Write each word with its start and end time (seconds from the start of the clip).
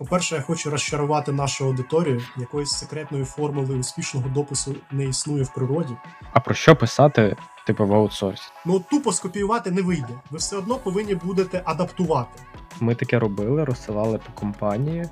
По-перше, 0.00 0.34
я 0.34 0.40
хочу 0.42 0.70
розчарувати 0.70 1.32
нашу 1.32 1.64
аудиторію. 1.64 2.22
Якоїсь 2.36 2.70
секретної 2.70 3.24
формули 3.24 3.74
успішного 3.74 4.28
допису 4.28 4.74
не 4.90 5.04
існує 5.04 5.42
в 5.42 5.54
природі. 5.54 5.96
А 6.32 6.40
про 6.40 6.54
що 6.54 6.76
писати, 6.76 7.36
типу, 7.66 7.86
в 7.86 7.94
аутсорсі? 7.94 8.42
Ну 8.66 8.84
тупо 8.90 9.12
скопіювати 9.12 9.70
не 9.70 9.82
вийде. 9.82 10.20
Ви 10.30 10.38
все 10.38 10.56
одно 10.56 10.76
повинні 10.76 11.14
будете 11.14 11.62
адаптувати. 11.64 12.40
Ми 12.80 12.94
таке 12.94 13.18
робили, 13.18 13.64
розсилали 13.64 14.18
по 14.18 14.40
компанії. 14.40 15.08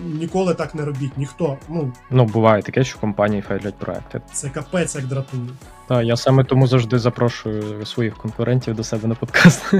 Ніколи 0.00 0.54
так 0.54 0.74
не 0.74 0.84
робіть, 0.84 1.18
ніхто. 1.18 1.58
Ну 1.68 1.92
Ну, 2.10 2.24
буває 2.24 2.62
таке, 2.62 2.84
що 2.84 2.98
компанії 2.98 3.42
фейлять 3.42 3.78
проекти. 3.78 4.20
це 4.32 4.48
капець 4.50 4.94
як 4.94 5.04
дратує. 5.06 5.48
Так, 5.88 6.04
я 6.04 6.16
саме 6.16 6.44
тому 6.44 6.66
завжди 6.66 6.98
запрошую 6.98 7.86
своїх 7.86 8.16
конкурентів 8.16 8.74
до 8.74 8.84
себе 8.84 9.08
на 9.08 9.14
подкаст. 9.14 9.74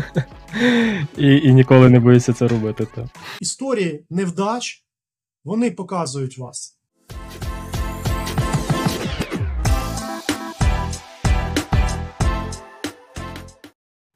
і, 1.17 1.37
і 1.37 1.55
ніколи 1.55 1.91
не 1.91 2.01
боюся 2.01 2.33
це 2.33 2.49
робити. 2.49 2.87
Так. 2.95 3.05
Історії 3.41 4.07
невдач 4.11 4.85
вони 5.45 5.71
показують 5.71 6.39
вас. 6.39 6.79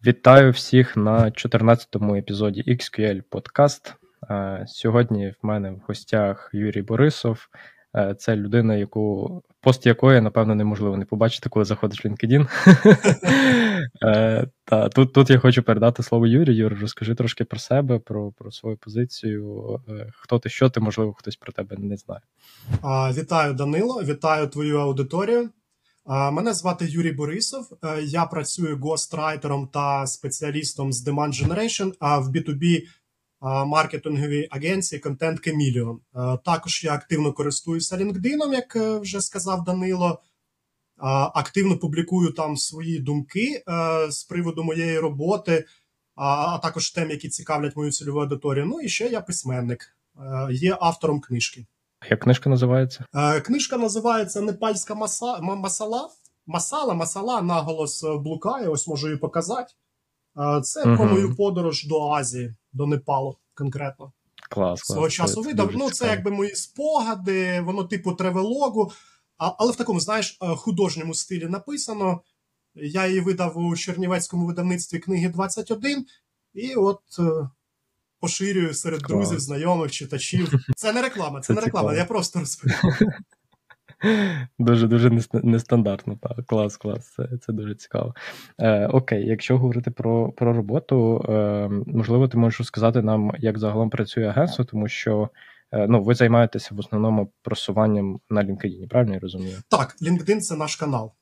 Вітаю 0.07 0.51
всіх 0.53 0.97
на 0.97 1.25
14-му 1.25 2.17
епізоді 2.17 2.65
XQL 2.69 3.23
Podcast. 3.31 3.95
Е, 4.31 4.65
Сьогодні 4.69 5.35
в 5.43 5.47
мене 5.47 5.71
в 5.71 5.81
гостях 5.89 6.51
Юрій 6.53 6.83
Борисов. 6.83 7.49
Е, 7.97 8.15
Це 8.19 8.37
людина, 8.37 8.75
яку 8.75 9.43
пост 9.61 9.87
якої, 9.87 10.21
напевно, 10.21 10.55
неможливо 10.55 10.97
не 10.97 11.05
побачити, 11.05 11.49
коли 11.49 11.65
заходиш 11.65 12.05
в 12.05 12.09
LinkedIn. 12.09 12.49
Е, 14.05 14.47
Та 14.65 14.89
тут, 14.89 15.13
тут 15.13 15.31
я 15.31 15.39
хочу 15.39 15.63
передати 15.63 16.03
слово 16.03 16.27
Юрію. 16.27 16.57
Юр, 16.57 16.79
розкажи 16.81 17.15
трошки 17.15 17.45
про 17.45 17.59
себе, 17.59 17.99
про, 17.99 18.33
про 18.33 18.53
свою 18.53 18.77
позицію. 18.77 19.81
Хто 20.13 20.39
ти, 20.39 20.49
що 20.49 20.71
ти, 20.71 20.81
можливо, 20.81 21.13
хтось 21.13 21.37
про 21.37 21.53
тебе 21.53 21.77
не 21.77 21.97
знає. 21.97 22.21
Вітаю, 23.15 23.55
Данило, 23.55 24.03
вітаю 24.03 24.47
твою 24.47 24.79
аудиторію. 24.79 25.51
Мене 26.09 26.55
звати 26.55 26.87
Юрій 26.89 27.13
Борисов. 27.13 27.79
Я 28.05 28.25
працюю 28.25 28.79
гострайтером 28.79 29.69
та 29.73 30.07
спеціалістом 30.07 30.93
з 30.93 31.09
Demand 31.09 31.45
Generation 31.45 31.93
а 32.01 32.19
в 32.19 32.29
B2B 32.29 32.79
а, 32.79 32.98
маркетинговій 33.43 34.49
агенції 34.51 35.03
Content 35.03 35.49
Chameleon. 35.49 35.97
Е, 36.35 36.39
Також 36.45 36.85
я 36.85 36.95
активно 36.95 37.33
користуюся 37.33 37.97
LinkedIn, 37.97 38.53
як 38.53 38.77
е, 38.77 38.99
вже 38.99 39.21
сказав 39.21 39.65
Данило. 39.65 40.23
Активно 41.35 41.79
публікую 41.79 42.33
там 42.33 42.57
свої 42.57 42.99
думки 42.99 43.63
е, 43.69 44.11
з 44.11 44.25
приводу 44.25 44.65
моєї 44.65 44.99
роботи, 44.99 45.65
а 46.15 46.59
також 46.63 46.91
тем, 46.91 47.11
які 47.11 47.29
цікавлять 47.29 47.77
мою 47.77 47.93
цільову 47.93 48.21
аудиторію. 48.21 48.67
Ну 48.67 48.81
і 48.81 48.89
ще 48.89 49.07
я 49.09 49.21
письменник, 49.21 49.95
Е, 50.21 50.53
є 50.53 50.77
автором 50.81 51.21
книжки. 51.21 51.67
Як 52.11 52.21
книжка 52.21 52.51
називається? 52.51 53.05
Е, 53.15 53.41
Книжка 53.41 53.77
називається 53.77 54.41
Непальська 54.41 54.95
маса... 54.95 55.39
ма- 55.41 55.57
масала. 55.57 56.09
Масала, 56.47 56.95
масала 56.95 57.43
наголос 57.43 58.05
е, 58.05 58.17
блукає, 58.19 58.69
ось 58.69 58.89
можу 58.89 59.07
її 59.07 59.19
показати. 59.19 59.73
Це 60.63 60.83
про 60.83 61.05
мою 61.05 61.37
подорож 61.37 61.87
до 61.87 62.11
Азії, 62.11 62.55
до 62.73 62.87
Непалу 62.87 63.37
конкретно. 63.55 64.13
Клас. 64.51 64.83
клас. 64.83 64.87
Свого 64.87 65.09
часу 65.09 65.43
це 65.43 65.49
видав. 65.49 65.71
Ну, 65.75 65.89
це 65.89 65.95
цікаво. 65.95 66.13
якби 66.13 66.31
мої 66.31 66.55
спогади, 66.55 67.61
воно 67.61 67.85
типу 67.85 68.13
тревелогу, 68.13 68.93
а, 69.39 69.53
але 69.59 69.73
в 69.73 69.77
такому, 69.77 70.01
знаєш, 70.01 70.39
е, 70.43 70.47
художньому 70.57 71.15
стилі 71.15 71.47
написано. 71.47 72.21
Я 72.75 73.07
її 73.07 73.21
видав 73.21 73.59
у 73.59 73.77
Чернівецькому 73.77 74.47
видавництві 74.47 74.99
книги 74.99 75.29
21, 75.29 76.07
і 76.55 76.75
от 76.75 77.01
е, 77.19 77.49
поширюю 78.21 78.75
серед 78.75 79.01
друзів, 79.01 79.41
знайомих, 79.41 79.91
читачів. 79.93 80.53
Це 80.77 80.93
не 80.93 81.03
реклама, 81.03 81.41
це, 81.41 81.47
Це 81.47 81.55
не 81.55 81.61
реклама, 81.61 81.89
цікаво. 81.89 81.99
я 81.99 82.05
просто 82.05 82.41
розповідаю. 82.41 83.13
Дуже 84.59 84.87
дуже 84.87 85.11
нестандартно. 85.33 86.19
Так. 86.23 86.47
Клас, 86.47 86.77
клас, 86.77 87.13
це, 87.13 87.29
це 87.41 87.53
дуже 87.53 87.75
цікаво. 87.75 88.15
Е, 88.59 88.87
окей, 88.87 89.27
якщо 89.27 89.59
говорити 89.59 89.91
про, 89.91 90.33
про 90.33 90.53
роботу, 90.53 91.25
е, 91.29 91.69
можливо, 91.87 92.29
ти 92.29 92.39
можеш 92.39 92.61
розказати 92.61 93.03
нам, 93.03 93.33
як 93.39 93.59
загалом 93.59 93.91
працює 93.91 94.29
агентство, 94.29 94.65
тому 94.65 94.89
що 94.89 95.31
е, 95.73 95.87
ну, 95.89 96.03
ви 96.03 96.15
займаєтеся 96.15 96.75
в 96.75 96.79
основному 96.79 97.33
просуванням 97.43 98.21
на 98.31 98.45
LinkedIn, 98.45 98.89
правильно 98.89 99.15
я 99.15 99.21
розумію? 99.21 99.57
Так, 99.69 99.97
LinkedIn 100.03 100.41
це 100.41 100.57
наш 100.57 100.77
канал. 100.77 101.13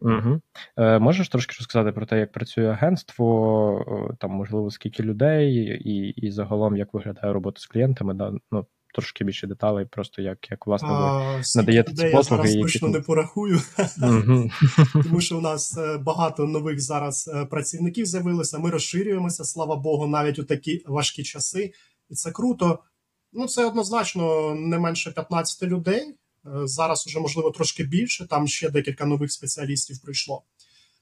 Угу. 0.00 0.40
Е, 0.76 0.98
можеш 0.98 1.28
трошки 1.28 1.56
розказати 1.58 1.92
про 1.92 2.06
те, 2.06 2.18
як 2.18 2.32
працює 2.32 2.70
агентство, 2.70 4.08
е, 4.10 4.16
там, 4.20 4.30
можливо, 4.30 4.70
скільки 4.70 5.02
людей, 5.02 5.54
і, 5.84 6.08
і 6.08 6.30
загалом 6.30 6.76
як 6.76 6.94
виглядає 6.94 7.32
робота 7.32 7.60
з 7.60 7.66
клієнтами, 7.66 8.14
да? 8.14 8.32
ну, 8.52 8.66
трошки 8.94 9.24
більше 9.24 9.46
деталей, 9.46 9.86
просто 9.90 10.22
як, 10.22 10.50
як 10.50 10.66
власне 10.66 10.88
ви. 10.88 11.42
Надаєте 11.56 11.94
ці 11.94 12.02
людей 12.02 12.12
я 12.14 12.22
зараз 12.22 12.54
точно 12.54 12.88
не 12.88 13.00
порахую, 13.00 13.62
тому 14.92 15.20
що 15.20 15.38
у 15.38 15.40
нас 15.40 15.78
е, 15.78 15.98
багато 15.98 16.44
нових 16.44 16.80
зараз 16.80 17.30
е, 17.34 17.44
працівників 17.44 18.06
з'явилося. 18.06 18.58
Ми 18.58 18.70
розширюємося, 18.70 19.44
слава 19.44 19.76
Богу, 19.76 20.06
навіть 20.06 20.38
у 20.38 20.44
такі 20.44 20.82
важкі 20.86 21.22
часи, 21.22 21.72
і 22.10 22.14
це 22.14 22.30
круто. 22.30 22.78
Ну, 23.32 23.46
це 23.46 23.64
однозначно 23.64 24.54
не 24.54 24.78
менше 24.78 25.10
15 25.10 25.62
людей. 25.62 26.02
Е, 26.46 26.50
Зараз 26.64 27.06
уже 27.06 27.20
можливо 27.20 27.50
трошки 27.50 27.84
більше. 27.84 28.26
Там 28.26 28.48
ще 28.48 28.70
декілька 28.70 29.04
нових 29.04 29.32
спеціалістів 29.32 30.02
прийшло. 30.02 30.42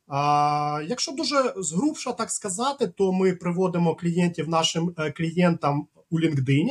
А, 0.08 0.82
якщо 0.88 1.12
дуже 1.12 1.54
згрубша 1.56 2.12
так 2.12 2.30
сказати, 2.30 2.86
то 2.86 3.12
ми 3.12 3.32
приводимо 3.32 3.94
клієнтів 3.94 4.48
нашим 4.48 4.94
клієнтам 5.16 5.86
у 6.10 6.20
LinkedIn, 6.20 6.66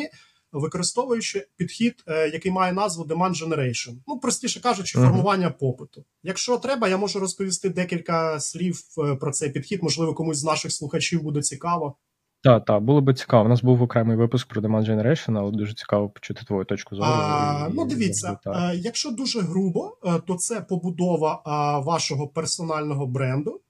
використовуючи 0.59 1.47
підхід, 1.57 2.03
е, 2.07 2.29
який 2.29 2.51
має 2.51 2.73
назву 2.73 3.03
Demand 3.03 3.43
Generation. 3.43 3.93
Ну, 4.07 4.19
простіше 4.19 4.61
кажучи, 4.61 4.97
формування 4.97 5.49
попиту. 5.49 6.05
Якщо 6.23 6.57
треба, 6.57 6.87
я 6.87 6.97
можу 6.97 7.19
розповісти 7.19 7.69
декілька 7.69 8.39
слів 8.39 8.79
е, 8.97 9.15
про 9.15 9.31
цей 9.31 9.49
підхід. 9.49 9.83
Можливо, 9.83 10.13
комусь 10.13 10.37
з 10.37 10.43
наших 10.43 10.71
слухачів 10.71 11.23
буде 11.23 11.41
цікаво. 11.41 11.95
Так, 12.43 12.65
так, 12.65 12.81
було 12.83 13.01
би 13.01 13.13
цікаво. 13.13 13.45
У 13.45 13.49
нас 13.49 13.63
був 13.63 13.81
окремий 13.81 14.17
випуск 14.17 14.47
про 14.47 14.61
Demand 14.61 14.89
Generation, 14.91 15.39
але 15.39 15.51
дуже 15.51 15.73
цікаво 15.73 16.09
почути 16.09 16.45
твою 16.45 16.65
точку 16.65 16.95
зору. 16.95 17.09
А, 17.11 17.67
і- 17.71 17.73
ну, 17.75 17.85
дивіться, 17.85 18.37
так. 18.43 18.73
е, 18.73 18.75
якщо 18.75 19.11
дуже 19.11 19.41
грубо, 19.41 19.97
то 20.27 20.35
це 20.35 20.61
побудова 20.61 21.41
вашого 21.85 22.27
персонального 22.27 23.07
бренду. 23.07 23.61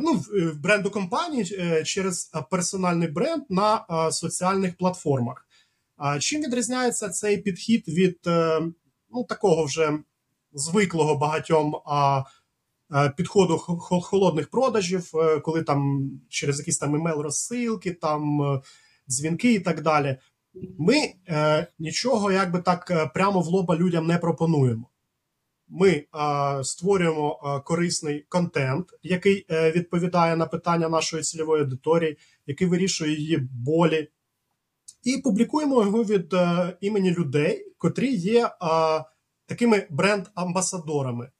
Ну, 0.00 0.22
бренду 0.62 0.90
компанії 0.90 1.44
через 1.84 2.32
персональний 2.50 3.08
бренд 3.08 3.42
на 3.48 3.84
соціальних 4.10 4.76
платформах. 4.76 5.47
А 5.98 6.18
Чим 6.18 6.42
відрізняється 6.42 7.08
цей 7.08 7.38
підхід 7.38 7.88
від 7.88 8.18
е, 8.26 8.60
ну, 9.10 9.24
такого 9.24 9.64
вже 9.64 9.98
звиклого 10.52 11.16
багатьом 11.16 11.76
а, 11.86 12.22
е, 12.94 13.10
підходу 13.16 13.58
хо- 13.58 13.76
хо- 13.76 14.00
холодних 14.00 14.50
продажів, 14.50 15.10
е, 15.14 15.40
коли 15.40 15.62
там 15.62 16.10
через 16.28 16.58
якісь 16.58 16.78
там 16.78 16.94
емейл 16.94 17.20
розсилки, 17.20 17.92
там 17.92 18.40
дзвінки 19.08 19.52
і 19.52 19.60
так 19.60 19.82
далі. 19.82 20.16
Ми 20.78 20.96
е, 21.28 21.66
нічого 21.78 22.32
якби 22.32 22.58
так 22.58 23.12
прямо 23.14 23.40
в 23.40 23.46
лоба 23.46 23.76
людям 23.76 24.06
не 24.06 24.18
пропонуємо. 24.18 24.88
Ми 25.68 25.88
е, 25.90 26.04
створюємо 26.64 27.40
е, 27.44 27.60
корисний 27.60 28.26
контент, 28.28 28.86
який 29.02 29.46
відповідає 29.50 30.36
на 30.36 30.46
питання 30.46 30.88
нашої 30.88 31.22
цільової 31.22 31.62
аудиторії, 31.62 32.16
який 32.46 32.66
вирішує 32.66 33.16
її 33.16 33.38
болі, 33.52 34.08
і 35.02 35.18
публікуємо 35.18 35.84
його 35.84 36.04
від 36.04 36.32
е, 36.34 36.76
імені 36.80 37.10
людей, 37.10 37.72
котрі 37.78 38.14
є 38.14 38.46
е, 38.46 38.50
такими 39.46 39.86
бренд-амбасадорами. 39.90 41.24
Е, 41.24 41.30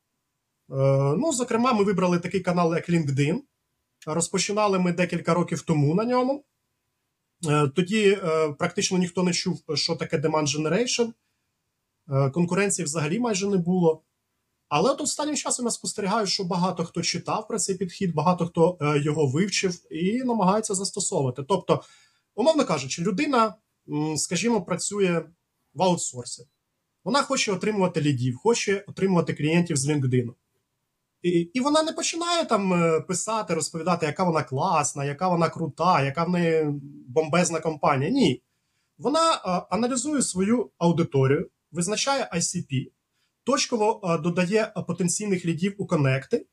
ну, 1.18 1.32
зокрема, 1.32 1.72
ми 1.72 1.84
вибрали 1.84 2.18
такий 2.18 2.40
канал, 2.40 2.74
як 2.74 2.88
LinkedIn. 2.88 3.38
Розпочинали 4.06 4.78
ми 4.78 4.92
декілька 4.92 5.34
років 5.34 5.62
тому 5.62 5.94
на 5.94 6.04
ньому. 6.04 6.44
Е, 7.46 7.68
Тоді 7.68 8.08
е, 8.08 8.52
практично 8.58 8.98
ніхто 8.98 9.22
не 9.22 9.32
чув, 9.32 9.62
що 9.74 9.96
таке 9.96 10.18
Demand 10.18 10.46
Generation. 10.46 11.12
Е, 12.10 12.30
Конкуренції 12.30 12.84
взагалі 12.84 13.18
майже 13.18 13.48
не 13.48 13.56
було. 13.56 14.02
Але 14.68 14.90
от 14.90 15.00
останнім 15.00 15.36
часом 15.36 15.64
я 15.64 15.70
спостерігаю, 15.70 16.26
що 16.26 16.44
багато 16.44 16.84
хто 16.84 17.02
читав 17.02 17.48
про 17.48 17.58
цей 17.58 17.76
підхід, 17.76 18.14
багато 18.14 18.46
хто 18.46 18.78
його 19.02 19.26
вивчив 19.26 19.92
і 19.92 20.22
намагається 20.24 20.74
застосовувати. 20.74 21.42
Тобто, 21.42 21.82
умовно 22.38 22.64
кажучи, 22.64 23.02
людина, 23.02 23.54
скажімо, 24.16 24.62
працює 24.62 25.22
в 25.74 25.82
аутсорсі. 25.82 26.46
Вона 27.04 27.22
хоче 27.22 27.52
отримувати 27.52 28.00
лідів, 28.00 28.36
хоче 28.36 28.84
отримувати 28.86 29.34
клієнтів 29.34 29.76
з 29.76 29.88
LinkedIn. 29.88 30.28
І, 31.22 31.30
і 31.30 31.60
вона 31.60 31.82
не 31.82 31.92
починає 31.92 32.44
там 32.44 32.72
е, 32.72 33.00
писати, 33.00 33.54
розповідати, 33.54 34.06
яка 34.06 34.24
вона 34.24 34.42
класна, 34.42 35.04
яка 35.04 35.28
вона 35.28 35.48
крута, 35.48 36.04
яка 36.04 36.24
в 36.24 36.30
неї 36.30 36.66
бомбезна 37.08 37.60
компанія. 37.60 38.10
Ні. 38.10 38.42
Вона 38.98 39.34
е, 39.34 39.38
аналізує 39.70 40.22
свою 40.22 40.70
аудиторію, 40.78 41.50
визначає 41.72 42.30
ICP, 42.34 42.92
точково 43.44 44.00
е, 44.04 44.18
додає 44.18 44.72
потенційних 44.86 45.46
лідів 45.46 45.74
у 45.78 45.86
конекти 45.86 46.46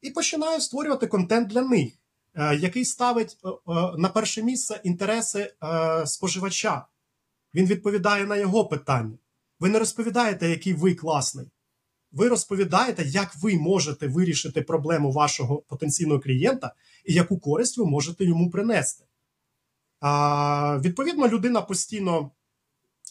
і 0.00 0.10
починає 0.10 0.60
створювати 0.60 1.06
контент 1.06 1.48
для 1.48 1.62
них, 1.62 1.92
який 2.36 2.84
ставить 2.84 3.38
е, 3.44 3.48
е, 3.48 3.54
на 3.98 4.08
перше 4.08 4.42
місце 4.42 4.80
інтереси 4.84 5.54
е, 5.64 6.06
споживача. 6.06 6.86
Він 7.54 7.66
відповідає 7.66 8.26
на 8.26 8.36
його 8.36 8.66
питання. 8.66 9.18
Ви 9.60 9.68
не 9.68 9.78
розповідаєте, 9.78 10.48
який 10.50 10.74
ви 10.74 10.94
класний. 10.94 11.46
Ви 12.12 12.28
розповідаєте, 12.28 13.02
як 13.06 13.36
ви 13.36 13.56
можете 13.58 14.08
вирішити 14.08 14.62
проблему 14.62 15.12
вашого 15.12 15.58
потенційного 15.58 16.20
клієнта 16.20 16.74
і 17.04 17.14
яку 17.14 17.38
користь 17.38 17.78
ви 17.78 17.86
можете 17.86 18.24
йому 18.24 18.50
принести. 18.50 19.04
А, 20.00 20.78
Відповідно, 20.78 21.28
людина 21.28 21.62
постійно 21.62 22.30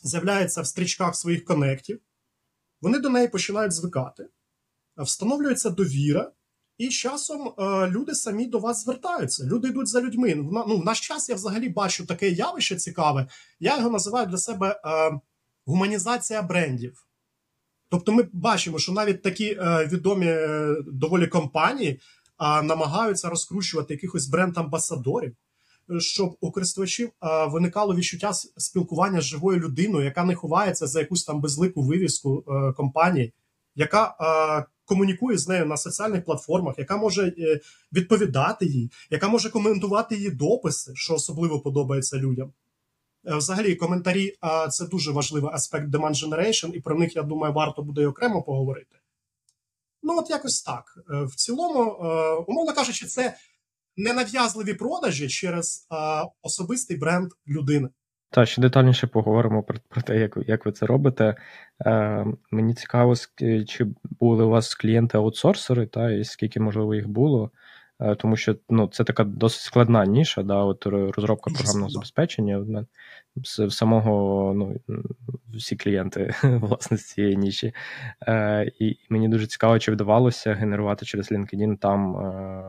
з'являється 0.04 0.62
в 0.62 0.68
стрічках 0.68 1.16
своїх 1.16 1.45
конектів, 1.45 2.01
вони 2.81 3.00
до 3.00 3.10
неї 3.10 3.27
починають 3.27 3.74
звикати, 3.74 4.30
встановлюється 4.98 5.69
довіра, 5.69 6.31
і 6.77 6.89
часом 6.89 7.48
е, 7.48 7.88
люди 7.88 8.16
самі 8.16 8.45
до 8.45 8.60
вас 8.60 8.83
звертаються. 8.83 9.45
Люди 9.45 9.68
йдуть 9.68 9.88
за 9.88 10.01
людьми. 10.01 10.36
Ну, 10.36 10.77
В 10.77 10.86
наш 10.86 11.00
час 11.00 11.30
я 11.30 11.36
взагалі 11.36 11.69
бачу 11.69 12.06
таке 12.06 12.30
явище 12.30 12.75
цікаве. 12.75 13.27
Я 13.60 13.77
його 13.77 13.89
називаю 13.89 14.27
для 14.27 14.38
себе 14.38 14.81
е, 14.86 15.19
гуманізація 15.66 16.42
брендів. 16.42 17.06
Тобто, 17.89 18.12
ми 18.12 18.30
бачимо, 18.33 18.80
що 18.80 18.92
навіть 18.92 19.22
такі 19.22 19.45
е, 19.45 19.89
відомі 19.92 20.27
е, 20.27 20.75
доволі 20.88 21.27
компанії 21.27 21.92
е, 21.92 22.62
намагаються 22.62 23.30
розкручувати 23.30 23.94
якихось 23.94 24.30
бренд-амбасадорів 24.30 25.36
щоб 26.00 26.38
у 26.42 26.51
користувачів 26.51 27.10
виникало 27.48 27.95
відчуття 27.95 28.33
спілкування 28.57 29.22
з 29.22 29.24
живою 29.24 29.60
людиною, 29.60 30.06
яка 30.06 30.24
не 30.24 30.36
ховається 30.36 30.88
за 30.88 31.00
якусь 31.00 31.24
там 31.24 31.42
безлику 31.42 31.81
вивіску 31.81 32.44
е, 32.48 32.74
компанії, 32.74 33.33
яка 33.75 34.16
комунікує 34.86 35.38
з 35.38 35.48
нею 35.48 35.66
на 35.66 35.78
соціальних 35.78 36.26
платформах, 36.26 36.76
яка 36.78 36.98
може 36.98 37.28
е, 37.28 37.60
відповідати 37.94 38.66
їй, 38.66 38.92
яка 39.10 39.28
може 39.28 39.50
коментувати 39.50 40.16
її 40.16 40.30
дописи, 40.30 40.92
що 40.96 41.14
особливо 41.14 41.60
подобається 41.60 42.18
людям. 42.18 42.54
Е, 43.28 43.36
взагалі, 43.36 43.76
коментарі 43.76 44.34
це 44.72 44.86
дуже 44.86 45.12
важливий 45.12 45.52
аспект 45.54 45.88
demand 45.88 46.26
generation, 46.26 46.72
і 46.72 46.82
про 46.82 47.00
них, 47.00 47.16
я 47.16 47.24
думаю, 47.24 47.54
варто 47.54 47.82
буде 47.82 48.08
окремо 48.08 48.44
поговорити. 48.44 48.96
Ну, 50.04 50.18
от 50.20 50.30
якось 50.30 50.62
так. 50.62 50.98
В 51.08 51.36
цілому, 51.36 51.82
умовно 52.48 52.74
кажучи, 52.74 53.06
це 53.06 53.38
ненав'язливі 53.98 54.74
продажі 54.74 55.30
через 55.30 55.88
особистий 56.42 56.98
бренд 56.98 57.32
людини. 57.48 57.90
Та 58.30 58.45
ще 58.45 58.62
детальніше 58.62 59.07
поговоримо 59.07 59.63
про 59.63 59.77
про 59.89 60.01
те, 60.01 60.19
як 60.19 60.38
як 60.48 60.66
ви 60.66 60.72
це 60.72 60.86
робите. 60.86 61.36
Е, 61.86 62.25
Мені 62.51 62.74
цікаво, 62.74 63.13
чи 63.68 63.88
були 64.19 64.44
у 64.44 64.50
вас 64.50 64.77
клієнти-аутсорсери, 64.83 65.88
та 65.88 66.12
і 66.12 66.24
скільки 66.24 66.60
можливо 66.60 66.95
їх 66.95 67.07
було. 67.07 67.51
Е, 68.00 68.16
тому 68.16 68.38
що 68.38 68.56
ну, 68.69 68.88
це 68.88 69.04
така 69.04 69.24
досить 69.24 69.62
складна 69.62 70.06
ніша, 70.06 70.44
да, 70.44 70.56
от 70.56 70.86
розробка 70.86 71.51
програмного 71.51 71.89
забезпечення. 71.89 72.86
З 73.44 73.69
самого 73.69 74.54
ну, 74.56 74.75
всі 75.54 75.75
клієнти 75.75 76.36
власне 76.44 76.98
з 76.98 77.06
цієї 77.06 77.38
ніші. 77.38 77.74
Е, 78.27 78.72
І 78.80 78.98
мені 79.10 79.30
дуже 79.30 79.48
цікаво, 79.48 79.80
чи 79.80 79.92
вдавалося 79.92 80.54
генерувати 80.54 81.06
через 81.06 81.31
LinkedIn 81.31 81.77
там 81.77 82.18
е, 82.18 82.63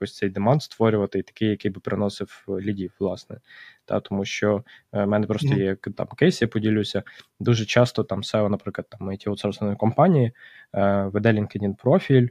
ось 0.00 0.16
цей 0.16 0.28
демант 0.28 0.62
створювати, 0.62 1.18
і 1.18 1.22
такий, 1.22 1.48
який 1.48 1.70
би 1.70 1.80
приносив 1.80 2.44
лідів, 2.48 2.92
власне. 2.98 3.36
Та, 3.84 4.00
Тому 4.00 4.24
що 4.24 4.64
е, 4.92 5.04
в 5.04 5.08
мене 5.08 5.26
просто 5.26 5.48
mm-hmm. 5.48 5.58
є 5.58 5.76
там 5.76 6.06
кейс, 6.06 6.42
я 6.42 6.48
поділюся. 6.48 7.02
Дуже 7.40 7.64
часто 7.64 8.04
там 8.04 8.20
SEO, 8.20 8.48
наприклад, 8.48 8.86
там 8.90 9.10
it 9.10 9.28
аутсорсної 9.28 9.76
компанії 9.76 10.32
е, 10.74 11.04
веде 11.12 11.32
LinkedIn 11.32 11.74
профіль. 11.74 12.28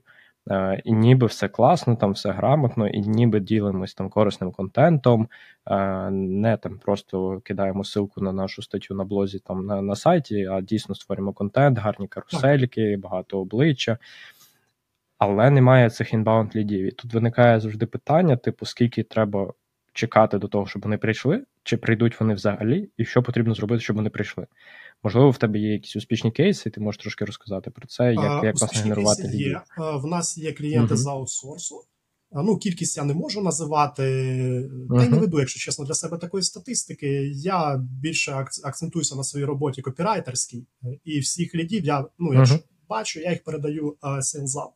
Е, 0.51 0.81
і 0.83 0.93
ніби 0.93 1.27
все 1.27 1.47
класно, 1.47 1.95
там 1.95 2.11
все 2.11 2.31
грамотно, 2.31 2.87
і 2.87 3.01
ніби 3.01 3.39
ділимось 3.39 3.93
там 3.93 4.09
корисним 4.09 4.51
контентом, 4.51 5.27
е, 5.67 6.09
не 6.11 6.57
там 6.57 6.77
просто 6.77 7.41
кидаємо 7.45 7.83
ссылку 7.83 8.21
на 8.21 8.31
нашу 8.31 8.61
статтю 8.61 8.95
на 8.95 9.03
блозі 9.03 9.39
там 9.39 9.65
на 9.65 9.81
на 9.81 9.95
сайті, 9.95 10.45
а 10.45 10.61
дійсно 10.61 10.95
створюємо 10.95 11.33
контент, 11.33 11.77
гарні 11.77 12.07
карусельки, 12.07 12.97
багато 12.97 13.39
обличчя. 13.39 13.97
Але 15.19 15.49
немає 15.49 15.89
цих 15.89 16.13
інбаунд 16.13 16.55
лідів. 16.55 16.85
І 16.85 16.91
тут 16.91 17.13
виникає 17.13 17.59
завжди 17.59 17.85
питання: 17.85 18.37
типу, 18.37 18.65
скільки 18.65 19.03
треба 19.03 19.53
чекати 19.93 20.37
до 20.37 20.47
того, 20.47 20.67
щоб 20.67 20.81
вони 20.81 20.97
прийшли, 20.97 21.43
чи 21.63 21.77
прийдуть 21.77 22.19
вони 22.19 22.33
взагалі, 22.33 22.89
і 22.97 23.05
що 23.05 23.23
потрібно 23.23 23.53
зробити, 23.53 23.83
щоб 23.83 23.95
вони 23.95 24.09
прийшли. 24.09 24.47
Можливо, 25.03 25.29
в 25.29 25.37
тебе 25.37 25.59
є 25.59 25.73
якісь 25.73 25.95
успішні 25.95 26.31
кейси, 26.31 26.69
ти 26.69 26.81
можеш 26.81 27.01
трошки 27.01 27.25
розказати 27.25 27.71
про 27.71 27.87
це, 27.87 28.13
як 28.13 28.43
як 28.43 28.59
власне 28.59 28.81
генерувати 28.81 29.23
лідів. 29.27 29.59
В 29.77 30.05
нас 30.07 30.37
є 30.37 30.51
клієнти 30.51 30.93
uh-huh. 30.93 30.97
з 30.97 31.07
аутсорсу. 31.07 31.81
Ну, 32.31 32.57
кількість 32.57 32.97
я 32.97 33.03
не 33.03 33.13
можу 33.13 33.41
називати, 33.41 33.95
та 33.95 34.05
й 34.05 34.69
uh-huh. 34.89 35.09
не 35.09 35.17
веду, 35.17 35.39
якщо 35.39 35.59
чесно, 35.59 35.85
для 35.85 35.93
себе 35.93 36.17
такої 36.17 36.43
статистики. 36.43 37.31
Я 37.35 37.77
більше 37.77 38.45
акцентуюся 38.63 39.15
на 39.15 39.23
своїй 39.23 39.45
роботі 39.45 39.81
копірайтерській, 39.81 40.65
і 41.03 41.19
всіх 41.19 41.55
лідів 41.55 41.85
я 41.85 42.05
ну, 42.19 42.33
якщо 42.33 42.55
uh-huh. 42.55 42.63
бачу, 42.89 43.19
я 43.19 43.31
їх 43.31 43.43
передаю 43.43 43.97
сензам. 44.21 44.69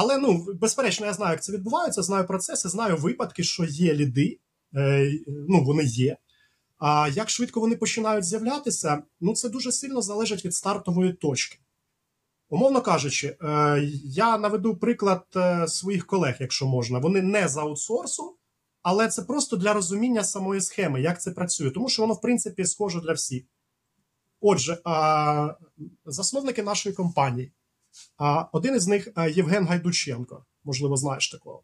Але 0.00 0.18
ну, 0.18 0.46
безперечно, 0.60 1.06
я 1.06 1.12
знаю, 1.12 1.32
як 1.32 1.42
це 1.42 1.52
відбувається, 1.52 2.02
знаю 2.02 2.26
процеси, 2.26 2.68
знаю 2.68 2.96
випадки, 2.96 3.44
що 3.44 3.64
є 3.64 3.94
ліди, 3.94 4.38
е, 4.76 5.12
ну 5.48 5.64
вони 5.64 5.84
є. 5.84 6.16
А 6.78 7.08
як 7.08 7.30
швидко 7.30 7.60
вони 7.60 7.76
починають 7.76 8.24
з'являтися, 8.24 9.02
ну 9.20 9.34
це 9.34 9.48
дуже 9.48 9.72
сильно 9.72 10.02
залежить 10.02 10.44
від 10.44 10.54
стартової 10.54 11.12
точки. 11.12 11.58
Умовно 12.48 12.82
кажучи, 12.82 13.36
е, 13.42 13.90
я 14.04 14.38
наведу 14.38 14.76
приклад 14.76 15.24
е, 15.36 15.68
своїх 15.68 16.06
колег, 16.06 16.36
якщо 16.40 16.66
можна. 16.66 16.98
Вони 16.98 17.22
не 17.22 17.48
з 17.48 17.56
аутсорсу, 17.56 18.36
але 18.82 19.08
це 19.08 19.22
просто 19.22 19.56
для 19.56 19.72
розуміння 19.72 20.24
самої 20.24 20.60
схеми, 20.60 21.02
як 21.02 21.22
це 21.22 21.30
працює, 21.30 21.70
тому 21.70 21.88
що 21.88 22.02
воно, 22.02 22.14
в 22.14 22.20
принципі, 22.20 22.64
схоже 22.64 23.00
для 23.00 23.12
всіх. 23.12 23.44
Отже, 24.40 24.78
засновники 26.06 26.62
нашої 26.62 26.94
компанії. 26.94 27.52
Один 28.52 28.74
із 28.74 28.86
них 28.86 29.08
е, 29.16 29.30
Євген 29.30 29.66
Гайдученко, 29.66 30.44
можливо, 30.64 30.96
знаєш 30.96 31.30
такого. 31.30 31.62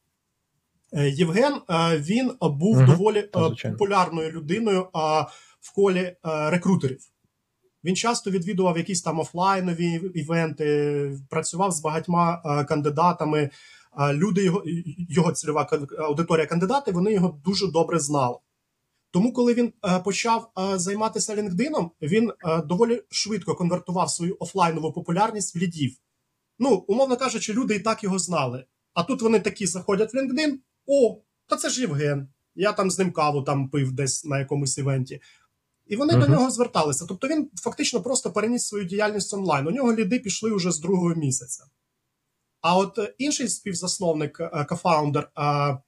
Е, 0.93 1.09
Євген 1.11 1.55
е, 1.55 1.99
він 1.99 2.33
був 2.41 2.77
угу, 2.77 2.87
доволі 2.87 3.23
популярною 3.23 4.31
людиною 4.31 4.89
в 5.61 5.75
колі 5.75 6.17
рекрутерів. 6.25 7.01
Він 7.85 7.97
часто 7.97 8.31
відвідував 8.31 8.79
якісь 8.79 9.03
там 9.03 9.21
офлайнові 9.21 10.11
івенти, 10.15 11.19
працював 11.31 11.73
з 11.73 11.81
багатьма 11.81 12.43
кандидатами. 12.69 13.51
Люди 14.13 14.45
його 14.45 14.63
його 15.09 15.33
цільова 15.33 15.69
аудиторія 15.99 16.47
кандидати, 16.47 16.93
вони 16.93 17.13
його 17.13 17.41
дуже 17.45 17.67
добре 17.67 17.99
знали. 17.99 18.37
Тому, 19.11 19.33
коли 19.33 19.55
він 19.55 19.73
почав 20.05 20.51
займатися 20.75 21.35
LinkedIn, 21.35 21.91
він 22.03 22.33
доволі 22.65 23.03
швидко 23.11 23.55
конвертував 23.55 24.11
свою 24.11 24.37
офлайнову 24.41 24.93
популярність 24.93 25.57
в 25.57 25.59
лідів. 25.59 25.97
Ну, 26.59 26.85
умовно 26.89 27.17
кажучи, 27.17 27.53
люди 27.53 27.75
і 27.75 27.81
так 27.81 28.05
його 28.05 28.19
знали. 28.19 28.65
А 28.95 29.03
тут 29.03 29.23
вони 29.23 29.41
такі 29.41 29.67
заходять 29.67 30.15
в 30.15 30.17
LinkedIn, 30.17 30.55
О, 30.87 31.23
та 31.47 31.57
це 31.57 31.71
ж 31.71 31.81
Євген. 31.81 32.29
Я 32.55 32.73
там 32.73 32.91
з 32.91 32.99
ним 32.99 33.13
каву 33.13 33.43
там 33.43 33.69
пив 33.69 33.93
десь 33.93 34.25
на 34.25 34.39
якомусь 34.39 34.79
івенті. 34.79 35.21
І 35.87 35.97
вони 35.97 36.15
uh-huh. 36.15 36.21
до 36.21 36.29
нього 36.29 36.51
зверталися. 36.51 37.07
Тобто 37.09 37.29
він 37.29 37.51
фактично 37.55 38.03
просто 38.03 38.33
переніс 38.33 38.67
свою 38.67 38.85
діяльність 38.85 39.35
онлайн. 39.35 39.67
У 39.67 39.71
нього 39.71 39.95
ліди 39.95 40.19
пішли 40.19 40.55
вже 40.55 40.73
з 40.73 40.79
другого 40.79 41.15
місяця. 41.15 41.65
А 42.65 42.77
от 42.77 42.99
е, 42.99 43.15
інший 43.19 43.49
співзасновник, 43.49 44.41
е, 44.41 44.65
кофаундер 44.69 45.31
е, 45.39 45.79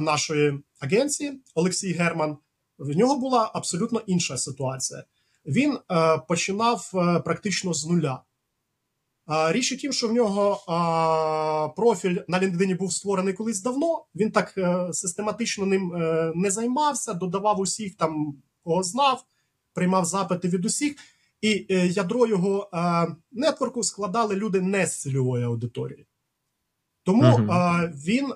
нашої 0.00 0.62
агенції 0.78 1.42
Олексій 1.54 1.92
Герман, 1.92 2.36
в 2.78 2.96
нього 2.96 3.16
була 3.16 3.50
абсолютно 3.54 4.02
інша 4.06 4.38
ситуація. 4.38 5.04
Він 5.46 5.78
починав 6.28 6.90
практично 7.24 7.74
з 7.74 7.86
нуля. 7.86 8.22
Річ 9.26 9.72
у 9.72 9.76
тім, 9.76 9.92
що 9.92 10.08
в 10.08 10.12
нього 10.12 10.60
профіль 11.76 12.18
на 12.28 12.40
LinkedIn 12.40 12.78
був 12.78 12.92
створений 12.92 13.34
колись 13.34 13.62
давно. 13.62 14.04
Він 14.14 14.30
так 14.30 14.54
е, 14.58 14.92
систематично 14.92 15.66
ним 15.66 15.94
е, 15.94 16.32
не 16.34 16.50
займався, 16.50 17.14
додавав 17.14 17.60
усіх 17.60 17.94
там, 17.94 18.36
кого 18.64 18.82
знав, 18.82 19.24
приймав 19.74 20.04
запити 20.04 20.48
від 20.48 20.64
усіх. 20.64 20.94
І 21.40 21.66
е, 21.70 21.86
ядро 21.86 22.26
його 22.26 22.70
нетворку 23.32 23.82
складали 23.82 24.36
люди 24.36 24.60
не 24.60 24.86
з 24.86 25.00
цільової 25.00 25.44
аудиторії. 25.44 26.06
Тому 27.04 27.22
uh-huh. 27.22 27.92
він, 27.92 28.32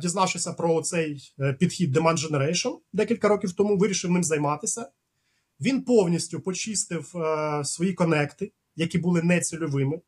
дізнавшися 0.00 0.52
про 0.52 0.82
цей 0.82 1.34
підхід 1.58 1.96
Demand 1.96 2.16
Generation 2.16 2.78
декілька 2.92 3.28
років 3.28 3.52
тому, 3.52 3.76
вирішив 3.76 4.10
ним 4.10 4.24
займатися. 4.24 4.88
Він 5.60 5.82
повністю 5.82 6.40
почистив 6.40 7.14
свої 7.64 7.92
конекти, 7.92 8.52
які 8.76 8.98
були 8.98 9.22
нецільовими 9.22 10.00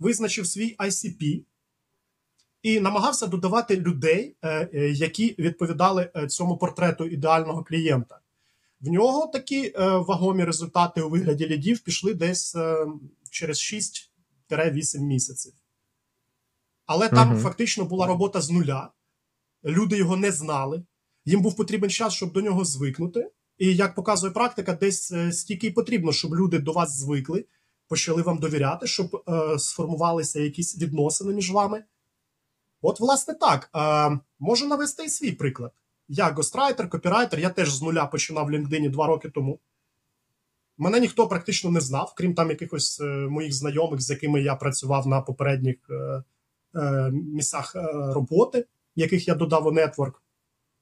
визначив 0.00 0.46
свій 0.46 0.76
ICP 0.76 1.44
і 2.62 2.80
намагався 2.80 3.26
додавати 3.26 3.76
людей, 3.76 4.36
е, 4.42 4.70
е, 4.74 4.90
які 4.90 5.34
відповідали 5.38 6.10
е, 6.16 6.26
цьому 6.26 6.56
портрету 6.56 7.06
ідеального 7.06 7.64
клієнта. 7.64 8.20
В 8.80 8.88
нього 8.88 9.26
такі 9.26 9.74
вагомі 9.78 10.44
результати 10.44 11.02
у 11.02 11.10
вигляді 11.10 11.46
лідів 11.46 11.80
пішли 11.80 12.14
десь 12.14 12.56
через 13.30 13.58
6-8 14.50 15.00
місяців. 15.00 15.52
Але 16.86 17.08
там 17.08 17.32
угу. 17.32 17.40
фактично 17.40 17.84
була 17.84 18.06
робота 18.06 18.40
з 18.40 18.50
нуля. 18.50 18.90
Люди 19.64 19.96
його 19.96 20.16
не 20.16 20.32
знали. 20.32 20.82
Їм 21.24 21.42
був 21.42 21.56
потрібен 21.56 21.90
час, 21.90 22.12
щоб 22.12 22.32
до 22.32 22.40
нього 22.40 22.64
звикнути. 22.64 23.30
І 23.58 23.74
як 23.74 23.94
показує 23.94 24.32
практика, 24.32 24.74
десь 24.74 25.12
стільки 25.32 25.66
й 25.66 25.70
потрібно, 25.70 26.12
щоб 26.12 26.34
люди 26.34 26.58
до 26.58 26.72
вас 26.72 26.98
звикли, 26.98 27.44
почали 27.90 28.22
вам 28.22 28.38
довіряти, 28.38 28.86
щоб 28.86 29.24
е, 29.28 29.58
сформувалися 29.58 30.40
якісь 30.40 30.78
відносини 30.78 31.34
між 31.34 31.50
вами. 31.50 31.84
От, 32.82 33.00
власне, 33.00 33.34
так. 33.34 33.70
Е, 33.76 34.18
можу 34.38 34.66
навести 34.66 35.04
і 35.04 35.08
свій 35.08 35.32
приклад. 35.32 35.72
Я 36.08 36.30
гострайтер, 36.30 36.90
копірайтер, 36.90 37.40
я 37.40 37.50
теж 37.50 37.72
з 37.72 37.82
нуля 37.82 38.06
починав 38.06 38.46
в 38.46 38.50
LinkedIn 38.50 38.90
два 38.90 39.06
роки 39.06 39.28
тому. 39.28 39.60
Мене 40.78 41.00
ніхто 41.00 41.28
практично 41.28 41.70
не 41.70 41.80
знав, 41.80 42.14
крім 42.16 42.34
там 42.34 42.50
якихось 42.50 43.00
е, 43.00 43.04
моїх 43.04 43.52
знайомих, 43.52 44.00
з 44.00 44.10
якими 44.10 44.42
я 44.42 44.56
працював 44.56 45.06
на 45.06 45.20
попередніх 45.20 45.76
е, 45.90 46.22
е, 46.74 47.10
місцях 47.10 47.76
е, 47.76 47.82
роботи, 48.14 48.66
яких 48.94 49.28
я 49.28 49.34
додав 49.34 49.66
у 49.66 49.72
нетворк. 49.72 50.22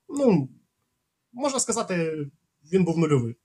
Ну, 0.08 0.48
можна 1.32 1.60
сказати, 1.60 2.26
він 2.72 2.84
був 2.84 2.98
нульовий. 2.98 3.36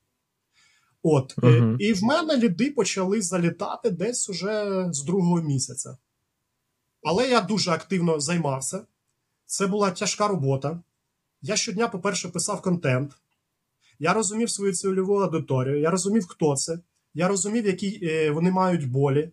От, 1.03 1.37
uh 1.37 1.75
і 1.79 1.93
в 1.93 2.03
мене 2.03 2.37
ліди 2.37 2.71
почали 2.71 3.21
залітати 3.21 3.89
десь 3.89 4.29
уже 4.29 4.85
з 4.91 5.03
другого 5.03 5.41
місяця. 5.41 5.97
Але 7.03 7.29
я 7.29 7.41
дуже 7.41 7.71
активно 7.71 8.19
займався. 8.19 8.85
Це 9.45 9.67
була 9.67 9.91
тяжка 9.91 10.27
робота. 10.27 10.83
Я 11.41 11.55
щодня, 11.55 11.87
по-перше, 11.87 12.29
писав 12.29 12.61
контент. 12.61 13.11
Я 13.99 14.13
розумів 14.13 14.49
свою 14.49 14.73
цільову 14.73 15.15
аудиторію, 15.15 15.79
я 15.79 15.89
розумів, 15.89 16.27
хто 16.27 16.55
це, 16.55 16.79
я 17.13 17.27
розумів, 17.27 17.65
які 17.65 17.99
е, 18.03 18.31
вони 18.31 18.51
мають 18.51 18.89
болі. 18.89 19.31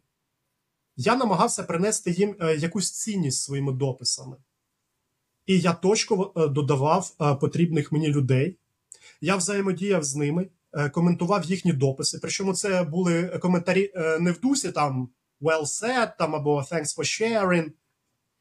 Я 0.96 1.16
намагався 1.16 1.62
принести 1.62 2.10
їм 2.10 2.36
е, 2.40 2.56
якусь 2.56 2.90
цінність 2.90 3.42
своїми 3.42 3.72
дописами. 3.72 4.36
І 5.46 5.60
я 5.60 5.72
точково 5.72 6.48
додавав 6.48 7.38
потрібних 7.40 7.92
мені 7.92 8.08
людей. 8.08 8.58
Я 9.20 9.36
взаємодіяв 9.36 10.04
з 10.04 10.16
ними, 10.16 10.46
коментував 10.92 11.44
їхні 11.44 11.72
дописи. 11.72 12.18
Причому 12.22 12.54
це 12.54 12.82
були 12.82 13.38
коментарі 13.42 13.92
не 14.20 14.32
в 14.32 14.40
дусі 14.40 14.72
там 14.72 15.08
well 15.40 15.62
said, 15.62 16.12
там 16.18 16.34
або 16.34 16.58
thanks 16.58 16.96
for 16.98 17.04
sharing. 17.04 17.70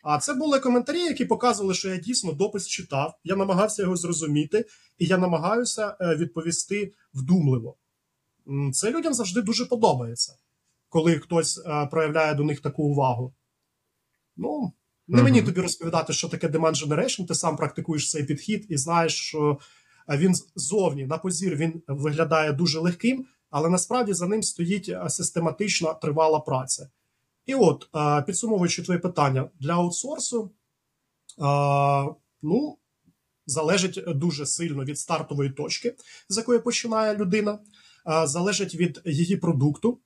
А 0.04 0.18
це 0.18 0.34
були 0.34 0.60
коментарі, 0.60 1.00
які 1.00 1.26
показували, 1.26 1.74
що 1.74 1.90
я 1.90 1.98
дійсно 1.98 2.34
допис 2.34 2.68
читав, 2.68 3.20
я 3.24 3.36
намагався 3.36 3.82
його 3.82 3.96
зрозуміти, 3.96 4.66
і 4.98 5.06
я 5.06 5.18
намагаюся 5.18 5.98
е, 6.02 6.16
відповісти 6.16 6.94
вдумливо. 7.14 7.78
Це 8.74 8.92
людям 8.92 9.14
завжди 9.14 9.42
дуже 9.42 9.66
подобається, 9.66 10.36
коли 10.90 11.20
хтось 11.20 11.58
е, 11.66 11.88
проявляє 11.92 12.36
до 12.36 12.44
них 12.44 12.60
таку 12.60 12.84
увагу. 12.84 13.34
Ну, 14.38 14.74
не 15.08 15.24
мені 15.24 15.42
тобі 15.42 15.62
розповідати, 15.62 16.14
що 16.14 16.30
таке 16.30 16.48
demand 16.48 16.88
generation, 16.88 17.28
ти 17.28 17.36
сам 17.36 17.58
практикуєш 17.58 18.12
цей 18.12 18.24
підхід 18.24 18.66
і 18.70 18.78
знаєш, 18.78 19.14
що 19.14 19.52
е, 19.52 19.64
він 20.18 20.36
ззовні 20.56 21.06
на 21.06 21.18
позір 21.18 21.56
він 21.56 21.82
виглядає 21.88 22.54
дуже 22.54 22.80
легким, 22.80 23.25
але 23.50 23.70
насправді 23.70 24.13
за 24.13 24.28
ним 24.28 24.44
стоїть 24.44 24.96
систематична 25.10 25.94
тривала 25.94 26.39
праця. 26.39 26.89
І 27.46 27.56
от, 27.56 27.89
підсумовуючи 28.25 28.84
твоє 28.84 29.00
питання 29.00 29.50
для 29.60 29.74
аутсорсу, 29.74 30.51
ну, 32.42 32.78
залежить 33.46 34.04
дуже 34.08 34.46
сильно 34.46 34.84
від 34.84 35.00
стартової 35.00 35.50
точки, 35.50 35.96
з 36.30 36.38
якої 36.38 36.60
починає 36.60 37.18
людина, 37.18 37.60
залежить 38.24 38.75
від 38.75 39.01
її 39.06 39.38
продукту, 39.38 40.00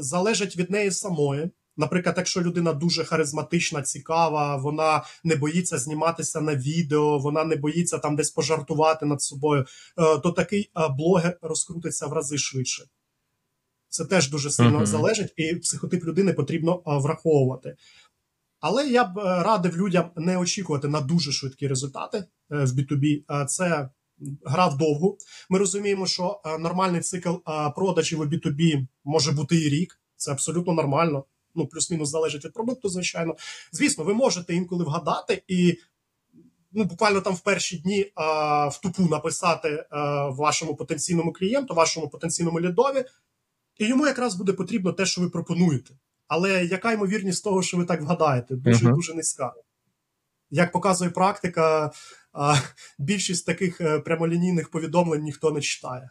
залежить 0.00 0.56
від 0.56 0.70
неї 0.70 0.90
самої. 0.90 1.50
Наприклад, 1.76 2.14
якщо 2.18 2.42
людина 2.42 2.72
дуже 2.72 3.04
харизматична, 3.04 3.82
цікава, 3.82 4.56
вона 4.56 5.04
не 5.24 5.36
боїться 5.36 5.78
зніматися 5.78 6.40
на 6.40 6.56
відео, 6.56 7.18
вона 7.18 7.44
не 7.44 7.56
боїться 7.56 7.98
там 7.98 8.16
десь 8.16 8.30
пожартувати 8.30 9.06
над 9.06 9.22
собою, 9.22 9.62
е, 9.62 10.18
то 10.18 10.32
такий 10.32 10.70
блогер 10.98 11.38
розкрутиться 11.42 12.06
в 12.06 12.12
рази 12.12 12.38
швидше. 12.38 12.84
Це 13.88 14.04
теж 14.04 14.30
дуже 14.30 14.50
сильно 14.50 14.80
uh-huh. 14.80 14.86
залежить, 14.86 15.34
і 15.36 15.54
психотип 15.54 16.04
людини 16.04 16.32
потрібно 16.32 16.82
враховувати. 16.86 17.76
Але 18.62 18.88
я 18.88 19.04
б 19.04 19.18
е, 19.18 19.42
радив 19.42 19.76
людям 19.76 20.10
не 20.16 20.38
очікувати 20.38 20.88
на 20.88 21.00
дуже 21.00 21.32
швидкі 21.32 21.68
результати 21.68 22.18
е, 22.18 22.24
в 22.50 22.70
B2B. 22.70 23.22
Це 23.46 23.90
гра 24.44 24.68
вдовгу. 24.68 25.18
Ми 25.50 25.58
розуміємо, 25.58 26.06
що 26.06 26.40
е, 26.44 26.58
нормальний 26.58 27.00
цикл 27.00 27.34
продажів 27.76 28.20
у 28.20 28.24
B2B 28.24 28.86
може 29.04 29.32
бути 29.32 29.56
і 29.56 29.68
рік. 29.68 30.00
Це 30.16 30.32
абсолютно 30.32 30.72
нормально. 30.72 31.24
Ну, 31.54 31.66
плюс-мінус 31.66 32.08
залежить 32.08 32.44
від 32.44 32.52
продукту, 32.52 32.88
звичайно. 32.88 33.36
Звісно, 33.72 34.04
ви 34.04 34.14
можете 34.14 34.54
інколи 34.54 34.84
вгадати 34.84 35.42
і 35.48 35.78
ну, 36.72 36.84
буквально 36.84 37.20
там 37.20 37.34
в 37.34 37.40
перші 37.40 37.78
дні 37.78 38.12
а, 38.14 38.68
в 38.68 38.80
тупу 38.80 39.02
написати 39.02 39.86
а, 39.90 40.28
вашому 40.28 40.76
потенційному 40.76 41.32
клієнту, 41.32 41.74
вашому 41.74 42.08
потенційному 42.08 42.60
лідові, 42.60 43.04
і 43.76 43.86
йому 43.86 44.06
якраз 44.06 44.34
буде 44.34 44.52
потрібно 44.52 44.92
те, 44.92 45.06
що 45.06 45.20
ви 45.20 45.30
пропонуєте. 45.30 45.94
Але 46.28 46.64
яка 46.64 46.92
ймовірність 46.92 47.44
того, 47.44 47.62
що 47.62 47.76
ви 47.76 47.84
так 47.84 48.02
вгадаєте? 48.02 48.56
Дуже 48.56 48.86
uh-huh. 48.86 48.94
дуже 48.94 49.14
низька. 49.14 49.54
Як 50.50 50.72
показує 50.72 51.10
практика, 51.10 51.92
більшість 52.98 53.46
таких 53.46 53.80
е, 53.80 53.98
прямолінійних 53.98 54.70
повідомлень 54.70 55.22
ніхто 55.22 55.50
не 55.50 55.60
читає. 55.60 56.10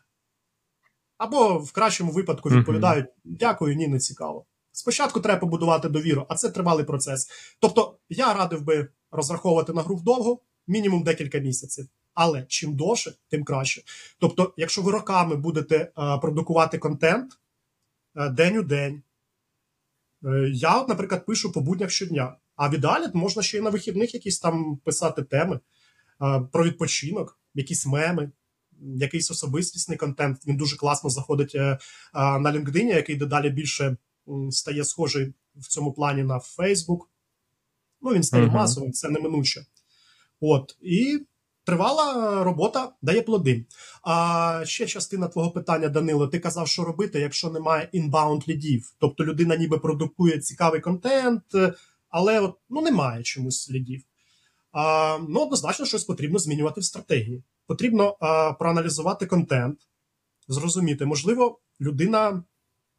Або 1.17 1.57
в 1.57 1.71
кращому 1.71 2.12
випадку 2.12 2.50
відповідають: 2.50 3.05
дякую, 3.24 3.75
ні, 3.75 3.88
не 3.88 4.00
цікаво. 4.00 4.45
Спочатку 4.71 5.19
треба 5.19 5.39
побудувати 5.39 5.89
довіру, 5.89 6.25
а 6.29 6.35
це 6.35 6.49
тривалий 6.49 6.85
процес. 6.85 7.29
Тобто, 7.59 7.97
я 8.09 8.33
радив 8.33 8.61
би 8.61 8.87
розраховувати 9.11 9.73
на 9.73 9.81
гру 9.81 9.95
вдовго, 9.95 10.39
мінімум 10.67 11.03
декілька 11.03 11.37
місяців. 11.37 11.87
Але 12.13 12.45
чим 12.47 12.75
довше, 12.75 13.13
тим 13.29 13.43
краще. 13.43 13.81
Тобто, 14.19 14.53
якщо 14.57 14.81
ви 14.81 14.91
роками 14.91 15.35
будете 15.35 15.91
а, 15.95 16.17
продукувати 16.17 16.77
контент 16.77 17.39
а, 18.13 18.29
день 18.29 18.57
у 18.57 18.63
день, 18.63 19.03
Е, 20.25 20.49
я, 20.53 20.79
от, 20.79 20.89
наприклад, 20.89 21.25
пишу 21.25 21.51
по 21.51 21.61
буднях 21.61 21.91
щодня. 21.91 22.35
А 22.55 22.69
в 22.69 22.73
ідеалі 22.73 23.05
можна 23.13 23.43
ще 23.43 23.57
й 23.57 23.61
на 23.61 23.69
вихідних 23.69 24.13
якісь 24.13 24.39
там 24.39 24.77
писати 24.77 25.23
теми 25.23 25.59
е, 26.21 26.41
про 26.51 26.63
відпочинок, 26.63 27.39
якісь 27.53 27.85
меми, 27.85 28.31
якийсь 28.81 29.31
особистісний 29.31 29.97
контент. 29.97 30.47
Він 30.47 30.57
дуже 30.57 30.77
класно 30.77 31.09
заходить 31.09 31.55
е, 31.55 31.77
на 32.13 32.51
LinkedIn, 32.51 32.85
який 32.85 33.15
дедалі 33.15 33.49
більше 33.49 33.97
стає 34.51 34.85
схожий 34.85 35.33
в 35.55 35.67
цьому 35.67 35.93
плані 35.93 36.23
на 36.23 36.35
Facebook. 36.35 37.00
Ну, 38.01 38.13
він 38.13 38.23
стає 38.23 38.45
uh-huh. 38.45 38.53
масовим, 38.53 38.91
це 38.91 39.09
неминуче. 39.09 39.65
От. 40.39 40.77
І 40.81 41.19
Тривала 41.63 42.43
робота 42.43 42.91
дає 43.01 43.21
плоди. 43.21 43.65
А 44.03 44.61
ще 44.65 44.88
частина 44.88 45.27
твого 45.27 45.51
питання, 45.51 45.89
Данило. 45.89 46.27
Ти 46.27 46.39
казав, 46.39 46.67
що 46.67 46.83
робити, 46.83 47.19
якщо 47.19 47.50
немає 47.50 47.89
інбаунд 47.91 48.50
лідів. 48.50 48.93
Тобто 49.00 49.25
людина 49.25 49.55
ніби 49.55 49.77
продукує 49.77 50.39
цікавий 50.39 50.81
контент, 50.81 51.43
але 52.09 52.39
от, 52.39 52.57
ну, 52.69 52.81
немає 52.81 53.23
чомусь 53.23 53.71
лідів. 53.71 54.03
А, 54.71 55.17
Ну, 55.29 55.39
однозначно, 55.39 55.85
щось 55.85 56.03
потрібно 56.03 56.39
змінювати 56.39 56.81
в 56.81 56.83
стратегії. 56.83 57.43
Потрібно 57.67 58.17
а, 58.19 58.53
проаналізувати 58.53 59.25
контент, 59.25 59.79
зрозуміти, 60.47 61.05
можливо, 61.05 61.59
людина 61.81 62.43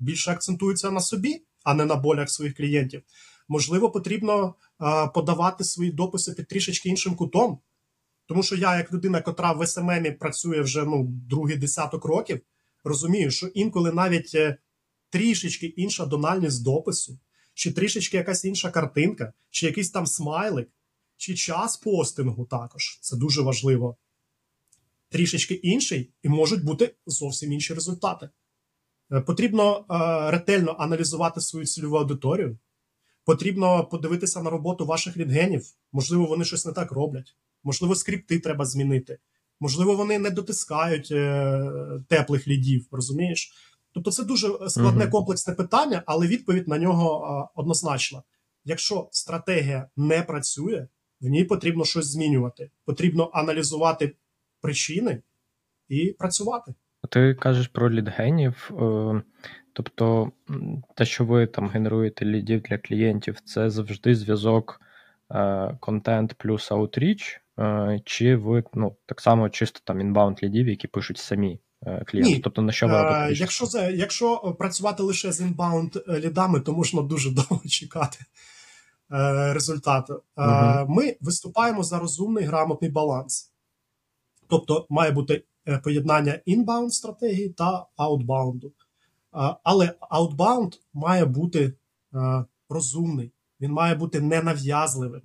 більше 0.03 0.31
акцентується 0.31 0.91
на 0.91 1.01
собі, 1.01 1.43
а 1.65 1.75
не 1.75 1.85
на 1.85 1.97
болях 1.97 2.31
своїх 2.31 2.57
клієнтів. 2.57 3.03
Можливо, 3.49 3.91
потрібно 3.91 4.55
подавати 5.15 5.65
свої 5.65 5.91
дописи 5.91 6.33
під 6.33 6.49
трішечки 6.49 6.89
іншим 6.89 7.15
кутом. 7.15 7.59
Тому 8.27 8.43
що 8.43 8.57
я, 8.57 8.77
як 8.77 8.93
людина, 8.93 9.21
котра 9.21 9.53
в 9.53 9.67
СММі 9.67 10.11
працює 10.11 10.61
вже 10.61 10.85
ну, 10.85 11.05
другий 11.09 11.57
десяток 11.57 12.05
років, 12.05 12.41
розумію, 12.85 13.31
що 13.31 13.47
інколи 13.47 13.93
навіть 13.93 14.35
е, 14.35 14.57
трішечки 15.11 15.67
інша 15.67 16.07
дональність 16.07 16.65
допису, 16.65 17.19
чи 17.55 17.73
трішечки 17.73 18.17
якась 18.17 18.45
інша 18.45 18.71
картинка, 18.71 19.33
чи 19.51 19.67
якийсь 19.67 19.91
там 19.91 20.07
смайлик, 20.07 20.69
чи 21.17 21.35
час 21.35 21.77
постингу 21.77 22.47
також 22.47 22.99
це 23.01 23.17
дуже 23.17 23.43
важливо. 23.43 23.97
Трішечки 25.09 25.55
інший, 25.55 26.13
і 26.23 26.29
можуть 26.29 26.65
бути 26.65 26.95
зовсім 27.07 27.53
інші 27.53 27.75
результати. 27.75 28.31
Е, 29.13 29.21
потрібно 29.21 29.77
е, 29.79 30.31
ретельно 30.31 30.77
аналізувати 30.79 31.41
свою 31.41 31.67
цільову 31.67 31.97
аудиторію. 31.97 32.59
Потрібно 33.25 33.85
подивитися 33.85 34.43
на 34.43 34.51
роботу 34.51 34.87
ваших 34.87 35.17
лідгенів. 35.17 35.67
Можливо, 35.93 36.27
вони 36.27 36.45
щось 36.45 36.67
не 36.67 36.73
так 36.73 36.93
роблять. 36.93 37.37
Можливо, 37.65 37.95
скрипти 37.95 38.39
треба 38.39 38.65
змінити. 38.65 39.19
Можливо, 39.61 39.97
вони 39.97 40.19
не 40.19 40.31
дотискають 40.31 41.09
е, 41.11 41.63
теплих 42.09 42.49
лідів, 42.49 42.87
розумієш? 42.91 43.53
Тобто 43.93 44.11
це 44.11 44.25
дуже 44.25 44.49
складне 44.69 45.07
комплексне 45.07 45.55
питання, 45.55 46.03
але 46.07 46.27
відповідь 46.27 46.69
на 46.69 46.79
нього 46.79 47.51
однозначна. 47.55 48.23
Якщо 48.65 49.09
стратегія 49.13 49.89
не 49.97 50.23
працює, 50.23 50.89
в 51.21 51.29
ній 51.29 51.45
потрібно 51.45 51.85
щось 51.85 52.07
змінювати. 52.07 52.71
Потрібно 52.85 53.31
аналізувати 53.35 54.17
причини 54.61 55.23
і 55.89 56.17
працювати. 56.19 56.75
Ти 57.11 57.35
кажеш 57.35 57.69
про 57.69 57.91
лідгенів, 57.91 58.71
е, 58.81 59.23
тобто 59.73 60.33
те, 60.97 61.05
що 61.05 61.25
ви 61.25 61.47
там 61.47 61.69
генеруєте 61.69 62.25
лідів 62.25 62.61
для 62.61 62.79
клієнтів, 62.79 63.41
це 63.41 63.71
завжди 63.71 64.15
зв'язок 64.15 64.81
контент 65.81 66.35
плюс 66.35 66.73
outreach, 66.73 67.41
чи 68.05 68.37
ви 68.37 68.65
ну, 68.75 68.97
так 69.07 69.21
само 69.21 69.49
чисто 69.49 69.81
там 69.85 70.01
inbound 70.01 70.39
лідів, 70.43 70.69
які 70.69 70.89
пишуть 70.89 71.19
самі 71.19 71.61
клієнти? 72.07 72.35
Ні. 72.35 72.41
Тобто 72.41 72.63
на 72.63 72.73
що 72.73 72.89
ви 72.89 72.93
робите? 72.93 73.29
Е, 73.29 73.33
якщо 73.33 73.67
якщо 73.95 74.57
працювати 74.59 75.03
лише 75.03 75.33
з 75.33 75.41
inbound 75.41 75.97
лідами, 76.09 76.61
то 76.61 76.73
можна 76.73 77.03
дуже 77.03 77.31
довго 77.35 77.61
чекати 77.69 78.19
е, 79.13 79.53
результату. 79.53 80.23
Угу. 80.37 80.87
Ми 80.89 81.17
виступаємо 81.21 81.83
за 81.83 81.99
розумний 81.99 82.45
грамотний 82.45 82.91
баланс. 82.91 83.53
Тобто 84.49 84.87
має 84.91 85.11
бути 85.11 85.45
поєднання 85.85 86.41
inbound 86.45 86.93
стратегії 86.93 87.49
та 87.49 87.87
outbound 87.97 88.58
у. 88.58 88.73
Але 89.63 89.95
outbound 90.01 90.75
має 90.93 91.25
бути 91.25 91.73
розумний, 92.69 93.33
він 93.61 93.73
має 93.73 93.95
бути 93.95 94.21
ненав'язливим, 94.21 95.23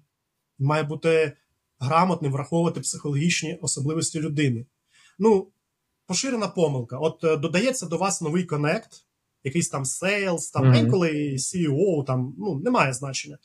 він 0.59 0.67
має 0.67 0.83
бути 0.83 1.33
грамотним, 1.79 2.31
враховувати 2.31 2.79
психологічні 2.79 3.55
особливості 3.61 4.19
людини. 4.19 4.65
Ну, 5.19 5.47
поширена 6.05 6.47
помилка. 6.47 6.97
От 6.97 7.23
е, 7.23 7.37
додається 7.37 7.85
до 7.85 7.97
вас 7.97 8.21
новий 8.21 8.43
connect, 8.43 9.05
якийсь 9.43 9.69
там 9.69 9.85
сейлс, 9.85 10.51
там 10.51 10.63
mm-hmm. 10.63 10.79
інколи 10.79 11.09
CEO, 11.35 12.05
там 12.05 12.35
ну 12.37 12.55
немає 12.55 12.93
значення. 12.93 13.37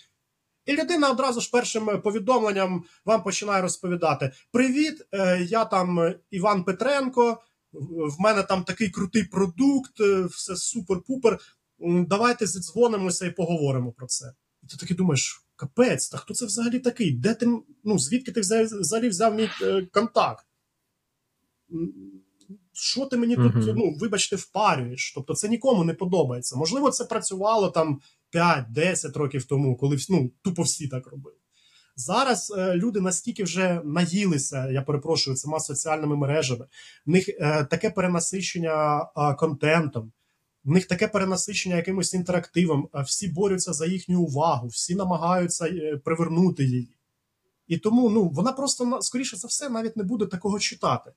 І 0.66 0.76
людина 0.76 1.10
одразу 1.10 1.40
ж 1.40 1.50
першим 1.52 2.02
повідомленням 2.02 2.84
вам 3.04 3.22
починає 3.22 3.62
розповідати: 3.62 4.32
Привіт, 4.52 5.06
е, 5.12 5.42
я 5.42 5.64
там 5.64 6.14
Іван 6.30 6.64
Петренко, 6.64 7.42
в 7.72 8.20
мене 8.20 8.42
там 8.42 8.64
такий 8.64 8.90
крутий 8.90 9.24
продукт, 9.24 10.00
е, 10.00 10.24
все 10.24 10.52
супер-пупер. 10.52 11.38
Давайте 12.06 12.46
зідзвонимося 12.46 13.26
і 13.26 13.30
поговоримо 13.30 13.92
про 13.92 14.06
це. 14.06 14.32
І 14.62 14.66
ти 14.66 14.76
таки 14.76 14.94
думаєш, 14.94 15.44
капець, 15.56 16.08
та 16.08 16.18
хто 16.18 16.34
це 16.34 16.46
взагалі 16.46 16.78
такий? 16.78 17.12
Де 17.12 17.34
ти, 17.34 17.46
ну, 17.84 17.98
Звідки 17.98 18.32
ти 18.32 18.40
взагалі 18.40 19.08
взяв 19.08 19.34
мій 19.34 19.50
контакт? 19.92 20.46
Що 22.72 23.06
ти 23.06 23.16
мені 23.16 23.36
uh-huh. 23.36 23.52
тут, 23.52 23.76
ну, 23.76 23.96
вибачте, 24.00 24.36
впарюєш? 24.36 25.12
Тобто 25.14 25.34
це 25.34 25.48
нікому 25.48 25.84
не 25.84 25.94
подобається. 25.94 26.56
Можливо, 26.56 26.90
це 26.90 27.04
працювало 27.04 27.70
там 27.70 28.00
5-10 28.34 29.18
років 29.18 29.44
тому, 29.44 29.76
коли 29.76 29.96
ну, 30.08 30.30
тупо 30.42 30.62
всі 30.62 30.88
так 30.88 31.06
робили. 31.06 31.36
Зараз 31.96 32.54
е, 32.58 32.74
люди 32.74 33.00
настільки 33.00 33.44
вже 33.44 33.80
наїлися, 33.84 34.70
я 34.70 34.82
перепрошую, 34.82 35.36
цими 35.36 35.60
соціальними 35.60 36.16
мережами, 36.16 36.66
в 37.06 37.10
них 37.10 37.28
е, 37.28 37.64
таке 37.64 37.90
перенасичення 37.90 39.02
е, 39.02 39.34
контентом, 39.34 40.12
в 40.64 40.70
них 40.70 40.86
таке 40.86 41.08
перенасичення 41.08 41.76
якимось 41.76 42.14
інтерактивом, 42.14 42.88
всі 43.04 43.28
борються 43.28 43.72
за 43.72 43.86
їхню 43.86 44.20
увагу, 44.20 44.66
всі 44.68 44.94
намагаються 44.94 45.66
е, 45.66 45.96
привернути 46.04 46.64
її. 46.64 46.96
І 47.66 47.78
тому 47.78 48.10
ну, 48.10 48.28
вона 48.28 48.52
просто, 48.52 48.98
скоріше 49.02 49.36
за 49.36 49.48
все, 49.48 49.68
навіть 49.68 49.96
не 49.96 50.04
буде 50.04 50.26
такого 50.26 50.58
читати. 50.58 51.12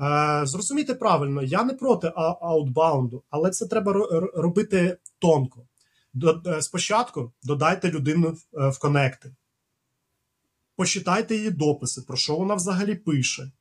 Е, 0.00 0.46
зрозумійте 0.46 0.94
правильно, 0.94 1.42
я 1.42 1.64
не 1.64 1.74
проти 1.74 2.12
аутбаунду, 2.16 3.22
але 3.30 3.50
це 3.50 3.66
треба 3.66 3.92
робити 4.34 4.98
тонко. 5.18 5.66
Е, 6.46 6.62
спочатку 6.62 7.32
додайте 7.42 7.90
людину 7.90 8.36
в 8.52 8.60
е, 8.60 8.72
конекти, 8.80 9.34
почитайте 10.76 11.36
її 11.36 11.50
дописи, 11.50 12.02
про 12.02 12.16
що 12.16 12.36
вона 12.36 12.54
взагалі 12.54 12.94
пише, 12.94 13.52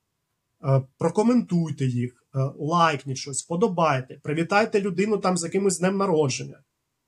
прокоментуйте 0.97 1.85
їх, 1.85 2.25
лайкніть 2.59 3.17
щось, 3.17 3.43
подобайте, 3.43 4.19
привітайте 4.23 4.81
людину 4.81 5.17
там 5.17 5.37
з 5.37 5.43
якимось 5.43 5.79
днем 5.79 5.97
народження, 5.97 6.59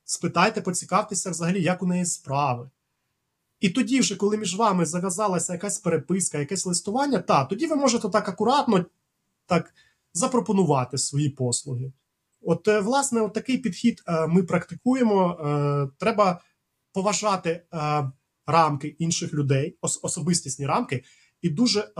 спитайте, 0.03 0.61
поцікавтеся 0.61 1.29
взагалі, 1.29 1.61
як 1.61 1.83
у 1.83 1.85
неї 1.85 2.05
справи. 2.05 2.69
І 3.59 3.69
тоді, 3.69 3.99
вже, 3.99 4.15
коли 4.15 4.37
між 4.37 4.55
вами 4.55 4.85
зав'язалася 4.85 5.53
якась 5.53 5.79
переписка, 5.79 6.37
якесь 6.37 6.65
листування, 6.65 7.19
та 7.19 7.45
тоді 7.45 7.67
ви 7.67 7.75
можете 7.75 8.09
так 8.09 8.29
акуратно 8.29 8.85
так 9.47 9.73
запропонувати 10.13 10.97
свої 10.97 11.29
послуги. 11.29 11.93
От, 12.41 12.67
е, 12.67 12.79
власне, 12.79 13.21
от 13.21 13.33
такий 13.33 13.57
підхід 13.57 14.03
е, 14.07 14.27
ми 14.27 14.43
практикуємо. 14.43 15.31
Е, 15.31 15.89
треба 15.99 16.41
поважати 16.93 17.65
рамки 18.47 18.87
інших 18.87 19.33
людей, 19.33 19.77
особистісні 19.81 20.65
рамки, 20.65 21.03
і 21.41 21.49
дуже 21.49 21.91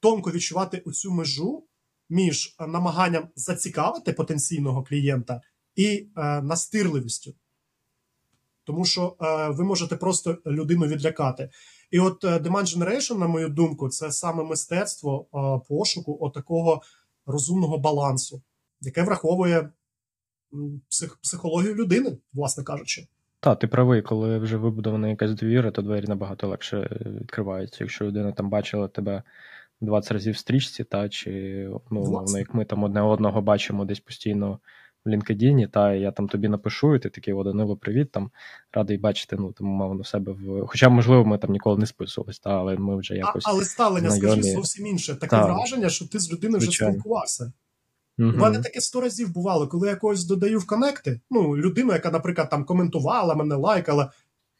тонко 0.00 0.30
відчувати 0.30 0.82
оцю 0.86 1.12
межу 1.12 1.66
між 2.08 2.56
намаганням 2.68 3.28
зацікавити 3.36 4.12
потенційного 4.12 4.84
клієнта 4.84 5.40
і 5.74 6.08
настирливістю. 6.42 7.34
Тому 8.64 8.84
що 8.84 9.16
ви 9.50 9.64
можете 9.64 9.96
просто 9.96 10.38
людину 10.46 10.86
відлякати. 10.86 11.50
І 11.94 12.00
от 12.00 12.24
е, 12.24 12.28
Demand 12.38 12.78
Generation, 12.78 13.18
на 13.18 13.26
мою 13.26 13.48
думку, 13.48 13.88
це 13.88 14.10
саме 14.10 14.44
мистецтво 14.44 15.26
пошуку 15.68 16.18
отакого 16.20 16.82
розумного 17.26 17.78
балансу, 17.78 18.42
яке 18.80 19.02
враховує 19.02 19.70
псих, 20.88 21.16
психологію 21.16 21.74
людини, 21.74 22.16
власне 22.32 22.64
кажучи. 22.64 23.06
Так, 23.40 23.58
ти 23.58 23.66
правий, 23.66 24.02
коли 24.02 24.38
вже 24.38 24.56
вибудована 24.56 25.08
якась 25.08 25.34
довіра, 25.34 25.70
то 25.70 25.82
двері 25.82 26.06
набагато 26.06 26.48
легше 26.48 27.00
відкриваються. 27.20 27.84
Якщо 27.84 28.04
людина 28.04 28.32
там 28.32 28.50
бачила 28.50 28.88
тебе 28.88 29.22
20 29.80 30.12
разів 30.12 30.34
в 30.34 30.38
стрічці, 30.38 30.84
та 30.84 31.08
чи 31.08 31.30
ну, 31.90 32.00
умовно, 32.00 32.38
як 32.38 32.54
ми 32.54 32.64
там 32.64 32.84
одне 32.84 33.02
одного 33.02 33.42
бачимо 33.42 33.84
десь 33.84 34.00
постійно 34.00 34.58
в 35.04 35.08
LinkedIn, 35.08 35.68
та 35.68 35.94
я 35.94 36.10
там 36.10 36.28
тобі 36.28 36.48
напишу, 36.48 36.94
і 36.94 36.98
ти 36.98 37.10
такий, 37.10 37.34
о, 37.34 37.44
Данило, 37.44 37.76
привіт, 37.76 38.12
там 38.12 38.30
радий 38.72 38.98
бачити, 38.98 39.36
ну 39.36 39.52
там 39.52 39.66
мовно 39.66 40.02
в 40.02 40.06
себе 40.06 40.32
в. 40.32 40.66
Хоча, 40.66 40.88
можливо, 40.88 41.24
ми 41.24 41.38
там 41.38 41.52
ніколи 41.52 41.78
не 41.78 41.86
списувались, 41.86 42.38
та, 42.38 42.50
але 42.50 42.76
ми 42.76 42.96
вже 42.96 43.14
якось. 43.14 43.46
А, 43.46 43.50
але 43.50 43.64
ставлення, 43.64 44.10
скажи, 44.10 44.42
зовсім 44.42 44.86
інше. 44.86 45.14
Таке 45.14 45.36
та. 45.36 45.44
враження, 45.44 45.88
що 45.88 46.08
ти 46.08 46.18
з 46.18 46.32
людиною 46.32 46.58
вже 46.58 46.70
спілкувався. 46.70 47.52
У 48.18 48.22
угу. 48.22 48.36
мене 48.36 48.58
таке 48.58 48.80
сто 48.80 49.00
разів 49.00 49.32
бувало, 49.32 49.68
коли 49.68 49.88
я 49.88 49.96
когось 49.96 50.24
додаю 50.24 50.58
в 50.58 50.66
конекти, 50.66 51.20
ну, 51.30 51.56
людину, 51.56 51.92
яка, 51.92 52.10
наприклад, 52.10 52.50
там 52.50 52.64
коментувала, 52.64 53.34
мене 53.34 53.54
лайкала. 53.54 54.12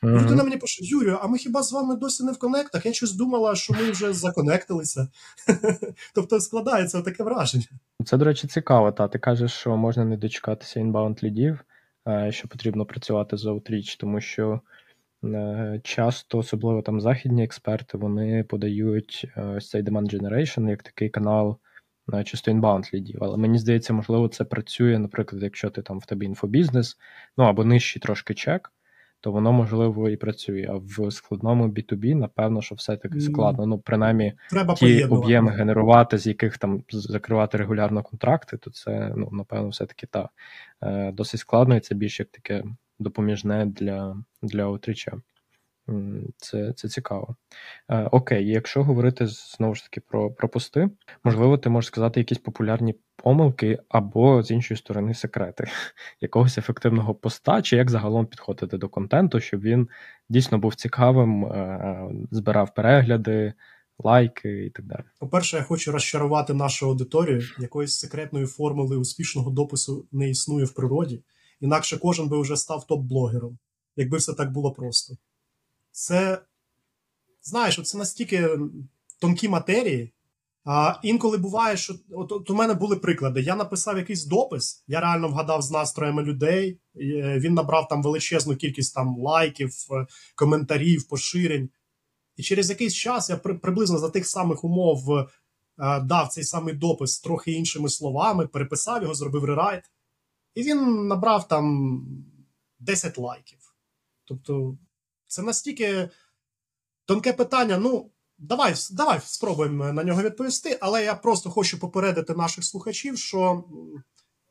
Mm-hmm. 0.03 0.23
Людина 0.23 0.45
мені 0.45 0.57
пише: 0.57 0.85
Юрію, 0.85 1.19
а 1.23 1.27
ми 1.27 1.39
хіба 1.39 1.63
з 1.63 1.73
вами 1.73 1.97
досі 1.97 2.25
не 2.25 2.33
в 2.33 2.39
конектах? 2.39 2.87
Я 2.87 2.93
щось 2.93 3.13
думала, 3.13 3.55
що 3.55 3.75
ми 3.75 3.91
вже 3.91 4.13
законектилися. 4.13 5.09
Тобто 6.15 6.41
складається 6.41 7.03
таке 7.03 7.25
враження. 7.25 7.67
Це, 8.05 8.17
до 8.17 8.25
речі, 8.25 8.47
цікаво. 8.47 8.93
Та 8.93 9.09
ти 9.09 9.19
кажеш, 9.19 9.53
що 9.53 9.77
можна 9.77 10.05
не 10.05 10.17
дочекатися 10.17 10.81
інбаунд 10.81 11.19
лідів, 11.23 11.65
е, 12.09 12.33
що 12.33 12.49
потрібно 12.49 12.87
працювати 12.87 13.37
з 13.37 13.47
Outreach, 13.47 13.97
тому 13.99 14.21
що 14.21 14.61
е, 15.25 15.81
часто, 15.85 16.39
особливо 16.39 16.83
там 16.83 17.01
західні 17.01 17.45
експерти, 17.45 17.99
вони 17.99 18.45
подають 18.45 19.27
е, 19.37 19.43
ось 19.43 19.69
цей 19.71 19.83
demand 19.83 20.15
generation 20.15 20.71
як 20.71 20.83
такий 20.83 21.09
канал. 21.09 21.59
Чисто 22.25 22.51
інбаунд 22.51 22.85
лідів, 22.95 23.19
але 23.21 23.37
мені 23.37 23.59
здається, 23.59 23.93
можливо, 23.93 24.29
це 24.29 24.45
працює, 24.45 24.99
наприклад, 24.99 25.43
якщо 25.43 25.71
ти 25.71 25.83
там 25.83 25.99
в 25.99 26.07
тебе 26.07 26.27
інфобізнес, 26.27 26.97
ну 27.37 27.45
або 27.45 27.65
нижчий 27.65 28.03
трошки 28.03 28.35
чек, 28.35 28.73
то 29.25 29.33
воно 29.33 29.53
можливо 29.53 30.09
і 30.11 30.17
працює. 30.17 30.67
А 30.71 30.75
в 30.75 31.11
складному 31.11 31.69
B2B, 31.69 32.15
напевно, 32.15 32.63
що 32.63 32.75
все-таки 32.75 33.21
складно. 33.21 33.67
Ну, 33.67 33.79
принаймні, 33.79 34.33
Треба 34.51 34.75
ті 34.75 35.05
об'єми 35.05 35.51
генерувати, 35.51 36.19
з 36.19 36.27
яких 36.27 36.59
там 36.59 36.83
закривати 36.91 37.59
регулярно 37.59 38.03
контракти, 38.03 38.57
то 38.57 38.71
це, 38.71 39.13
ну, 39.17 39.29
напевно, 39.33 39.69
все-таки 39.69 40.07
та 40.07 40.29
е, 40.83 41.13
досить 41.13 41.41
складно, 41.41 41.77
і 41.77 41.81
це 41.81 41.95
більш 41.95 42.21
як 42.21 42.29
таке 42.29 42.65
допоміжне 42.99 43.67
для 43.67 44.17
для 44.43 44.67
отріча. 44.67 45.13
Це 46.37 46.73
це 46.73 46.89
цікаво. 46.89 47.37
Е, 47.89 48.09
Окей, 48.13 48.49
якщо 48.49 48.85
говорити 48.85 49.27
знову 49.27 49.75
ж 49.75 49.83
таки 49.83 50.01
про 50.01 50.31
про 50.31 50.49
пости, 50.49 50.91
можливо, 51.25 51.59
ти 51.59 51.69
можеш 51.69 51.89
сказати 51.89 52.21
якісь 52.21 52.39
популярні 52.39 52.95
помилки 53.17 53.79
або 53.89 54.43
з 54.43 54.51
іншої 54.51 54.79
сторони 54.79 55.15
секрети 55.15 55.65
якогось 56.21 56.59
ефективного 56.59 57.15
поста, 57.15 57.63
чи 57.63 57.77
як 57.77 57.91
загалом 57.91 58.27
підходити 58.27 58.79
до 58.79 58.89
контенту, 58.89 59.41
щоб 59.41 59.61
він 59.61 59.89
дійсно 60.29 60.59
був 60.59 60.75
цікавим, 60.75 61.45
е, 61.45 62.11
збирав 62.31 62.75
перегляди, 62.75 63.53
лайки 63.99 64.65
і 64.65 64.71
так 64.71 64.87
далі. 64.87 65.05
По-перше, 65.19 65.57
я 65.57 65.63
хочу 65.63 65.93
розчарувати 65.93 66.55
нашу 66.55 66.87
аудиторію. 66.87 67.43
Якоїсь 67.59 67.99
секретної 67.99 68.47
формули 68.47 68.97
успішного 68.97 69.51
допису 69.51 70.07
не 70.13 70.31
існує 70.31 70.65
в 70.65 70.75
природі, 70.75 71.23
інакше 71.61 71.99
кожен 71.99 72.29
би 72.29 72.41
вже 72.41 72.57
став 72.57 72.87
топ-блогером, 72.89 73.57
якби 73.97 74.19
все 74.19 74.35
так 74.35 74.53
було 74.53 74.73
просто. 74.73 75.17
Це, 75.95 76.43
знаєш, 77.43 77.81
це 77.83 77.99
настільки 77.99 78.59
тонкі 79.21 79.49
матерії. 79.49 80.13
А 80.65 80.95
Інколи 81.03 81.39
буває, 81.39 81.77
що 81.77 81.95
от, 82.11 82.33
от 82.33 82.51
у 82.51 82.55
мене 82.55 82.75
були 82.75 82.97
приклади. 82.97 83.41
Я 83.41 83.57
написав 83.57 83.99
якийсь 83.99 84.25
допис, 84.25 84.85
я 84.87 85.01
реально 85.01 85.29
вгадав 85.29 85.63
з 85.63 85.71
настроями 85.71 86.23
людей. 86.23 86.81
Е, 86.97 87.39
він 87.39 87.55
набрав 87.55 87.89
там 87.89 88.03
величезну 88.03 88.57
кількість 88.57 88.95
там 88.95 89.19
лайків, 89.19 89.71
е, 89.93 90.07
коментарів, 90.35 91.09
поширень. 91.09 91.71
І 92.37 92.43
через 92.43 92.71
якийсь 92.71 92.95
час 92.95 93.31
я 93.31 93.37
при, 93.37 93.55
приблизно 93.55 93.99
за 93.99 94.11
тих 94.11 94.27
самих 94.27 94.65
умов 94.65 95.19
е, 95.19 95.27
дав 96.01 96.29
цей 96.29 96.45
самий 96.45 96.75
допис 96.75 97.21
трохи 97.21 97.53
іншими 97.53 97.89
словами, 97.89 98.47
переписав 98.47 99.03
його, 99.03 99.15
зробив 99.15 99.45
рерайт. 99.45 99.85
І 100.55 100.63
він 100.63 101.07
набрав 101.07 101.49
там 101.49 102.01
10 102.79 103.19
лайків. 103.19 103.59
Тобто, 104.25 104.77
це 105.35 105.43
настільки 105.43 106.11
тонке 107.05 107.33
питання. 107.33 107.79
Ну 107.79 108.11
давай 108.39 108.75
давай 108.91 109.21
спробуємо 109.25 109.93
на 109.93 110.05
нього 110.05 110.23
відповісти, 110.23 110.79
але 110.81 111.05
я 111.05 111.15
просто 111.15 111.51
хочу 111.51 111.81
попередити 111.81 112.35
наших 112.35 112.65
слухачів, 112.65 113.19
що 113.19 113.65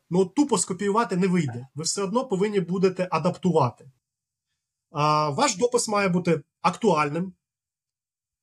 ну, 0.10 0.26
тупо 0.26 0.58
скопіювати 0.58 1.17
не 1.17 1.28
вийде. 1.28 1.67
Ви 1.76 1.84
все 1.84 2.04
одно 2.04 2.26
повинні 2.26 2.60
будете 2.60 3.08
адаптувати. 3.12 3.91
А, 4.91 5.30
Ваш 5.30 5.56
допис 5.56 5.88
має 5.88 6.10
бути 6.10 6.41
актуальним, 6.62 7.34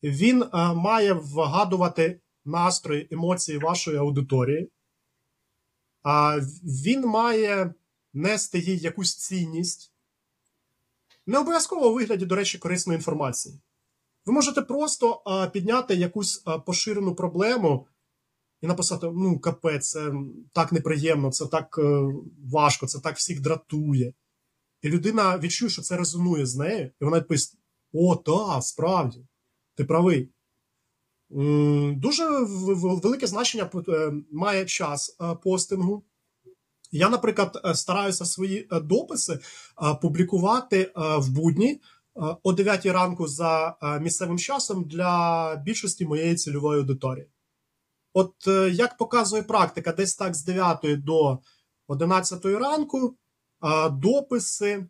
він 0.03 0.44
а, 0.53 0.74
має 0.74 1.12
вгадувати 1.12 2.20
настрої, 2.44 3.09
емоції 3.11 3.59
вашої 3.59 3.96
аудиторії. 3.96 4.70
А, 6.03 6.38
Він 6.62 7.07
має 7.07 7.74
нести 8.12 8.59
їй 8.59 8.79
якусь 8.79 9.16
цінність. 9.16 9.89
Не 11.31 11.38
обов'язково 11.38 11.88
у 11.88 11.95
вигляді, 11.95 12.27
до 12.27 12.35
речі, 12.35 12.59
корисної 12.59 12.97
інформації. 12.97 13.61
Ви 14.27 14.33
можете 14.33 14.62
просто 14.62 15.23
а, 15.25 15.47
підняти 15.47 15.95
якусь 15.95 16.43
а, 16.45 16.59
поширену 16.59 17.14
проблему 17.14 17.87
і 18.61 18.66
написати: 18.66 19.11
ну, 19.14 19.38
капець, 19.38 19.90
це 19.90 20.12
так 20.53 20.73
неприємно, 20.73 21.31
це 21.31 21.47
так 21.47 21.79
е, 21.79 22.12
важко, 22.51 22.87
це 22.87 22.99
так 22.99 23.16
всіх 23.16 23.40
дратує. 23.40 24.14
І 24.83 24.88
людина 24.88 25.38
відчує, 25.38 25.71
що 25.71 25.83
це 25.83 25.97
резонує 25.97 26.47
з 26.47 26.57
нею, 26.57 26.90
і 27.01 27.05
вона 27.05 27.19
відповість: 27.19 27.59
О, 27.93 28.16
так, 28.16 28.64
справді, 28.64 29.27
ти 29.75 29.85
правий. 29.85 30.29
Дуже 31.97 32.29
велике 33.03 33.27
значення 33.27 33.71
е, 33.88 34.12
має 34.33 34.66
час 34.66 35.16
е, 35.21 35.35
постингу. 35.35 36.05
Я, 36.92 37.09
наприклад, 37.09 37.61
стараюся 37.74 38.24
свої 38.24 38.68
дописи 38.83 39.38
публікувати 40.00 40.92
в 40.96 41.31
будні 41.31 41.81
Е, 42.16 42.37
о 42.42 42.53
9 42.53 42.87
ранку 42.87 43.26
за 43.26 43.76
е, 43.83 44.00
місцевим 44.00 44.38
часом 44.38 44.85
для 44.85 45.57
більшості 45.57 46.07
моєї 46.07 46.35
цільової 46.35 46.81
аудиторії. 46.81 47.26
От 48.12 48.35
е, 48.48 48.70
як 48.70 48.96
показує 48.96 49.42
практика, 49.42 49.92
десь 49.92 50.14
так 50.14 50.35
з 50.35 50.44
9 50.44 51.05
до 51.05 51.38
11 51.88 52.44
ранку 52.44 53.16
дописи 53.92 54.87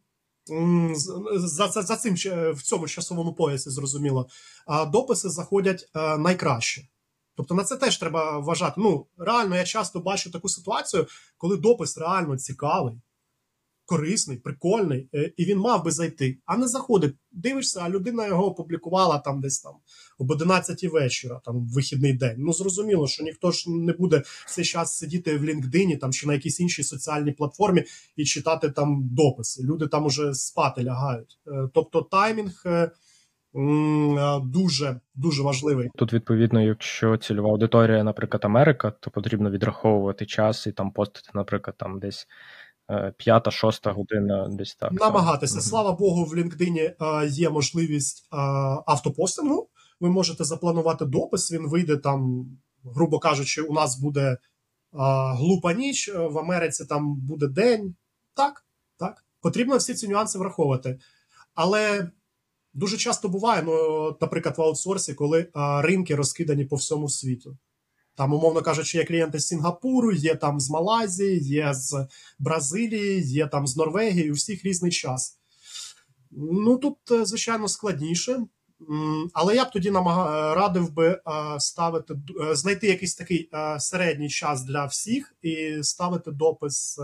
за, 1.35 1.69
за 1.69 1.97
цим 1.97 2.15
в 2.55 2.63
цьому 2.63 2.89
часовому 2.89 3.35
поясі, 3.35 3.71
зрозуміло, 3.71 4.29
дописи 4.89 5.29
заходять 5.29 5.91
найкраще. 5.95 6.83
Тобто 7.41 7.55
на 7.55 7.65
це 7.65 7.77
теж 7.77 7.99
треба 7.99 8.39
вважати. 8.39 8.75
Ну, 8.77 9.07
реально, 9.19 9.57
я 9.57 9.65
часто 9.65 10.01
бачу 10.01 10.31
таку 10.31 10.49
ситуацію, 10.49 11.07
коли 11.39 11.57
допис 11.57 11.99
реально 11.99 12.39
цікавий 12.39 12.95
корисний, 13.87 14.37
прикольний, 14.37 15.09
е, 15.15 15.33
і 15.37 15.45
він 15.45 15.59
мав 15.59 15.85
би 15.85 15.91
зайти, 15.91 16.39
а 16.47 16.57
не 16.57 16.69
заходить. 16.69 17.15
Дивишся, 17.33 17.81
а 17.83 17.91
людина 17.91 18.27
його 18.27 18.47
опублікувала 18.47 19.19
там 19.19 19.41
десь 19.41 19.61
там 19.61 19.73
об 20.19 20.31
11 20.31 20.85
вечора, 20.85 21.41
там 21.45 21.61
в 21.61 21.73
вихідний 21.73 22.13
день. 22.13 22.37
Ну 22.39 22.53
зрозуміло, 22.53 23.09
що 23.09 23.25
ніхто 23.25 23.51
ж 23.51 23.71
не 23.71 23.93
буде 23.93 24.23
цей 24.49 24.65
час 24.65 24.97
сидіти 24.97 25.37
в 25.37 25.45
LinkedIn 25.45 25.99
там 25.99 26.13
чи 26.13 26.27
на 26.27 26.35
якійсь 26.35 26.61
іншій 26.61 26.83
соціальній 26.83 27.33
платформі 27.33 27.85
і 28.17 28.25
читати 28.25 28.71
там 28.71 29.09
дописи. 29.13 29.63
Люди 29.63 29.87
там 29.87 30.07
уже 30.07 30.35
спати 30.35 30.85
лягають. 30.85 31.39
Е, 31.47 31.69
тобто 31.75 32.03
таймінг. 32.03 32.65
Е, 33.55 34.41
дуже 34.45 35.01
дуже 35.15 35.43
важливий 35.43 35.91
тут. 35.97 36.13
Відповідно, 36.13 36.63
якщо 36.63 37.17
цільова 37.17 37.51
аудиторія, 37.51 38.05
наприклад, 38.05 38.45
Америка, 38.45 38.93
то 39.01 39.11
потрібно 39.11 39.51
відраховувати 39.51 40.27
час 40.27 40.67
і 40.67 40.73
там 40.73 40.91
постити, 40.91 41.31
наприклад, 41.35 41.77
там 41.79 41.99
десь 41.99 42.27
Е, 42.91 43.13
п'ята, 43.17 43.51
шоста 43.51 43.93
година, 43.93 44.49
десь 44.51 44.75
так 44.75 44.93
намагатися. 44.93 45.55
Так. 45.55 45.63
Слава 45.63 45.93
Богу, 45.93 46.25
в 46.25 46.35
LinkedIn 46.35 46.79
е, 46.79 47.27
є 47.27 47.51
можливість 47.51 48.29
автопостингу. 48.87 49.69
Ви 50.01 50.11
можете 50.11 50.45
запланувати 50.45 51.05
допис. 51.05 51.53
Він 51.53 51.69
вийде 51.69 51.97
там, 51.97 52.47
грубо 52.85 53.19
кажучи, 53.19 53.63
у 53.63 53.73
нас 53.73 53.99
буде 53.99 54.39
глупа 55.39 55.73
ніч 55.73 56.11
в 56.15 56.39
Америці. 56.39 56.85
Там 56.85 57.17
буде 57.17 57.47
день. 57.49 57.95
Так, 58.35 58.65
так. 58.99 59.25
Потрібно 59.41 59.77
всі 59.77 59.95
ці 59.95 60.09
нюанси 60.09 60.39
враховувати. 60.39 60.99
Але 61.55 62.11
дуже 62.75 62.97
часто 62.97 63.29
буває, 63.29 63.63
ну, 63.63 64.17
наприклад, 64.21 64.59
в 64.59 64.63
аутсорсі, 64.63 65.15
коли 65.15 65.47
ринки 65.55 66.15
розкидані 66.15 66.65
по 66.65 66.77
всьому 66.77 67.09
світу. 67.09 67.57
Там, 68.15 68.33
умовно 68.33 68.63
кажучи, 68.63 68.99
є 68.99 69.05
клієнти 69.05 69.39
з 69.39 69.47
Сінгапуру, 69.47 70.13
є 70.13 70.35
там 70.35 70.61
з 70.61 70.71
Малайзії, 70.71 71.39
є 71.39 71.75
з 71.75 72.07
Бразилії, 72.39 73.23
є 73.23 73.47
там 73.47 73.67
з 73.67 73.77
Норвегії, 73.77 74.31
у 74.31 74.35
всіх 74.35 74.65
різний 74.65 74.93
час. 74.93 75.39
Ну 76.31 76.77
тут, 76.77 76.97
е, 77.11 77.25
звичайно, 77.25 77.69
складніше. 77.69 78.47
Але 79.33 79.55
я 79.57 79.65
б 79.65 79.71
тоді 79.71 79.91
намаг... 79.91 80.27
радив 80.57 80.93
би 80.93 81.09
е, 81.09 81.21
ставити 81.61 82.15
е, 82.15 82.55
знайти 82.55 82.87
якийсь 82.87 83.15
такий 83.15 83.51
середній 83.79 84.29
час 84.29 84.65
для 84.65 84.87
всіх 84.87 85.35
і 85.43 85.79
ставити 85.83 86.31
допис, 86.31 87.01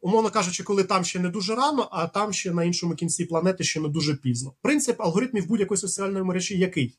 умовно 0.00 0.30
кажучи, 0.30 0.64
коли 0.64 0.84
там 0.84 1.04
ще 1.04 1.20
не 1.20 1.28
дуже 1.28 1.54
рано, 1.54 1.88
а 1.92 2.06
там 2.06 2.32
ще 2.32 2.52
на 2.52 2.64
іншому 2.64 2.94
кінці 2.94 3.24
планети 3.24 3.64
ще 3.64 3.80
не 3.80 3.88
дуже 3.88 4.16
пізно. 4.16 4.54
Принцип 4.62 5.00
алгоритмів 5.00 5.46
будь-якої 5.46 5.78
соціальної 5.78 6.24
мережі 6.24 6.58
який? 6.58 6.98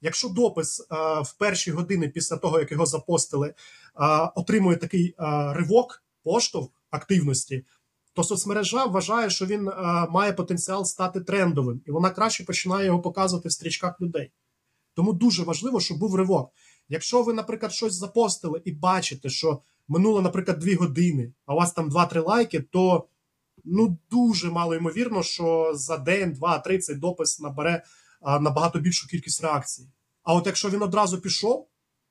Якщо 0.00 0.28
допис 0.28 0.86
а, 0.88 1.20
в 1.20 1.34
перші 1.34 1.70
години 1.70 2.08
після 2.08 2.36
того, 2.36 2.60
як 2.60 2.72
його 2.72 2.86
запостили, 2.86 3.54
а, 3.94 4.24
отримує 4.24 4.76
такий 4.76 5.14
а, 5.16 5.52
ривок, 5.52 6.04
поштовх 6.24 6.70
активності, 6.90 7.64
то 8.14 8.24
соцмережа 8.24 8.84
вважає, 8.84 9.30
що 9.30 9.46
він 9.46 9.64
має 10.10 10.32
потенціал 10.32 10.84
стати 10.84 11.20
трендовим, 11.20 11.82
і 11.86 11.90
вона 11.90 12.10
краще 12.10 12.44
починає 12.44 12.86
його 12.86 13.00
показувати 13.00 13.48
в 13.48 13.52
стрічках 13.52 14.00
людей. 14.00 14.32
Тому 14.94 15.12
дуже 15.12 15.42
важливо, 15.42 15.80
щоб 15.80 15.98
був 15.98 16.14
ривок. 16.14 16.52
Якщо 16.88 17.22
ви, 17.22 17.32
наприклад, 17.32 17.72
щось 17.72 17.94
запостили 17.94 18.62
і 18.64 18.72
бачите, 18.72 19.30
що 19.30 19.62
минуло, 19.88 20.22
наприклад, 20.22 20.58
дві 20.58 20.74
години, 20.74 21.32
а 21.46 21.54
у 21.54 21.56
вас 21.56 21.72
там 21.72 21.90
2-3 21.90 22.24
лайки, 22.24 22.60
то 22.60 23.08
ну 23.64 23.98
дуже 24.10 24.50
мало 24.50 24.74
ймовірно, 24.74 25.22
що 25.22 25.72
за 25.74 25.98
день, 25.98 26.32
два, 26.32 26.58
три 26.58 26.78
цей 26.78 26.96
допис 26.96 27.40
набере 27.40 27.82
набагато 28.22 28.78
більшу 28.78 29.08
кількість 29.08 29.42
реакцій. 29.42 29.88
А 30.22 30.34
от 30.34 30.46
якщо 30.46 30.70
він 30.70 30.82
одразу 30.82 31.20
пішов, 31.20 31.68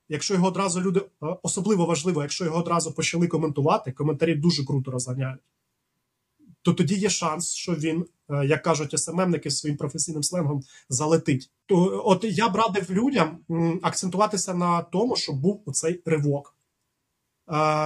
якщо 0.10 0.34
його 0.34 0.48
одразу 0.48 0.82
люди 0.82 1.02
особливо 1.44 1.86
важливо, 1.86 2.22
якщо 2.22 2.46
його 2.46 2.60
одразу 2.60 2.94
почали 2.94 3.28
коментувати, 3.28 3.92
коментарі 3.92 4.36
дуже 4.36 4.66
круто 4.66 4.92
розганяють, 4.92 5.42
то 6.62 6.74
тоді 6.74 6.96
є 6.96 7.10
шанс, 7.10 7.54
що 7.54 7.76
він, 7.76 8.06
е, 8.30 8.46
як 8.46 8.64
кажуть 8.64 9.00
СММники 9.00 9.52
своїм 9.52 9.78
професійним 9.78 10.24
сленгом, 10.24 10.64
залетить. 10.90 11.52
То 11.66 12.02
от 12.06 12.24
я 12.24 12.50
б 12.50 12.56
радив 12.56 12.92
людям 12.92 13.40
акцентуватися 13.82 14.54
на 14.54 14.82
тому, 14.82 15.16
щоб 15.16 15.36
був 15.36 15.64
оцей 15.66 16.02
ривок. 16.06 16.56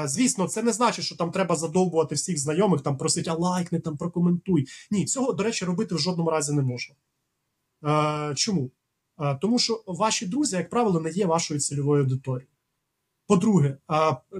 Звісно, 0.05 0.47
це 0.47 0.63
не 0.63 0.71
значить, 0.71 1.05
що 1.05 1.15
там 1.15 1.31
треба 1.31 1.55
задовбувати 1.55 2.15
всіх 2.15 2.39
знайомих, 2.39 2.81
там 2.81 2.97
просить, 2.97 3.27
а 3.27 3.33
лайкни, 3.33 3.79
там 3.79 3.97
прокоментуй. 3.97 4.67
Ні, 4.91 5.05
цього, 5.05 5.33
до 5.33 5.43
речі, 5.43 5.65
робити 5.65 5.95
в 5.95 5.99
жодному 5.99 6.29
разі 6.29 6.53
не 6.53 6.61
можна. 6.61 6.95
Чому? 8.35 8.71
Тому 9.41 9.59
що 9.59 9.83
ваші 9.87 10.25
друзі, 10.25 10.55
як 10.55 10.69
правило, 10.69 10.99
не 10.99 11.09
є 11.09 11.25
вашою 11.25 11.59
цільовою 11.59 12.03
аудиторією. 12.03 12.51
По-друге, 13.27 13.77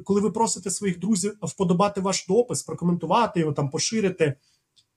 коли 0.04 0.22
ви 0.22 0.32
просите 0.32 0.72
своїх 0.72 1.00
друзів 1.00 1.38
вподобати 1.42 2.02
ваш 2.02 2.28
допис, 2.28 2.64
прокоментувати 2.64 3.40
його, 3.40 3.54
там, 3.54 3.70
поширити, 3.70 4.34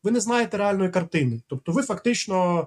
ви 0.03 0.11
не 0.11 0.21
знаєте 0.21 0.57
реальної 0.57 0.91
картини. 0.91 1.43
Тобто 1.47 1.73
ви 1.73 1.83
фактично 1.83 2.67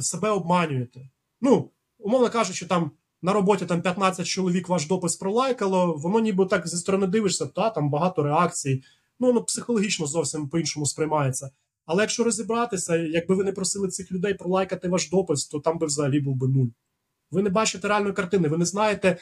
себе 0.00 0.30
обманюєте. 0.30 1.10
Ну, 1.40 1.70
умовно 1.98 2.30
кажучи, 2.30 2.66
там 2.66 2.90
на 3.22 3.32
роботі 3.32 3.66
там 3.66 3.82
15 3.82 4.26
чоловік 4.26 4.68
ваш 4.68 4.86
допис 4.86 5.16
пролайкало, 5.16 5.92
воно 5.92 6.20
ніби 6.20 6.46
так 6.46 6.68
зі 6.68 6.76
сторони 6.76 7.06
дивишся, 7.06 7.46
та 7.46 7.70
там 7.70 7.90
багато 7.90 8.22
реакцій. 8.22 8.82
Ну, 9.20 9.26
воно 9.26 9.42
психологічно 9.42 10.06
зовсім 10.06 10.48
по-іншому 10.48 10.86
сприймається. 10.86 11.50
Але 11.86 12.02
якщо 12.02 12.24
розібратися, 12.24 12.96
якби 12.96 13.34
ви 13.34 13.44
не 13.44 13.52
просили 13.52 13.88
цих 13.88 14.12
людей 14.12 14.34
пролайкати 14.34 14.88
ваш 14.88 15.10
допис, 15.10 15.46
то 15.46 15.60
там 15.60 15.78
би 15.78 15.86
взагалі 15.86 16.20
був 16.20 16.36
би 16.36 16.48
нуль. 16.48 16.68
Ви 17.30 17.42
не 17.42 17.50
бачите 17.50 17.88
реальної 17.88 18.14
картини, 18.14 18.48
ви 18.48 18.58
не 18.58 18.64
знаєте, 18.64 19.18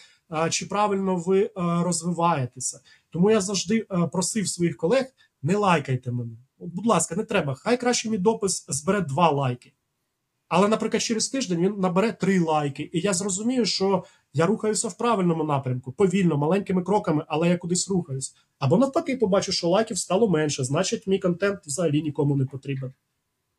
чи 0.51 0.67
правильно 0.67 1.17
ви 1.17 1.51
розвиваєтеся. 1.57 2.81
Тому 3.11 3.31
я 3.31 3.41
завжди 3.41 3.87
просив 4.13 4.49
своїх 4.49 4.77
колег: 4.77 5.07
не 5.43 5.57
лайкайте 5.57 6.13
мене. 6.13 6.37
Будь 6.59 6.87
ласка, 6.87 7.17
не 7.17 7.25
треба. 7.25 7.55
Хай 7.55 7.77
краще 7.77 8.11
мій 8.11 8.19
допис 8.19 8.67
збере 8.69 9.01
два 9.01 9.31
лайки. 9.31 9.73
Але, 10.57 10.69
наприклад, 10.69 11.03
через 11.03 11.29
тиждень 11.29 11.61
він 11.61 11.81
набере 11.81 12.13
три 12.13 12.41
лайки, 12.41 12.91
і 12.93 13.01
я 13.01 13.15
зрозумію, 13.15 13.67
що 13.67 14.05
я 14.33 14.47
рухаюся 14.47 14.89
в 14.89 14.97
правильному 14.97 15.45
напрямку, 15.45 15.93
повільно, 15.93 16.37
маленькими 16.37 16.83
кроками, 16.83 17.25
але 17.29 17.49
я 17.49 17.57
кудись 17.57 17.89
рухаюсь. 17.89 18.35
Або 18.59 18.77
навпаки, 18.77 19.17
побачу, 19.17 19.53
що 19.53 19.69
лайків 19.69 19.99
стало 19.99 20.29
менше, 20.29 20.65
значить, 20.65 21.07
мій 21.07 21.19
контент 21.19 21.67
взагалі 21.67 22.03
нікому 22.03 22.37
не 22.37 22.47
потрібен. 22.47 22.93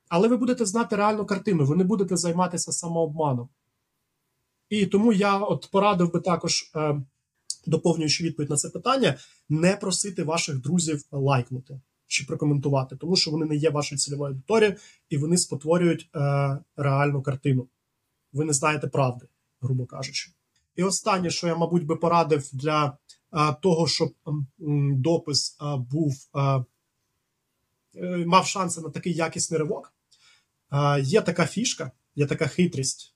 Але 0.09 0.27
ви 0.27 0.37
будете 0.37 0.65
знати 0.65 0.95
реальну 0.95 1.25
картину, 1.25 1.65
ви 1.65 1.75
не 1.75 1.83
будете 1.83 2.17
займатися 2.17 2.71
самообманом. 2.71 3.49
І 4.69 4.85
тому 4.85 5.13
я 5.13 5.37
от 5.37 5.69
порадив 5.71 6.13
би 6.13 6.19
також, 6.19 6.71
е, 6.75 7.01
доповнюючи 7.67 8.23
відповідь 8.23 8.49
на 8.49 8.55
це 8.55 8.69
питання, 8.69 9.17
не 9.49 9.75
просити 9.75 10.23
ваших 10.23 10.61
друзів 10.61 11.03
лайкнути 11.11 11.79
чи 12.07 12.25
прокоментувати, 12.25 12.95
тому 12.95 13.15
що 13.15 13.31
вони 13.31 13.45
не 13.45 13.55
є 13.55 13.69
вашою 13.69 13.99
цільовою 13.99 14.33
аудиторією 14.33 14.77
і 15.09 15.17
вони 15.17 15.37
спотворюють 15.37 16.09
е, 16.15 16.19
реальну 16.75 17.21
картину. 17.21 17.67
Ви 18.33 18.45
не 18.45 18.53
знаєте 18.53 18.87
правди 18.87 19.27
грубо 19.65 19.85
кажучи. 19.85 20.31
І 20.75 20.83
останнє, 20.83 21.29
що 21.29 21.47
я, 21.47 21.55
мабуть, 21.55 21.85
би 21.85 21.95
порадив 21.95 22.49
для 22.53 22.97
а, 23.31 23.53
того, 23.53 23.87
щоб 23.87 24.13
м, 24.27 25.01
допис 25.01 25.55
а, 25.59 25.77
був 25.77 26.13
е, 26.35 26.65
мав 28.25 28.47
шанси 28.47 28.81
на 28.81 28.89
такий 28.89 29.13
якісний 29.13 29.59
ривок, 29.59 29.93
а, 30.69 30.99
є 30.99 31.21
така 31.21 31.45
фішка, 31.45 31.91
є 32.15 32.25
така 32.25 32.47
хитрість. 32.47 33.11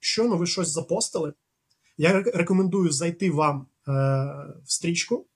Щойно 0.00 0.36
ви 0.36 0.46
щось 0.46 0.68
запостили, 0.68 1.32
я 1.96 2.22
рекомендую 2.22 2.90
зайти 2.90 3.30
вам 3.30 3.66
в 4.64 4.72
стрічку 4.72 5.26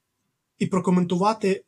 і 0.59 0.66
прокоментувати 0.66 1.64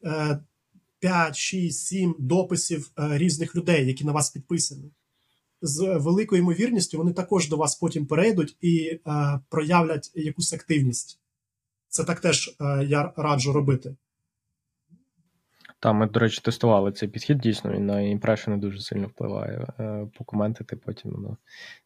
5, 1.00 1.36
6, 1.36 1.86
7 1.86 2.14
дописів 2.18 2.90
різних 2.96 3.56
людей, 3.56 3.86
які 3.86 4.04
на 4.04 4.12
вас 4.12 4.30
підписані 4.30 4.90
з 5.62 5.98
великою 5.98 6.42
ймовірністю 6.42 6.98
вони 6.98 7.12
також 7.12 7.48
до 7.48 7.56
вас 7.56 7.74
потім 7.76 8.06
перейдуть 8.06 8.56
і 8.60 9.00
е, 9.06 9.40
проявлять 9.48 10.10
якусь 10.14 10.52
активність. 10.52 11.20
Це 11.88 12.04
так 12.04 12.20
теж 12.20 12.56
е, 12.60 12.84
я 12.84 13.12
раджу 13.16 13.52
робити. 13.52 13.96
Так, 15.80 15.94
ми, 15.94 16.06
до 16.06 16.20
речі, 16.20 16.40
тестували 16.44 16.92
цей 16.92 17.08
підхід 17.08 17.38
дійсно, 17.38 17.72
він 17.72 17.86
на 17.86 18.00
імпрешени 18.00 18.56
дуже 18.56 18.80
сильно 18.80 19.06
впливає. 19.06 19.66
Е, 19.78 20.08
покоментити 20.18 20.76
потім 20.76 21.10
воно 21.10 21.36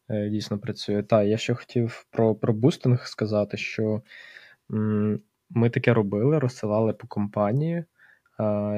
е, 0.09 0.29
дійсно 0.29 0.59
працює. 0.59 1.03
Так, 1.03 1.27
я 1.27 1.39
ще 1.39 1.55
хотів 1.55 2.07
про 2.11 2.35
про 2.35 2.53
бустинг 2.53 3.07
сказати, 3.07 3.57
що 3.57 4.03
м, 4.71 5.21
ми 5.51 5.71
таке 5.71 5.95
робили, 5.95 6.39
розсилали 6.39 6.93
по 6.93 7.07
компанії 7.07 7.85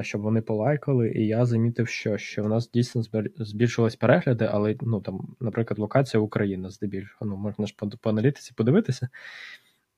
щоб 0.01 0.21
вони 0.21 0.41
полайкали, 0.41 1.11
і 1.11 1.27
я 1.27 1.45
замітив, 1.45 1.87
що 1.87 2.17
що 2.17 2.43
в 2.43 2.49
нас 2.49 2.71
дійсно 2.71 3.03
збільшились 3.37 3.95
перегляди, 3.95 4.49
але 4.51 4.75
ну 4.81 5.01
там, 5.01 5.35
наприклад, 5.39 5.79
локація 5.79 6.21
Україна 6.21 6.69
здебільшого. 6.69 7.25
Ну, 7.25 7.37
можна 7.37 7.65
ж 7.65 7.75
по, 7.77 7.89
по 7.89 8.09
аналітиці 8.09 8.53
подивитися. 8.55 9.09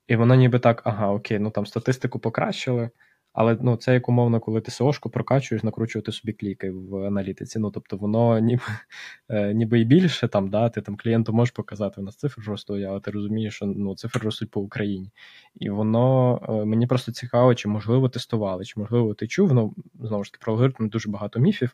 І 0.08 0.16
воно 0.16 0.36
ніби 0.36 0.60
так, 0.60 0.82
ага, 0.86 1.08
окей, 1.12 1.40
ну 1.40 1.52
там 1.52 1.66
статистику 1.66 2.20
покращили. 2.20 2.90
Але 3.38 3.58
ну, 3.62 3.76
це 3.76 3.94
як 3.94 4.10
умовно, 4.10 4.40
коли 4.40 4.62
ти 4.62 4.72
СОшку 4.72 5.10
прокачуєш, 5.10 5.64
накручувати 5.64 6.12
собі 6.12 6.34
кліки 6.34 6.72
в 6.72 6.96
аналітиці. 6.96 7.60
Ну, 7.60 7.72
тобто, 7.72 7.98
воно 7.98 8.40
ніби 8.40 8.62
е, 9.30 9.54
ніби 9.54 9.80
і 9.80 9.86
більше 9.86 10.28
там, 10.28 10.50
да, 10.50 10.70
ти 10.70 10.82
там 10.82 10.98
клієнту 10.98 11.34
можеш 11.34 11.52
показати, 11.52 12.02
у 12.02 12.04
нас 12.04 12.16
цифри 12.16 12.44
ростуть, 12.48 12.86
але 12.86 13.00
ти 13.00 13.12
розумієш, 13.12 13.56
що 13.56 13.66
ну, 13.66 13.96
цифри 13.96 14.22
ростуть 14.22 14.52
по 14.52 14.62
Україні. 14.62 15.12
І 15.56 15.70
воно 15.70 16.40
е, 16.50 16.66
мені 16.66 16.88
просто 16.88 17.12
цікаво, 17.12 17.56
чи 17.56 17.68
можливо 17.68 18.10
тестували, 18.10 18.66
чи 18.66 18.80
можливо 18.80 19.14
ти 19.14 19.28
чув. 19.28 19.54
Ну, 19.54 19.74
знову 20.04 20.24
ж 20.24 20.32
таки, 20.32 20.42
про 20.44 20.54
алгоритм 20.54 20.90
дуже 20.90 21.10
багато 21.10 21.40
міфів. 21.40 21.72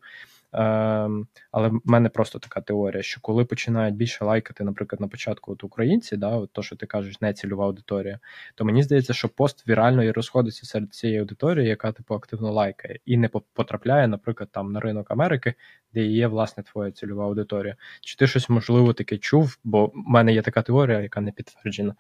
Ем, 0.54 1.28
але 1.52 1.68
в 1.68 1.82
мене 1.86 2.10
просто 2.10 2.40
така 2.40 2.62
теорія, 2.62 3.04
що 3.04 3.22
коли 3.22 3.46
починають 3.46 3.96
більше 3.96 4.26
лайкати, 4.26 4.64
наприклад, 4.64 5.02
на 5.02 5.08
початку 5.08 5.52
от 5.52 5.64
українці, 5.64 6.18
да, 6.18 6.30
от 6.30 6.54
то, 6.54 6.64
що 6.64 6.76
ти 6.76 6.86
кажеш, 6.86 7.22
не 7.22 7.34
цільова 7.34 7.66
аудиторія, 7.66 8.20
то 8.56 8.66
мені 8.66 8.84
здається, 8.84 9.14
що 9.14 9.30
пост 9.30 9.68
вірально 9.68 10.04
і 10.04 10.12
розходиться 10.12 10.66
серед 10.66 10.94
цієї 10.94 11.20
аудиторії, 11.20 11.68
яка 11.68 11.92
типу 11.92 12.16
активно 12.16 12.52
лайкає, 12.52 13.00
і 13.06 13.18
не 13.18 13.28
потрапляє, 13.54 14.08
наприклад, 14.08 14.50
там 14.52 14.72
на 14.72 14.80
ринок 14.80 15.12
Америки, 15.12 15.54
де 15.94 16.06
є 16.06 16.28
власне 16.28 16.64
твоя 16.64 16.92
цільова 16.92 17.26
аудиторія. 17.26 17.76
Чи 18.02 18.16
ти 18.16 18.28
щось 18.28 18.50
можливо 18.50 18.94
таке 18.94 19.18
чув? 19.18 19.58
Бо 19.64 19.86
в 19.86 19.92
мене 19.96 20.34
є 20.34 20.42
така 20.42 20.62
теорія, 20.62 21.00
яка 21.00 21.22
не 21.22 21.32
підтверджена. 21.32 21.96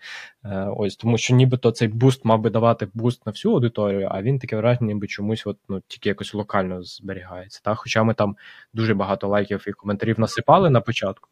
Е, 0.46 0.68
ось 0.78 0.96
тому, 0.96 1.18
що 1.18 1.36
нібито 1.36 1.72
цей 1.72 1.88
буст 1.88 2.26
мав 2.26 2.40
би 2.40 2.50
давати 2.50 2.88
буст 2.94 3.26
на 3.26 3.32
всю 3.32 3.54
аудиторію, 3.54 4.08
а 4.12 4.22
він 4.22 4.40
таке 4.40 4.56
враження, 4.56 4.94
ніби 4.94 5.08
чомусь, 5.08 5.48
от 5.48 5.58
ну 5.70 5.82
тільки 5.88 6.10
якось 6.10 6.34
локально 6.34 6.84
зберігається. 6.84 7.62
Та 7.64 7.76
хоча 7.76 8.04
ми 8.04 8.14
там 8.14 8.36
дуже 8.74 8.94
багато 8.94 9.28
лайків 9.28 9.64
і 9.68 9.72
коментарів 9.72 10.20
насипали 10.20 10.70
на 10.70 10.82
початку. 10.82 11.30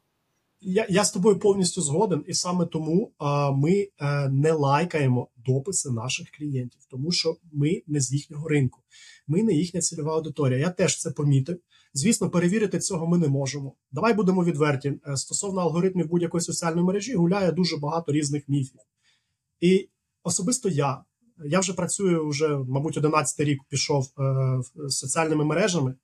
Я 0.64 0.86
я 0.90 1.04
з 1.04 1.12
тобою 1.12 1.40
повністю 1.40 1.82
згоден, 1.82 2.24
і 2.28 2.34
саме 2.34 2.66
тому 2.66 3.12
а, 3.18 3.52
ми 3.52 3.88
а, 3.98 4.26
е, 4.26 4.30
не 4.30 4.52
лайкаємо 4.52 5.28
дописи 5.46 5.92
наших 5.92 6.32
клієнтів, 6.32 6.82
тому 6.90 7.12
що 7.12 7.36
ми 7.52 7.82
не 7.88 8.02
з 8.02 8.14
їхнього 8.14 8.48
ринку, 8.48 8.80
ми 9.28 9.44
не 9.44 9.54
їхня 9.54 9.82
цільова 9.82 10.16
аудиторія. 10.16 10.60
Я 10.60 10.70
теж 10.70 11.00
це 11.00 11.12
помітив. 11.12 11.60
Звісно, 11.94 12.30
перевірити 12.30 12.80
цього 12.80 13.08
ми 13.08 13.18
не 13.18 13.28
можемо. 13.28 13.74
Давай 13.92 14.14
будемо 14.14 14.44
відверті. 14.44 14.94
Е, 15.08 15.18
стосовно 15.18 15.62
алгоритмів 15.62 16.08
будь-якої 16.08 16.42
соціальної 16.42 16.86
мережі 16.86 17.14
гуляє 17.16 17.52
дуже 17.52 17.78
багато 17.78 18.12
різних 18.12 18.50
міфів. 18.50 18.80
І 19.60 19.90
особисто 20.24 20.70
я. 20.70 21.04
Я 21.46 21.60
вже 21.60 21.74
працюю 21.74 22.28
вже, 22.28 22.48
мабуть, 22.48 22.98
11 22.98 23.40
рік 23.40 23.60
пішов 23.70 24.06
е, 24.20 24.60
соціальними 24.90 25.46
мережами. 25.46 25.96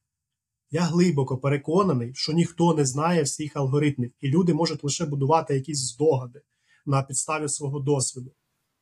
Я 0.72 0.82
глибоко 0.82 1.38
переконаний, 1.38 2.14
що 2.14 2.34
ніхто 2.34 2.74
не 2.74 2.86
знає 2.86 3.24
всіх 3.24 3.56
алгоритмів, 3.56 4.12
і 4.22 4.28
люди 4.28 4.54
можуть 4.54 4.84
лише 4.84 5.06
будувати 5.06 5.56
якісь 5.56 5.80
здогади 5.80 6.42
на 6.86 7.04
підставі 7.04 7.50
свого 7.50 7.80
досвіду. 7.80 8.32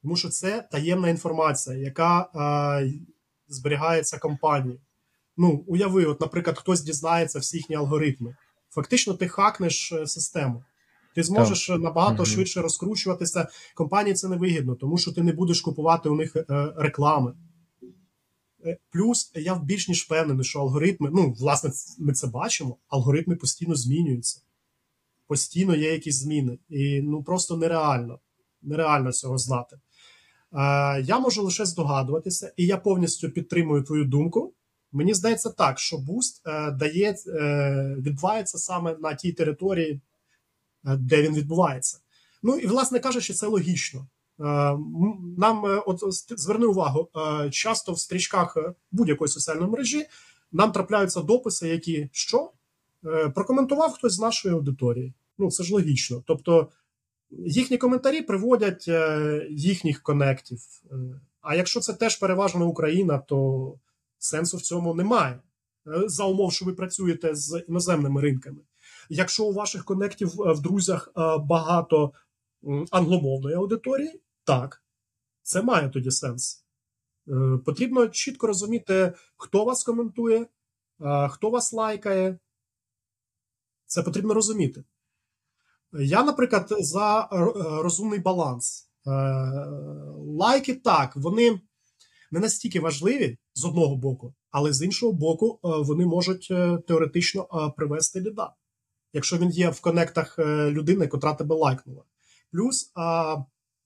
Тому 0.02 0.16
що 0.16 0.30
це 0.30 0.68
таємна 0.72 1.10
інформація, 1.10 1.78
яка 1.78 2.22
е, 2.82 2.94
зберігається 3.48 4.20
компанією. 4.20 4.82
Ну, 5.38 5.64
уяви, 5.68 6.06
от, 6.06 6.22
наприклад, 6.22 6.58
хтось 6.58 6.82
дізнається 6.82 7.40
всі 7.40 7.58
їхні 7.58 7.76
алгоритми. 7.76 8.36
Фактично, 8.70 9.14
ти 9.14 9.28
хакнеш 9.28 9.92
е, 9.92 10.08
систему. 10.08 10.64
Ти 11.16 11.24
зможеш 11.24 11.68
так. 11.68 11.80
набагато 11.80 12.16
угу. 12.16 12.26
швидше 12.26 12.62
розкручуватися. 12.62 13.48
Компанії 13.76 14.14
це 14.14 14.28
не 14.28 14.38
вигідно, 14.38 14.76
тому 14.76 14.98
що 14.98 15.12
ти 15.12 15.24
не 15.24 15.34
будеш 15.34 15.62
купувати 15.62 16.10
у 16.10 16.16
них 16.16 16.36
е, 16.36 16.44
реклами. 16.78 17.34
Е, 18.66 18.78
плюс 18.90 19.32
я 19.36 19.56
більш 19.56 19.88
ніж 19.88 20.04
впевнений, 20.04 20.46
що 20.46 20.60
алгоритми, 20.60 21.10
ну, 21.14 21.32
власне, 21.40 21.72
ми 22.00 22.14
це 22.14 22.28
бачимо, 22.28 22.78
алгоритми 22.88 23.36
постійно 23.36 23.76
змінюються. 23.76 24.42
Постійно 25.28 25.76
є 25.76 25.92
якісь 25.92 26.16
зміни. 26.16 26.60
І 26.70 27.02
ну 27.02 27.24
просто 27.24 27.58
нереально 27.58 28.20
нереально 28.62 29.12
цього 29.12 29.38
знати. 29.38 29.76
Е, 29.76 31.02
Я 31.02 31.20
можу 31.20 31.44
лише 31.44 31.66
здогадуватися, 31.66 32.54
і 32.58 32.66
я 32.66 32.78
повністю 32.78 33.30
підтримую 33.30 33.84
твою 33.84 34.06
думку. 34.06 34.54
Мені 34.92 35.14
здається 35.14 35.50
так, 35.50 35.80
що 35.80 35.98
буст 35.98 36.42
е, 36.48 36.72
дає, 36.72 37.16
відбувається 37.98 38.58
саме 38.58 38.98
на 39.00 39.14
тій 39.14 39.32
території, 39.32 40.02
де 40.84 41.22
він 41.22 41.36
відбувається. 41.36 42.00
Ну 42.44 42.56
і, 42.56 42.68
власне 42.68 43.00
кажучи, 43.00 43.34
це 43.34 43.48
логічно. 43.48 44.08
Е, 44.40 44.44
нам 45.38 45.66
е, 45.66 45.84
от 45.86 46.00
зверни 46.40 46.66
увагу, 46.66 47.10
е, 47.16 47.50
часто 47.50 47.94
в 47.94 48.00
стрічках 48.00 48.58
будь-якої 48.92 49.30
соціальної 49.30 49.72
мережі 49.72 50.06
нам 50.52 50.72
трапляються 50.72 51.22
дописи, 51.22 51.68
які 51.68 52.10
що 52.12 52.52
прокоментував 53.36 53.92
хтось 53.92 54.14
з 54.14 54.20
нашої 54.20 54.56
аудиторії. 54.56 55.14
Ну 55.38 55.52
це 55.52 55.64
ж 55.64 55.74
логічно. 55.74 56.24
Тобто 56.28 56.70
їхні 57.32 57.78
коментарі 57.78 58.22
приводять 58.22 58.90
їхніх 59.50 60.02
конектів. 60.04 60.60
А 61.42 61.56
якщо 61.56 61.80
це 61.80 61.94
теж 61.94 62.16
переважно 62.16 62.68
Україна, 62.68 63.18
то 63.18 63.74
сенсу 64.18 64.58
в 64.58 64.62
цьому 64.62 64.94
немає. 64.94 65.40
За 66.06 66.26
умов, 66.26 66.54
що 66.54 66.66
ви 66.66 66.74
працюєте 66.74 67.36
з 67.36 67.64
іноземними 67.68 68.22
ринками. 68.22 68.62
Якщо 69.10 69.46
у 69.46 69.54
ваших 69.54 69.86
конектів 69.86 70.32
в 70.36 70.62
друзях 70.62 71.12
багато 71.40 72.12
англомовної 72.92 73.56
аудиторії, 73.56 74.22
так, 74.46 74.84
це 75.42 75.62
має 75.62 75.90
тоді 75.90 76.12
сенс. 76.12 76.66
Е, 77.28 77.58
потрібно 77.66 78.08
чітко 78.08 78.48
розуміти, 78.48 79.14
хто 79.38 79.66
вас 79.66 79.84
коментує, 79.84 80.48
хто 81.30 81.50
вас 81.50 81.74
лайкає. 81.74 82.40
Це 83.86 84.04
потрібно 84.04 84.34
розуміти. 84.34 84.84
Я, 85.94 86.24
наприклад, 86.24 86.68
за 86.80 87.22
е, 87.22 87.28
розумний 87.82 88.20
баланс. 88.20 88.90
Е, 89.08 89.12
лайки 90.18 90.76
так, 90.76 91.16
вони 91.16 91.62
не 92.32 92.40
настільки 92.40 92.80
важливі 92.80 93.38
з 93.54 93.66
одного 93.66 93.96
боку, 93.96 94.34
але 94.52 94.74
з 94.74 94.82
іншого 94.82 95.14
боку, 95.14 95.60
вони 95.62 96.06
можуть 96.06 96.48
теоретично 96.88 97.74
привести 97.78 98.20
біда. 98.20 98.54
Якщо 99.14 99.38
він 99.38 99.50
є 99.50 99.70
в 99.70 99.82
конектах 99.82 100.40
людини, 100.40 101.08
котра 101.08 101.34
тебе 101.34 101.56
лайкнула. 101.56 102.04
Плюс 102.52 102.92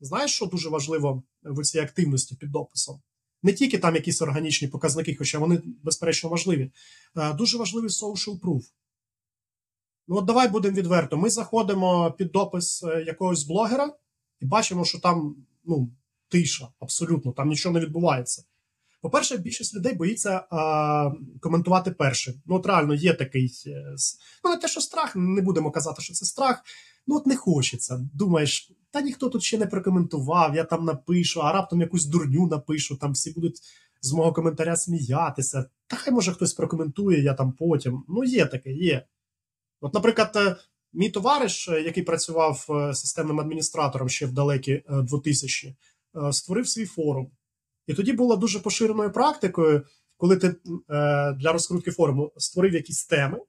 Знаєш, 0.01 0.31
що 0.31 0.45
дуже 0.45 0.69
важливо 0.69 1.23
в 1.43 1.63
цій 1.63 1.79
активності 1.79 2.35
під 2.35 2.51
дописом? 2.51 3.01
Не 3.43 3.53
тільки 3.53 3.77
там 3.77 3.95
якісь 3.95 4.21
органічні 4.21 4.67
показники, 4.67 5.15
хоча 5.15 5.39
вони, 5.39 5.61
безперечно, 5.83 6.29
важливі. 6.29 6.71
Е, 7.17 7.33
дуже 7.33 7.57
важливий 7.57 7.89
social 7.89 8.39
proof. 8.39 8.61
Ну, 10.07 10.15
от 10.15 10.25
давай 10.25 10.47
будемо 10.47 10.77
відверто. 10.77 11.17
Ми 11.17 11.29
заходимо 11.29 12.11
під 12.17 12.31
допис 12.31 12.83
е, 12.83 13.03
якогось 13.07 13.43
блогера 13.43 13.93
і 14.39 14.45
бачимо, 14.45 14.85
що 14.85 14.99
там 14.99 15.35
ну, 15.65 15.91
тиша, 16.29 16.67
абсолютно, 16.79 17.31
там 17.31 17.49
нічого 17.49 17.73
не 17.73 17.79
відбувається. 17.79 18.43
По-перше, 19.01 19.37
більшість 19.37 19.75
людей 19.75 19.93
боїться 19.93 20.47
а, 20.51 21.11
коментувати 21.41 21.91
першим. 21.91 22.33
Ну, 22.45 22.55
от 22.55 22.65
реально 22.65 22.93
є 22.93 23.13
такий. 23.13 23.63
Е, 23.67 23.95
ну, 24.43 24.51
не 24.51 24.57
те, 24.57 24.67
що 24.67 24.81
страх, 24.81 25.15
не 25.15 25.41
будемо 25.41 25.71
казати, 25.71 26.01
що 26.01 26.13
це 26.13 26.25
страх. 26.25 26.63
Ну, 27.07 27.15
от 27.15 27.27
не 27.27 27.35
хочеться. 27.35 28.09
Думаєш, 28.13 28.71
та 28.91 29.01
ніхто 29.01 29.29
тут 29.29 29.43
ще 29.43 29.57
не 29.57 29.65
прокоментував, 29.65 30.55
я 30.55 30.63
там 30.63 30.85
напишу, 30.85 31.41
а 31.41 31.51
раптом 31.51 31.81
якусь 31.81 32.05
дурню 32.05 32.47
напишу, 32.47 32.97
там 32.97 33.11
всі 33.11 33.31
будуть 33.31 33.59
з 34.01 34.13
мого 34.13 34.33
коментаря 34.33 34.75
сміятися. 34.75 35.65
Та 35.87 35.95
хай 35.95 36.13
може 36.13 36.31
хтось 36.31 36.53
прокоментує, 36.53 37.23
я 37.23 37.33
там 37.33 37.51
потім. 37.51 38.03
Ну, 38.09 38.23
є 38.23 38.45
таке, 38.45 38.71
є. 38.71 39.05
От, 39.81 39.93
наприклад, 39.93 40.31
е, 40.35 40.55
Мій 40.93 41.09
товариш, 41.09 41.67
який 41.67 42.03
працював 42.03 42.65
системним 42.93 43.39
адміністратором 43.39 44.09
ще 44.09 44.25
в 44.25 44.31
далекі 44.31 44.83
2000 44.89 45.75
створив 46.31 46.67
свій 46.67 46.85
форум. 46.85 47.31
І 47.87 47.93
тоді 47.93 48.13
було 48.13 48.35
дуже 48.35 48.59
поширеною 48.59 49.11
практикою, 49.11 49.85
коли 50.17 50.37
ти 50.37 50.55
для 51.37 51.51
розкрутки 51.53 51.91
форуму 51.91 52.31
створив 52.37 52.73
якісь 52.73 53.05
теми, 53.05 53.39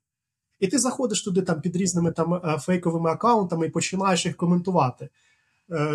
і 0.58 0.68
ти 0.68 0.78
заходиш 0.78 1.22
туди 1.22 1.42
там 1.42 1.60
під 1.60 1.76
різними 1.76 2.12
там 2.12 2.58
фейковими 2.60 3.10
аккаунтами 3.10 3.66
і 3.66 3.70
починаєш 3.70 4.26
їх 4.26 4.36
коментувати. 4.36 5.08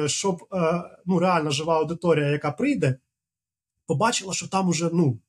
Щоб 0.06 0.48
ну, 1.06 1.20
реально 1.20 1.52
жива 1.52 1.78
аудиторія, 1.78 2.28
яка 2.28 2.52
прийде, 2.52 2.96
побачила, 3.86 4.34
що 4.34 4.48
там 4.48 4.70
уже 4.70 4.90
ну, 4.94 5.20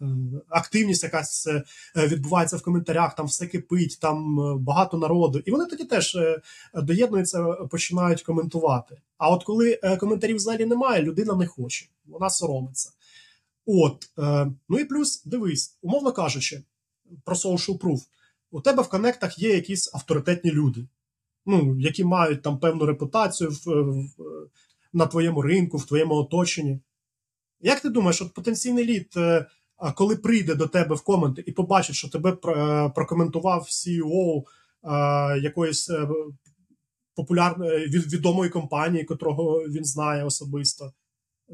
Е, 0.00 0.06
активність 0.48 1.02
якась 1.02 1.46
е, 1.46 1.62
відбувається 1.96 2.56
в 2.56 2.62
коментарях, 2.62 3.14
там 3.14 3.26
все 3.26 3.46
кипить, 3.46 3.98
там 4.00 4.40
е, 4.40 4.56
багато 4.58 4.98
народу. 4.98 5.38
І 5.38 5.50
вони 5.50 5.66
тоді 5.66 5.84
теж 5.84 6.18
доєднуються, 6.74 7.42
починають 7.52 8.22
коментувати. 8.22 9.00
А 9.18 9.30
от 9.30 9.44
коли 9.44 9.80
коментарів 10.00 10.36
взагалі 10.36 10.66
немає, 10.66 11.02
людина 11.02 11.34
не 11.34 11.46
хоче, 11.46 11.86
вона 12.06 12.30
соромиться. 12.30 12.90
От, 13.66 14.10
ну 14.68 14.78
і 14.78 14.84
плюс, 14.84 15.24
дивись, 15.24 15.78
умовно 15.82 16.12
кажучи, 16.12 16.62
про 17.24 17.34
social 17.34 17.78
proof. 17.78 18.00
У 18.50 18.60
тебе 18.60 18.82
в 18.82 18.88
коннектах 18.88 19.38
є 19.38 19.54
якісь 19.54 19.94
авторитетні 19.94 20.50
люди, 20.50 20.86
ну, 21.46 21.76
які 21.80 22.04
мають 22.04 22.42
там 22.42 22.58
певну 22.58 22.86
репутацію 22.86 23.50
в, 23.50 23.64
в, 23.66 24.08
на 24.92 25.06
твоєму 25.06 25.42
ринку, 25.42 25.76
в 25.76 25.86
твоєму 25.86 26.14
оточенні. 26.14 26.80
Як 27.60 27.80
ти 27.80 27.88
думаєш, 27.88 28.22
от 28.22 28.34
потенційний 28.34 28.84
лід 28.84 29.16
коли 29.94 30.16
прийде 30.16 30.54
до 30.54 30.66
тебе 30.66 30.94
в 30.94 31.00
коменти 31.00 31.44
і 31.46 31.52
побачить, 31.52 31.96
що 31.96 32.08
тебе 32.08 32.30
е, 32.30 32.88
прокоментував 32.88 33.62
CEO 33.62 34.42
е, 34.42 35.38
якоїсь 35.38 35.90
е, 35.90 36.08
відомої 37.92 38.50
компанії, 38.50 39.04
котрого 39.04 39.58
він 39.58 39.84
знає 39.84 40.24
особисто, 40.24 40.92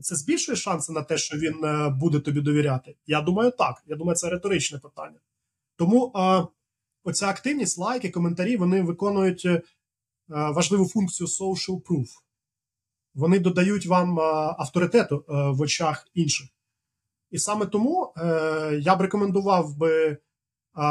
це 0.02 0.16
збільшує 0.16 0.56
шанси 0.56 0.92
на 0.92 1.02
те, 1.02 1.18
що 1.18 1.36
він 1.36 1.54
буде 1.98 2.20
тобі 2.20 2.40
довіряти? 2.40 2.96
Я 3.06 3.20
думаю, 3.20 3.52
так. 3.58 3.82
Я 3.86 3.96
думаю, 3.96 4.16
це 4.16 4.30
риторичне 4.30 4.78
питання. 4.78 5.18
Тому 5.76 6.12
оця 7.04 7.28
активність, 7.28 7.78
лайки, 7.78 8.10
коментарі, 8.10 8.56
вони 8.56 8.82
виконують 8.82 9.48
важливу 10.30 10.88
функцію 10.88 11.26
social 11.26 11.82
proof. 11.82 12.06
Вони 13.14 13.38
додають 13.38 13.86
вам 13.86 14.20
авторитету 14.58 15.24
в 15.28 15.60
очах 15.60 16.08
інших. 16.14 16.48
І 17.30 17.38
саме 17.38 17.66
тому 17.66 18.12
е, 18.16 18.80
я 18.82 18.96
б 18.96 19.00
рекомендував 19.00 19.76
би 19.76 19.90
е, 20.10 20.18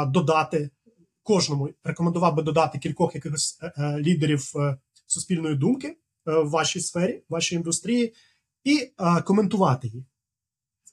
додати 0.06 0.70
кожному, 1.22 1.70
рекомендував 1.84 2.34
би 2.34 2.42
додати 2.42 2.78
кількох 2.78 3.14
якихось 3.14 3.58
е, 3.62 3.72
е 3.76 3.98
лідерів 3.98 4.52
е, 4.56 4.76
суспільної 5.06 5.54
думки 5.54 5.88
е, 5.88 5.96
в 6.24 6.50
вашій 6.50 6.80
сфері, 6.80 7.22
в 7.28 7.32
вашій 7.32 7.54
індустрії, 7.54 8.14
і 8.64 8.90
коментувати 9.24 9.88
їх. 9.88 10.04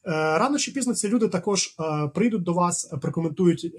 Рано 0.03 0.57
чи 0.57 0.71
пізно 0.71 0.93
ці 0.93 1.09
люди 1.09 1.27
також 1.27 1.75
прийдуть 2.15 2.43
до 2.43 2.53
вас, 2.53 2.93
прокоментують 3.01 3.75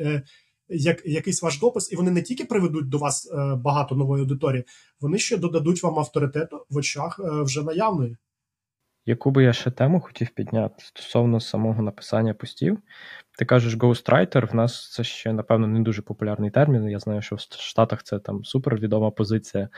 як, 0.69 1.07
якийсь 1.07 1.43
ваш 1.43 1.61
допис, 1.61 1.93
і 1.93 1.97
вони 1.97 2.11
не 2.11 2.23
тільки 2.23 2.45
приведуть 2.45 2.89
до 2.89 2.99
вас 2.99 3.33
багато 3.57 3.95
нової 3.95 4.23
аудиторії, 4.23 4.65
вони 5.01 5.19
ще 5.19 5.37
додадуть 5.37 5.83
вам 5.83 5.99
авторитету 5.99 6.67
в 6.71 6.77
очах 6.77 7.21
вже 7.45 7.63
наявної. 7.63 8.17
Яку 9.07 9.31
би 9.31 9.45
я 9.45 9.53
ще 9.53 9.71
тему 9.71 10.01
хотів 10.01 10.29
підняти 10.29 10.75
стосовно 10.79 11.41
самого 11.41 11.83
написання 11.83 12.35
постів. 12.35 12.79
Ти 13.39 13.45
кажеш 13.45 13.77
ghostwriter, 13.77 14.51
в 14.51 14.55
нас 14.55 14.93
це 14.93 15.05
ще, 15.05 15.33
напевно, 15.33 15.67
не 15.67 15.81
дуже 15.81 16.03
популярний 16.03 16.51
термін. 16.51 16.89
Я 16.89 16.99
знаю, 16.99 17.23
що 17.23 17.37
в 17.37 17.41
Штатах 17.41 18.03
це 18.03 18.19
там 18.19 18.45
супервідома 18.45 19.11
позиція. 19.11 19.69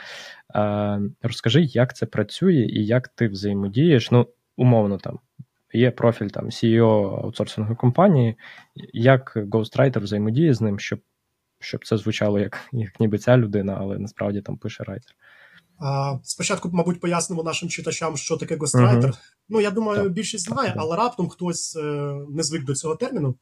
Е, 0.55 1.01
Розкажи, 1.23 1.63
як 1.63 1.97
це 1.97 2.07
працює 2.07 2.67
і 2.71 2.87
як 2.87 3.09
ти 3.09 3.29
взаємодієш. 3.29 4.11
Ну, 4.11 4.27
умовно, 4.57 4.99
там 4.99 5.19
є 5.73 5.91
профіль 5.91 6.29
там 6.29 6.45
CEO 6.45 7.23
аутсорсингової 7.23 7.77
компанії, 7.77 8.37
як 8.93 9.33
ghostwriter 9.37 10.01
взаємодіє 10.01 10.55
з 10.55 10.61
ним, 10.61 10.79
щоб 10.79 11.01
щоб 11.61 11.87
це 11.87 11.97
звучало 11.97 12.39
як, 12.39 12.59
як 12.73 13.01
ніби 13.01 13.19
ця 13.19 13.37
людина, 13.37 13.77
але 13.81 13.99
насправді 13.99 14.41
там 14.41 14.57
пише 14.57 14.85
райтер. 14.85 15.15
Спочатку, 16.23 16.71
мабуть, 16.73 17.01
пояснимо 17.01 17.43
нашим 17.43 17.69
читачам, 17.69 18.17
що 18.17 18.37
таке 18.37 18.57
гострайтер. 18.57 19.11
Uh-huh. 19.11 19.19
Ну, 19.49 19.61
я 19.61 19.71
думаю, 19.71 20.03
так. 20.03 20.13
більшість 20.13 20.49
знає, 20.49 20.75
але 20.77 20.97
раптом 20.97 21.29
хтось 21.29 21.77
е, 21.77 21.81
не 22.31 22.43
звик 22.43 22.65
до 22.65 22.75
цього 22.75 22.97
терміну. 22.97 23.35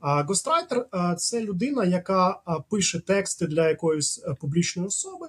Гострайтер 0.00 0.86
це 1.18 1.40
людина, 1.40 1.84
яка 1.84 2.40
пише 2.70 3.00
тексти 3.00 3.46
для 3.46 3.68
якоїсь 3.68 4.24
е, 4.26 4.34
публічної 4.34 4.88
особи, 4.88 5.26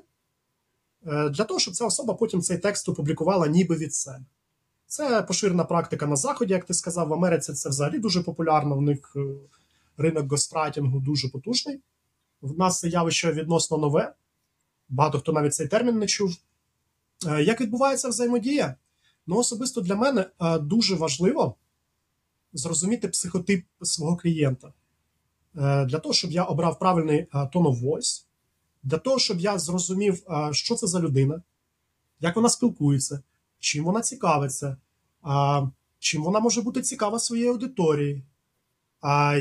е, 1.08 1.30
для 1.30 1.44
того, 1.44 1.60
щоб 1.60 1.74
ця 1.74 1.86
особа 1.86 2.14
потім 2.14 2.42
цей 2.42 2.58
текст 2.58 2.90
опублікувала 2.90 3.48
ніби 3.48 3.76
від 3.76 3.94
себе. 3.94 4.26
Це 4.92 5.22
поширена 5.22 5.64
практика 5.64 6.08
на 6.08 6.16
Заході, 6.16 6.54
як 6.54 6.66
ти 6.66 6.74
сказав, 6.74 7.08
в 7.08 7.14
Америці 7.14 7.54
це 7.54 7.70
взагалі 7.70 8.00
дуже 8.00 8.22
популярно. 8.22 8.78
В 8.78 8.82
них 8.82 9.16
ринок 9.98 10.32
гострайтингу 10.32 11.00
дуже 11.00 11.30
потужний. 11.30 11.80
В 12.42 12.60
нас 12.60 12.80
це 12.80 12.90
явище 12.90 13.32
відносно 13.32 13.78
нове. 13.78 14.14
Багато 14.90 15.20
хто 15.20 15.34
навіть 15.34 15.54
цей 15.54 15.68
термін 15.68 16.00
не 16.00 16.08
чув. 16.08 16.38
Е, 17.28 17.44
як 17.44 17.62
відбувається 17.62 18.10
взаємодія? 18.10 18.76
Ну, 19.28 19.38
особисто 19.38 19.82
для 19.82 19.96
мене 19.96 20.26
е, 20.42 20.60
дуже 20.60 20.96
важливо 20.96 21.56
зрозуміти 22.54 23.08
психотип 23.08 23.66
свого 23.82 24.18
клієнта. 24.18 24.68
Е, 25.58 25.86
для 25.86 26.00
того, 26.00 26.14
щоб 26.14 26.32
я 26.32 26.44
обрав 26.44 26.80
правильний 26.80 27.28
tone 27.34 27.52
of 27.52 27.82
voice, 27.84 28.26
для 28.84 28.98
того, 28.98 29.20
щоб 29.20 29.40
я 29.40 29.60
зрозумів, 29.60 30.24
що 30.52 30.76
це 30.76 30.88
за 30.88 31.00
людина, 31.00 31.42
як 32.20 32.36
вона 32.36 32.50
спілкується, 32.50 33.22
чим 33.62 33.84
вона 33.86 34.02
цікавиться, 34.02 34.78
чим 36.00 36.24
вона 36.24 36.40
може 36.40 36.62
бути 36.62 36.82
цікава 36.82 37.20
своїй 37.20 37.48
аудиторії, 37.48 38.24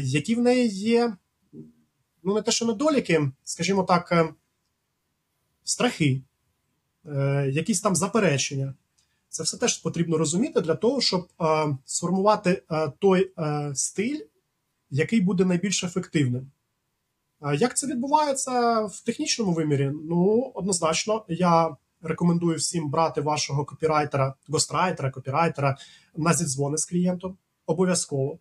які 0.03 0.35
в 0.35 0.41
неї 0.41 0.69
є, 0.69 1.17
ну, 2.23 2.35
не 2.35 2.43
те, 2.43 2.51
що 2.51 2.67
недоліки, 2.67 3.31
скажімо 3.45 3.83
так, 3.83 4.35
страхи. 5.65 6.23
Е, 7.07 7.51
якісь 7.53 7.81
там 7.81 7.97
заперечення. 7.97 8.75
Це 9.29 9.43
все 9.43 9.57
теж 9.57 9.79
потрібно 9.79 10.19
розуміти 10.19 10.61
для 10.61 10.75
того, 10.75 11.01
щоб 11.01 11.29
е, 11.41 11.77
сформувати 11.85 12.63
е, 12.71 12.93
той 12.99 13.33
стиль, 13.75 14.21
який 14.91 15.21
буде 15.21 15.45
найбільш 15.45 15.85
ефективним. 15.85 16.51
Як 17.55 17.77
це 17.77 17.87
відбувається 17.87 18.81
в 18.81 19.01
технічному 19.01 19.53
вимірі? 19.53 19.93
Ну, 20.09 20.53
однозначно, 20.55 21.25
я 21.29 21.77
рекомендую 22.03 22.57
всім 22.57 22.91
брати 22.91 23.21
вашого 23.21 23.65
копірайтера, 23.65 24.35
гострайтера, 24.49 25.11
копірайтера 25.11 25.77
на 26.17 26.33
зідзвони 26.33 26.79
з 26.79 26.85
клієнтом. 26.85 27.37
Обов'язково. 27.67 28.39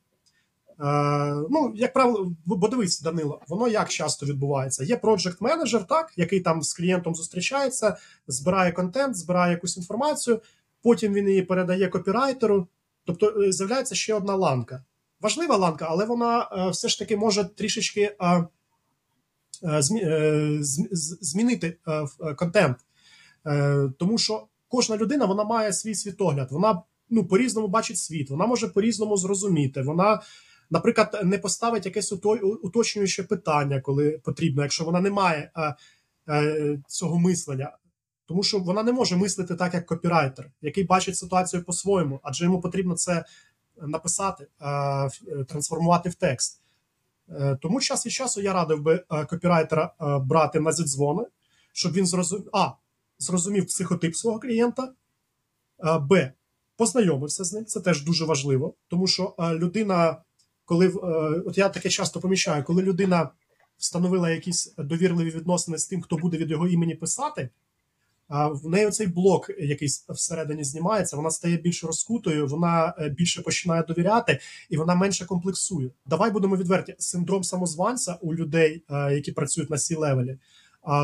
Е, 0.79 1.45
ну, 1.49 1.73
як 1.75 1.93
правило, 1.93 2.31
бо 2.45 2.67
дивись, 2.67 3.01
Данило, 3.01 3.41
воно 3.47 3.67
як 3.67 3.89
часто 3.89 4.25
відбувається. 4.25 4.83
Є 4.83 4.97
проджект 4.97 5.41
менеджер, 5.41 5.87
так, 5.87 6.13
який 6.15 6.39
там 6.39 6.63
з 6.63 6.73
клієнтом 6.73 7.15
зустрічається, 7.15 7.97
збирає 8.27 8.71
контент, 8.71 9.15
збирає 9.15 9.51
якусь 9.51 9.77
інформацію, 9.77 10.41
потім 10.83 11.13
він 11.13 11.27
її 11.27 11.41
передає 11.41 11.87
копірайтеру. 11.87 12.67
Тобто 13.05 13.41
е, 13.41 13.51
з'являється 13.51 13.95
ще 13.95 14.13
одна 14.13 14.35
ланка. 14.35 14.83
Важлива 15.21 15.57
ланка, 15.57 15.87
але 15.89 16.05
вона 16.05 16.49
е, 16.51 16.69
все 16.69 16.87
ж 16.87 16.99
таки 16.99 17.17
може 17.17 17.43
трішечки 17.43 18.15
змінити 21.21 21.77
контент. 22.37 22.77
Тому 23.97 24.17
що 24.17 24.47
кожна 24.67 24.97
людина 24.97 25.25
вона 25.25 25.43
має 25.43 25.73
свій 25.73 25.95
світогляд, 25.95 26.51
вона 26.51 26.81
ну, 27.09 27.25
по-різному 27.25 27.67
бачить 27.67 27.97
світ, 27.97 28.29
вона 28.29 28.45
може 28.45 28.67
по-різному 28.67 29.17
зрозуміти. 29.17 29.81
вона 29.81 30.21
наприклад, 30.69 31.21
не 31.23 31.37
поставить 31.37 31.85
якесь 31.85 32.13
уточнююче 32.63 33.23
питання, 33.23 33.81
коли 33.81 34.11
потрібно, 34.11 34.61
якщо 34.61 34.83
вона 34.85 35.01
не 35.01 35.09
має 35.09 35.51
а, 35.53 35.73
а, 36.27 36.43
цього 36.87 37.19
мислення. 37.19 37.77
Тому 38.25 38.43
що 38.43 38.59
вона 38.59 38.83
не 38.83 38.91
може 38.91 39.17
мислити 39.17 39.55
так, 39.55 39.73
як 39.73 39.85
копірайтер, 39.85 40.51
який 40.61 40.83
бачить 40.83 41.15
ситуацію 41.17 41.63
по-своєму, 41.63 42.19
адже 42.23 42.43
йому 42.43 42.61
потрібно 42.61 42.95
це 42.95 43.25
написати, 43.81 44.47
трансформувати 45.47 46.09
в 46.09 46.15
текст. 46.15 46.61
Е, 47.29 47.57
тому 47.61 47.81
час 47.81 48.05
від 48.05 48.13
часу 48.13 48.41
я 48.41 48.53
радив 48.53 48.81
би 48.81 49.03
копірайтера 49.29 49.93
брати 50.21 50.59
на 50.59 50.71
зідзвони, 50.71 51.23
щоб 51.73 51.93
він 51.93 52.05
зрозумів 52.05 52.49
а, 52.53 52.71
зрозумів 53.19 53.65
психотип 53.65 54.15
свого 54.15 54.39
клієнта, 54.39 54.93
б. 56.01 56.31
Познайомився 56.77 57.43
з 57.43 57.53
ним. 57.53 57.65
Це 57.65 57.79
теж 57.79 58.03
дуже 58.03 58.25
важливо, 58.25 58.73
тому 58.87 59.07
що 59.07 59.35
людина 59.39 60.17
коли 60.69 60.87
е, 60.87 60.91
от 61.45 61.57
я 61.57 61.69
таке 61.69 61.89
часто 61.89 62.19
помічаю, 62.19 62.63
коли 62.63 62.83
людина 62.83 63.29
встановила 63.77 64.29
якісь 64.29 64.73
довірливі 64.77 65.29
відносини 65.29 65.77
з 65.77 65.87
тим, 65.87 66.01
хто 66.01 66.17
буде 66.17 66.37
від 66.37 66.51
його 66.51 66.67
імені 66.67 66.95
писати, 66.95 67.49
в 68.51 68.69
неї 68.69 68.89
цей 68.89 69.07
блок 69.07 69.49
якийсь 69.59 70.05
всередині 70.09 70.63
знімається, 70.63 71.17
вона 71.17 71.31
стає 71.31 71.57
більш 71.57 71.83
розкутою, 71.83 72.47
вона 72.47 72.93
е, 72.99 73.09
більше 73.09 73.41
починає 73.41 73.83
довіряти 73.83 74.39
і 74.69 74.77
вона 74.77 74.95
менше 74.95 75.25
комплексує. 75.25 75.89
Давай 76.05 76.31
будемо 76.31 76.57
відверті. 76.57 76.95
Синдром 76.99 77.43
самозванця 77.43 78.17
у 78.21 78.35
людей, 78.35 78.83
е, 78.89 79.13
які 79.13 79.31
працюють 79.31 79.69
на 79.69 79.77
сі 79.77 79.95
левелі, 79.95 80.37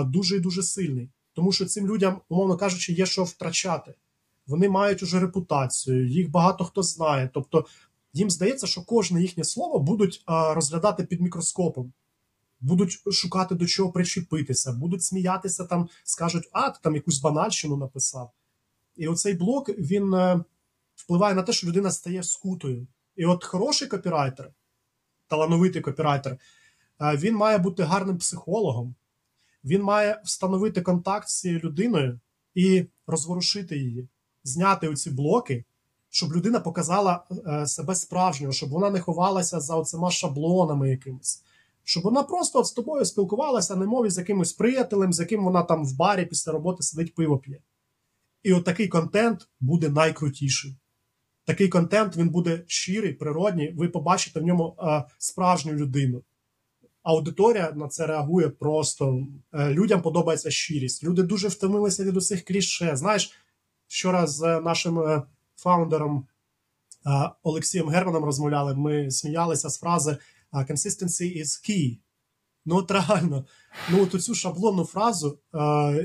дуже 0.05 0.35
і 0.35 0.39
дуже 0.39 0.63
сильний, 0.63 1.09
тому 1.35 1.51
що 1.51 1.65
цим 1.65 1.87
людям, 1.87 2.21
умовно 2.29 2.57
кажучи, 2.57 2.93
є 2.93 3.05
що 3.05 3.23
втрачати. 3.23 3.93
Вони 4.47 4.69
мають 4.69 5.03
уже 5.03 5.19
репутацію, 5.19 6.07
їх 6.07 6.31
багато 6.31 6.65
хто 6.65 6.83
знає. 6.83 7.29
Тобто 7.33 7.65
їм 8.13 8.29
здається, 8.29 8.67
що 8.67 8.81
кожне 8.81 9.21
їхнє 9.21 9.43
слово 9.43 9.79
будуть 9.79 10.23
розглядати 10.27 11.03
під 11.03 11.21
мікроскопом, 11.21 11.93
будуть 12.59 13.13
шукати 13.13 13.55
до 13.55 13.65
чого 13.65 13.91
причепитися, 13.91 14.71
будуть 14.73 15.03
сміятися 15.03 15.65
там, 15.65 15.89
скажуть, 16.03 16.49
а 16.51 16.69
ти 16.69 16.79
там 16.81 16.95
якусь 16.95 17.21
банальщину 17.21 17.77
написав. 17.77 18.31
І 18.95 19.07
оцей 19.07 19.33
блок 19.33 19.69
він 19.69 20.13
е, 20.13 20.43
впливає 20.95 21.35
на 21.35 21.43
те, 21.43 21.53
що 21.53 21.67
людина 21.67 21.91
стає 21.91 22.23
скутою. 22.23 22.87
І 23.15 23.25
от 23.25 23.43
хороший 23.43 23.87
копірайтер, 23.87 24.51
талановитий 25.27 25.81
копірайтер, 25.81 26.37
е, 27.01 27.17
він 27.17 27.35
має 27.35 27.57
бути 27.57 27.83
гарним 27.83 28.17
психологом, 28.17 28.95
він 29.65 29.83
має 29.83 30.21
встановити 30.25 30.81
контакт 30.81 31.29
з 31.29 31.39
цією 31.39 31.59
людиною 31.59 32.19
і 32.55 32.85
розворушити 33.07 33.77
її, 33.77 34.07
зняти 34.43 34.87
оці 34.87 35.09
блоки, 35.09 35.65
щоб 36.09 36.33
людина 36.33 36.59
показала 36.59 37.23
е, 37.47 37.67
себе 37.67 37.95
справжнього, 37.95 38.53
щоб 38.53 38.69
вона 38.69 38.89
не 38.89 38.99
ховалася 38.99 39.59
за 39.59 39.75
оцима 39.75 40.11
шаблонами 40.11 40.89
якимись. 40.89 41.43
Щоб 41.83 42.03
вона 42.03 42.23
просто 42.23 42.59
от 42.59 42.65
з 42.65 42.71
тобою 42.71 43.05
спілкувалася 43.05 43.75
на 43.75 43.85
мові 43.85 44.09
з 44.09 44.17
якимось 44.17 44.53
приятелем, 44.53 45.13
з 45.13 45.19
яким 45.19 45.43
вона 45.43 45.63
там 45.63 45.85
в 45.85 45.95
барі 45.95 46.25
після 46.25 46.51
роботи 46.51 46.83
сидить 46.83 47.15
пиво 47.15 47.37
п'є. 47.37 47.59
І 48.43 48.53
от 48.53 48.63
такий 48.63 48.87
контент 48.87 49.49
буде 49.59 49.89
найкрутіший. 49.89 50.77
Такий 51.45 51.69
контент 51.69 52.17
він 52.17 52.29
буде 52.29 52.63
щирий, 52.67 53.13
природній. 53.13 53.73
Ви 53.77 53.87
побачите 53.87 54.39
в 54.39 54.43
ньому 54.43 54.75
а, 54.77 55.03
справжню 55.17 55.73
людину. 55.73 56.23
Аудиторія 57.05 57.71
на 57.75 57.87
це 57.87 58.07
реагує 58.07 58.49
просто. 58.49 59.27
Е, 59.53 59.73
людям 59.73 60.01
подобається 60.01 60.51
щирість. 60.51 61.03
Люди 61.03 61.23
дуже 61.23 61.47
втомилися 61.47 62.03
від 62.03 62.17
усіх 62.17 62.45
кліше. 62.45 62.95
Знаєш, 62.95 63.31
вчора 63.87 64.27
з 64.27 64.59
нашим 64.59 64.99
е, 64.99 65.23
фаундером 65.55 66.27
е, 67.05 67.31
Олексієм 67.43 67.89
Германом 67.89 68.23
розмовляли. 68.23 68.75
Ми 68.75 69.11
сміялися 69.11 69.69
з 69.69 69.79
фрази 69.79 70.17
«Consistency 70.53 71.41
is 71.41 71.69
key». 71.69 71.97
Ну, 72.65 72.75
от 72.75 72.91
реально, 72.91 73.45
ну 73.91 74.03
от 74.03 74.23
цю 74.23 74.35
шаблонну 74.35 74.85
фразу 74.85 75.39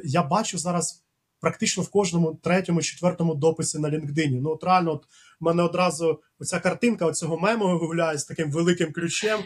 я 0.04 0.22
бачу 0.22 0.58
зараз 0.58 1.04
практично 1.40 1.82
в 1.82 1.88
кожному 1.88 2.38
третьому, 2.42 2.82
четвертому 2.82 3.34
дописі 3.34 3.78
на 3.78 3.88
LinkedIn. 3.88 4.40
Ну, 4.42 4.50
от 4.50 4.64
реально, 4.64 4.92
от 4.92 5.04
в 5.40 5.44
мене 5.44 5.62
одразу 5.62 6.20
оця 6.38 6.60
картинка 6.60 7.06
оцього 7.06 7.38
мему 7.38 7.78
вигуляє 7.78 8.18
з 8.18 8.24
таким 8.24 8.50
великим 8.50 8.92
ключем 8.92 9.40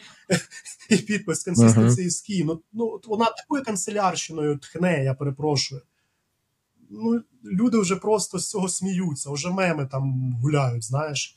і 0.90 0.96
підпис 0.96 1.48
is 1.48 2.30
key. 2.30 2.44
Ну, 2.44 2.60
ну, 2.72 3.00
вона 3.06 3.24
такою 3.24 3.64
канцелярщиною 3.64 4.58
тхне, 4.58 5.04
я 5.04 5.14
перепрошую. 5.14 5.82
Ну, 6.90 7.22
Люди 7.44 7.78
вже 7.78 7.96
просто 7.96 8.38
з 8.38 8.50
цього 8.50 8.68
сміються, 8.68 9.30
вже 9.30 9.50
меми 9.50 9.86
там 9.86 10.32
гуляють, 10.42 10.84
знаєш. 10.84 11.36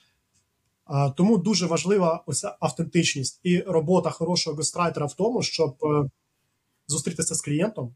А, 0.86 1.10
Тому 1.10 1.38
дуже 1.38 1.66
важлива 1.66 2.24
оця 2.26 2.58
автентичність 2.60 3.40
і 3.44 3.60
робота 3.60 4.10
хорошого 4.10 4.56
гострайтера 4.56 5.06
в 5.06 5.14
тому, 5.14 5.44
щоб 5.44 5.78
е, 5.84 6.10
зустрітися 6.88 7.36
з 7.36 7.42
клієнтом, 7.42 7.96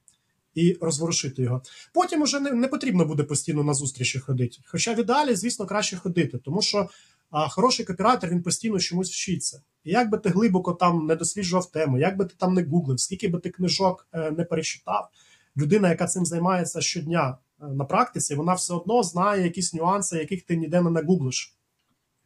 і 0.56 0.78
розворушити 0.82 1.42
його. 1.42 1.62
Потім 1.94 2.22
уже 2.22 2.40
не, 2.40 2.52
не 2.52 2.68
потрібно 2.68 3.06
буде 3.06 3.24
постійно 3.24 3.64
на 3.64 3.74
зустрічі 3.74 4.20
ходити. 4.20 4.58
Хоча 4.66 4.94
в 4.94 5.00
ідеалі, 5.00 5.36
звісно, 5.36 5.66
краще 5.66 5.98
ходити, 5.98 6.38
тому 6.38 6.62
що 6.62 6.90
а, 7.32 7.50
хороший 7.50 7.86
копірайтер 7.86 8.30
він 8.30 8.44
постійно 8.44 8.80
чомусь 8.80 9.12
вчиться. 9.12 9.62
І 9.84 9.92
як 9.92 10.10
би 10.10 10.18
ти 10.18 10.30
глибоко 10.30 10.74
там 10.74 11.06
не 11.06 11.16
досліджував 11.16 11.72
тему, 11.72 11.98
як 11.98 12.18
би 12.18 12.26
ти 12.26 12.34
там 12.38 12.54
не 12.54 12.64
гуглив, 12.64 13.00
скільки 13.00 13.28
би 13.28 13.40
ти 13.40 13.50
книжок 13.50 14.08
е, 14.14 14.32
не 14.32 14.44
перечитав, 14.46 15.10
людина, 15.58 15.90
яка 15.90 16.08
цим 16.08 16.26
займається 16.26 16.82
щодня 16.82 17.38
е, 17.62 17.66
на 17.66 17.86
практиці, 17.86 18.36
вона 18.36 18.54
все 18.54 18.74
одно 18.74 19.04
знає 19.04 19.44
якісь 19.44 19.74
нюанси, 19.74 20.18
яких 20.18 20.44
ти 20.44 20.56
ніде 20.56 20.82
не 20.82 20.90
нагуглиш. 20.90 21.56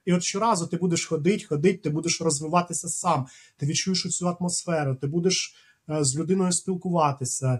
І 0.06 0.14
от 0.14 0.24
щоразу 0.24 0.68
ти 0.68 0.78
будеш 0.78 1.06
ходити, 1.06 1.46
ходити, 1.46 1.78
ти 1.78 1.90
будеш 1.90 2.22
розвиватися 2.22 2.90
сам, 2.90 3.28
ти 3.58 3.66
відчуєш 3.66 4.18
цю 4.18 4.28
атмосферу, 4.28 4.96
ти 4.96 5.08
будеш 5.08 5.56
е, 5.90 6.04
з 6.04 6.18
людиною 6.18 6.52
спілкуватися, 6.52 7.60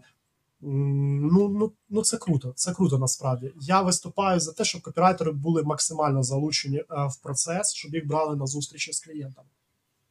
Ну, 0.62 1.50
ну, 1.50 1.72
ну 1.90 2.02
це 2.02 2.18
круто. 2.18 2.54
Це 2.56 2.74
круто 2.74 2.98
насправді. 2.98 3.52
Я 3.62 3.82
виступаю 3.82 4.40
за 4.40 4.54
те, 4.54 4.64
щоб 4.64 4.82
копірайтери 4.82 5.32
були 5.32 5.64
максимально 5.64 6.24
залучені 6.24 6.78
е, 6.78 6.86
в 6.90 7.24
процес, 7.24 7.74
щоб 7.74 7.94
їх 7.94 8.08
брали 8.08 8.36
на 8.36 8.46
зустрічі 8.46 8.94
з 8.94 9.00
клієнтами. 9.00 9.48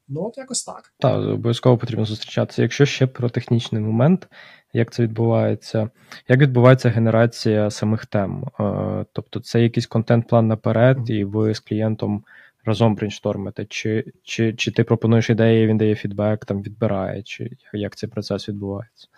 Ну, 0.09 0.25
от 0.25 0.39
якось 0.39 0.65
так. 0.65 0.93
Так, 0.99 1.29
обов'язково 1.29 1.79
потрібно 1.79 2.05
зустрічатися. 2.05 2.63
Якщо 2.63 2.87
ще 2.87 3.07
про 3.07 3.31
технічний 3.31 3.83
момент, 3.83 4.29
як 4.73 4.93
це 4.93 5.03
відбувається, 5.03 5.91
як 6.29 6.41
відбувається 6.41 6.91
генерація 6.91 7.71
самих 7.71 8.07
тем? 8.07 8.45
Е, 8.61 9.07
тобто, 9.13 9.41
це 9.41 9.63
якийсь 9.63 9.87
контент-план 9.87 10.47
наперед, 10.47 10.99
mm-hmm. 10.99 11.13
і 11.13 11.25
ви 11.25 11.55
з 11.55 11.61
клієнтом 11.61 12.25
разом 12.65 12.95
брейнштормите, 12.95 13.65
чи 13.65 14.13
чи, 14.23 14.55
чи 14.55 14.71
ти 14.71 14.85
пропонуєш 14.85 15.31
ідеї, 15.31 15.67
він 15.67 15.79
дає 15.79 15.95
фідбек, 15.95 16.45
там 16.45 16.63
відбирає, 16.63 17.23
чи 17.23 17.51
як 17.73 17.97
цей 17.97 18.09
процес 18.09 18.49
відбувається? 18.49 19.09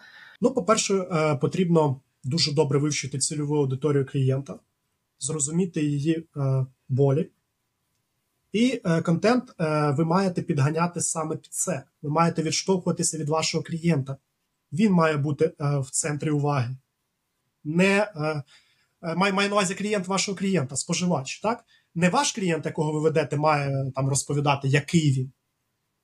Ну, 0.40 0.50
по-перше, 0.50 0.94
е, 0.94 1.36
потрібно 1.36 2.00
дуже 2.24 2.52
добре 2.52 2.78
вивчити 2.78 3.18
цільову 3.18 3.56
аудиторію 3.56 4.06
клієнта, 4.06 4.58
зрозуміти 5.18 5.84
її 5.84 6.26
е, 6.36 6.66
болі. 6.88 7.30
І 8.52 8.80
е, 8.84 9.02
контент 9.02 9.54
ви 9.98 10.04
маєте 10.04 10.42
підганяти 10.42 11.00
саме 11.00 11.36
під 11.36 11.52
це. 11.52 11.82
Ви 12.02 12.10
маєте 12.10 12.42
відштовхуватися 12.42 13.18
від 13.18 13.28
вашого 13.28 13.64
клієнта. 13.64 14.16
Він 14.72 14.92
має 14.92 15.16
бути 15.16 15.52
в 15.58 15.90
центрі 15.90 16.30
уваги. 16.30 16.76
Не 17.64 18.12
має, 19.16 19.32
має 19.32 19.48
на 19.48 19.54
увазі 19.54 19.74
клієнт 19.74 20.08
вашого 20.08 20.38
клієнта, 20.38 20.76
споживач. 20.76 21.40
так? 21.40 21.64
Не 21.94 22.08
ваш 22.08 22.32
клієнт, 22.32 22.66
якого 22.66 22.92
ви 22.92 23.00
ведете, 23.00 23.36
має 23.36 23.92
там 23.94 24.08
розповідати, 24.08 24.68
який 24.68 25.12
він. 25.12 25.32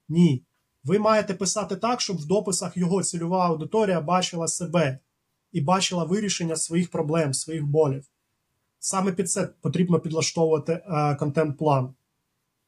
Ні. 0.08 0.44
Ви 0.84 0.98
маєте 0.98 1.34
писати 1.34 1.76
так, 1.76 2.00
щоб 2.00 2.16
в 2.16 2.24
дописах 2.26 2.76
його 2.76 3.02
цільова 3.02 3.46
аудиторія 3.46 4.00
бачила 4.00 4.48
себе 4.48 4.98
і 5.52 5.60
бачила 5.60 6.04
вирішення 6.04 6.56
своїх 6.56 6.90
проблем, 6.90 7.34
своїх 7.34 7.66
болів. 7.66 8.04
Саме 8.78 9.12
під 9.12 9.30
це 9.30 9.48
потрібно 9.60 10.00
підлаштовувати 10.00 10.72
е, 10.72 11.14
контент-план. 11.14 11.94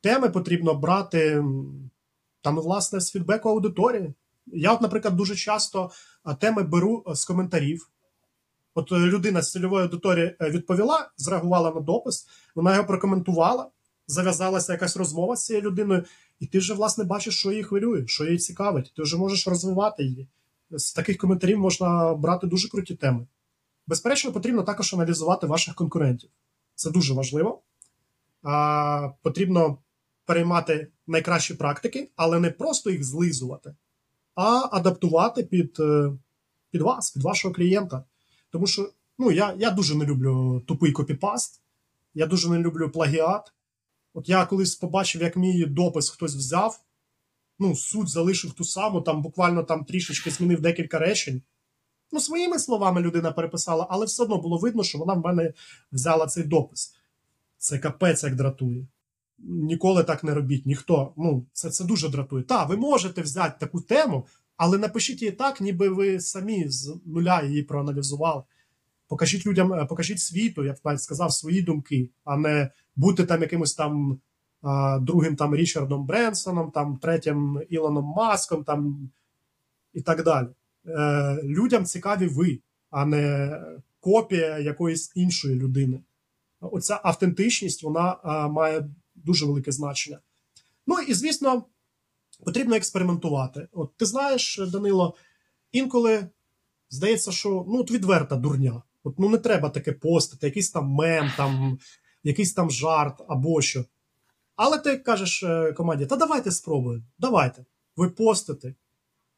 Теми 0.01 0.31
потрібно 0.31 0.75
брати 0.75 1.45
там, 2.43 2.57
власне, 2.57 3.01
з 3.01 3.11
фідбеку 3.11 3.49
аудиторії. 3.49 4.15
Я, 4.47 4.73
от, 4.73 4.81
наприклад, 4.81 5.17
дуже 5.17 5.37
часто 5.37 5.91
е, 6.27 6.35
теми 6.35 6.63
беру 6.63 7.05
е, 7.09 7.15
з 7.15 7.25
коментарів. 7.25 7.91
От 8.75 8.93
людина 8.93 9.43
з 9.43 9.53
цільової 9.53 9.85
аудиторії 9.85 10.37
відповіла, 10.41 11.11
зреагувала 11.17 11.71
на 11.71 11.81
допис, 11.81 12.27
вона 12.55 12.75
його 12.75 12.87
прокоментувала, 12.87 13.71
зав'язалася 14.07 14.73
якась 14.73 14.97
розмова 14.97 15.37
з 15.37 15.45
цією 15.45 15.65
людиною, 15.65 16.05
і 16.45 16.47
ти 16.47 16.59
вже, 16.59 16.75
власне, 16.75 17.05
бачиш, 17.05 17.39
що 17.39 17.51
її 17.51 17.63
хвилює, 17.63 18.07
що 18.07 18.25
її 18.25 18.39
цікавить. 18.39 18.93
Ти 18.97 19.03
вже 19.03 19.17
можеш 19.17 19.49
розвивати 19.49 20.05
її. 20.05 20.29
З 20.71 20.93
таких 20.93 21.17
коментарів 21.17 21.59
можна 21.59 22.15
брати 22.15 22.47
дуже 22.47 22.69
круті 22.69 22.95
теми. 22.95 23.27
Безперечно, 23.87 24.33
потрібно 24.33 24.63
також 24.63 24.95
аналізувати 24.95 25.47
ваших 25.47 25.75
конкурентів. 25.75 26.31
Це 26.75 26.91
дуже 26.91 27.15
важливо. 27.15 27.63
А, 28.43 29.09
Потрібно 29.23 29.79
переймати 30.27 30.89
найкращі 31.07 31.55
практики, 31.55 32.11
але 32.17 32.41
не 32.41 32.51
просто 32.51 32.91
їх 32.91 33.05
злизувати, 33.05 33.75
а 34.35 34.69
адаптувати 34.73 35.43
під 35.43 35.77
е, 35.81 36.13
під 36.71 36.83
вас, 36.83 37.11
під 37.11 37.23
вашого 37.23 37.55
клієнта. 37.55 38.05
Тому 38.51 38.67
що 38.67 38.91
ну, 39.19 39.33
я 39.33 39.55
я 39.59 39.71
дуже 39.71 39.95
не 39.95 40.05
люблю 40.05 40.63
тупий 40.67 40.93
копіпаст, 40.93 41.63
я 42.15 42.27
дуже 42.27 42.51
не 42.51 42.59
люблю 42.59 42.91
плагіат. 42.91 43.53
От 44.15 44.29
я 44.29 44.47
колись 44.47 44.75
побачив, 44.75 45.23
як 45.23 45.37
мій 45.37 45.65
допис 45.65 46.11
хтось 46.11 46.35
взяв, 46.35 46.81
ну, 47.59 47.77
суть 47.77 48.09
залишив 48.09 48.53
ту 48.53 48.65
саму, 48.65 49.01
там 49.01 49.23
буквально 49.23 49.63
там 49.63 49.85
трішечки 49.85 50.31
змінив 50.31 50.61
декілька 50.61 50.99
речень. 50.99 51.43
Ну, 52.13 52.21
своїми 52.21 52.59
словами 52.59 53.01
людина 53.01 53.33
переписала, 53.33 53.87
але 53.91 54.07
все 54.07 54.23
одно 54.23 54.39
було 54.39 54.59
видно, 54.59 54.85
що 54.85 54.99
вона 54.99 55.15
в 55.15 55.25
мене 55.25 55.53
взяла 55.93 56.27
цей 56.27 56.45
допис. 56.45 56.95
Це 57.59 57.79
капець 57.79 58.25
як 58.25 58.35
дратує. 58.35 58.87
Ніколи 59.39 60.05
так 60.05 60.25
не 60.25 60.35
робіть, 60.35 60.67
ніхто. 60.67 61.13
Ну, 61.17 61.47
це 61.53 61.71
це 61.71 61.85
дуже 61.85 62.09
дратує. 62.09 62.45
Так, 62.45 62.69
ви 62.69 62.77
можете 62.77 63.23
взяти 63.23 63.57
таку 63.61 63.81
тему, 63.81 64.27
але 64.57 64.79
напишіть 64.79 65.23
її 65.23 65.33
так, 65.33 65.61
ніби 65.61 65.89
ви 65.89 66.21
самі 66.21 66.69
з 66.69 66.97
нуля 67.07 67.43
її 67.43 67.63
проаналізували. 67.63 68.43
Покажіть 69.15 69.47
людям, 69.47 69.73
е, 69.73 69.87
покажіть 69.87 70.21
світу, 70.21 70.65
я 70.65 70.73
б 70.73 70.99
сказав, 70.99 71.33
свої 71.33 71.63
думки, 71.63 72.11
а 72.25 72.37
не 72.37 72.71
бути 72.97 73.25
там 73.25 73.43
якимось 73.43 73.75
там 73.75 74.21
другим 75.01 75.37
там 75.37 75.57
Річардом 75.57 76.07
Бренсоном, 76.07 76.71
там 76.71 76.97
третім 76.97 77.63
Ілоном 77.69 78.05
Маском 78.05 78.65
там 78.65 79.11
і 79.93 80.01
так 80.01 80.25
далі. 80.25 80.49
Е, 80.87 81.41
Людям 81.43 81.85
цікаві 81.85 82.27
ви, 82.27 82.61
а 82.91 83.07
не 83.07 83.57
копія 84.01 84.59
якоїсь 84.59 85.13
іншої 85.15 85.55
людини. 85.55 86.01
Оця 86.61 87.01
автентичність 87.05 87.83
вона 87.83 88.17
має 88.49 88.89
дуже 89.15 89.47
велике 89.47 89.73
значення. 89.73 90.19
Ну 90.87 90.99
і 90.99 91.15
звісно, 91.15 91.65
потрібно 92.45 92.77
експериментувати. 92.77 93.69
От 93.73 93.97
ти 93.97 94.07
знаєш, 94.07 94.61
Данило, 94.73 95.15
інколи 95.73 96.29
Здається, 96.95 97.33
що 97.33 97.65
ну, 97.69 97.81
от 97.81 97.91
відверта 97.91 98.37
дурня. 98.37 98.83
От 99.05 99.19
ну 99.19 99.29
не 99.29 99.39
треба 99.39 99.71
таке 99.71 99.93
постити, 99.93 100.47
якийсь 100.47 100.71
там 100.71 100.87
мем, 100.87 101.31
там, 101.37 101.79
якийсь 102.23 102.55
там 102.55 102.71
жарт 102.71 103.23
або 103.29 103.63
що. 103.63 103.85
Але 104.57 104.79
ти 104.79 104.97
кажеш 104.97 105.43
е, 105.43 105.73
команді: 105.73 106.07
та 106.07 106.17
давайте 106.17 106.51
спробуємо, 106.51 107.05
давайте. 107.19 107.65
Ви 107.97 108.11
постите, 108.11 108.75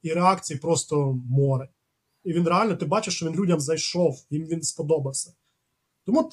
і 0.03 0.13
реакції 0.13 0.59
просто 0.59 1.21
море. 1.29 1.69
І 2.25 2.33
він 2.33 2.49
реально, 2.49 2.77
ти 2.77 2.87
бачиш, 2.87 3.17
що 3.17 3.27
він 3.27 3.35
людям 3.35 3.61
зайшов, 3.61 4.27
їм 4.31 4.43
він 4.47 4.63
сподобався. 4.63 5.33
Тому, 6.05 6.31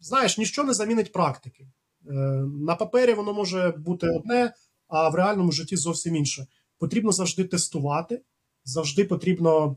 знаєш, 0.00 0.38
ніщо 0.38 0.64
не 0.64 0.74
замінить 0.74 1.12
практики. 1.12 1.68
Е, 2.08 2.12
на 2.66 2.74
папері 2.74 3.14
воно 3.14 3.32
може 3.32 3.70
бути 3.70 4.08
одне, 4.08 4.54
а 4.88 5.08
в 5.08 5.14
реальному 5.14 5.52
житті 5.52 5.76
зовсім 5.76 6.16
інше. 6.16 6.46
Потрібно 6.78 7.12
завжди 7.12 7.44
тестувати, 7.44 8.22
завжди 8.64 9.04
потрібно 9.04 9.76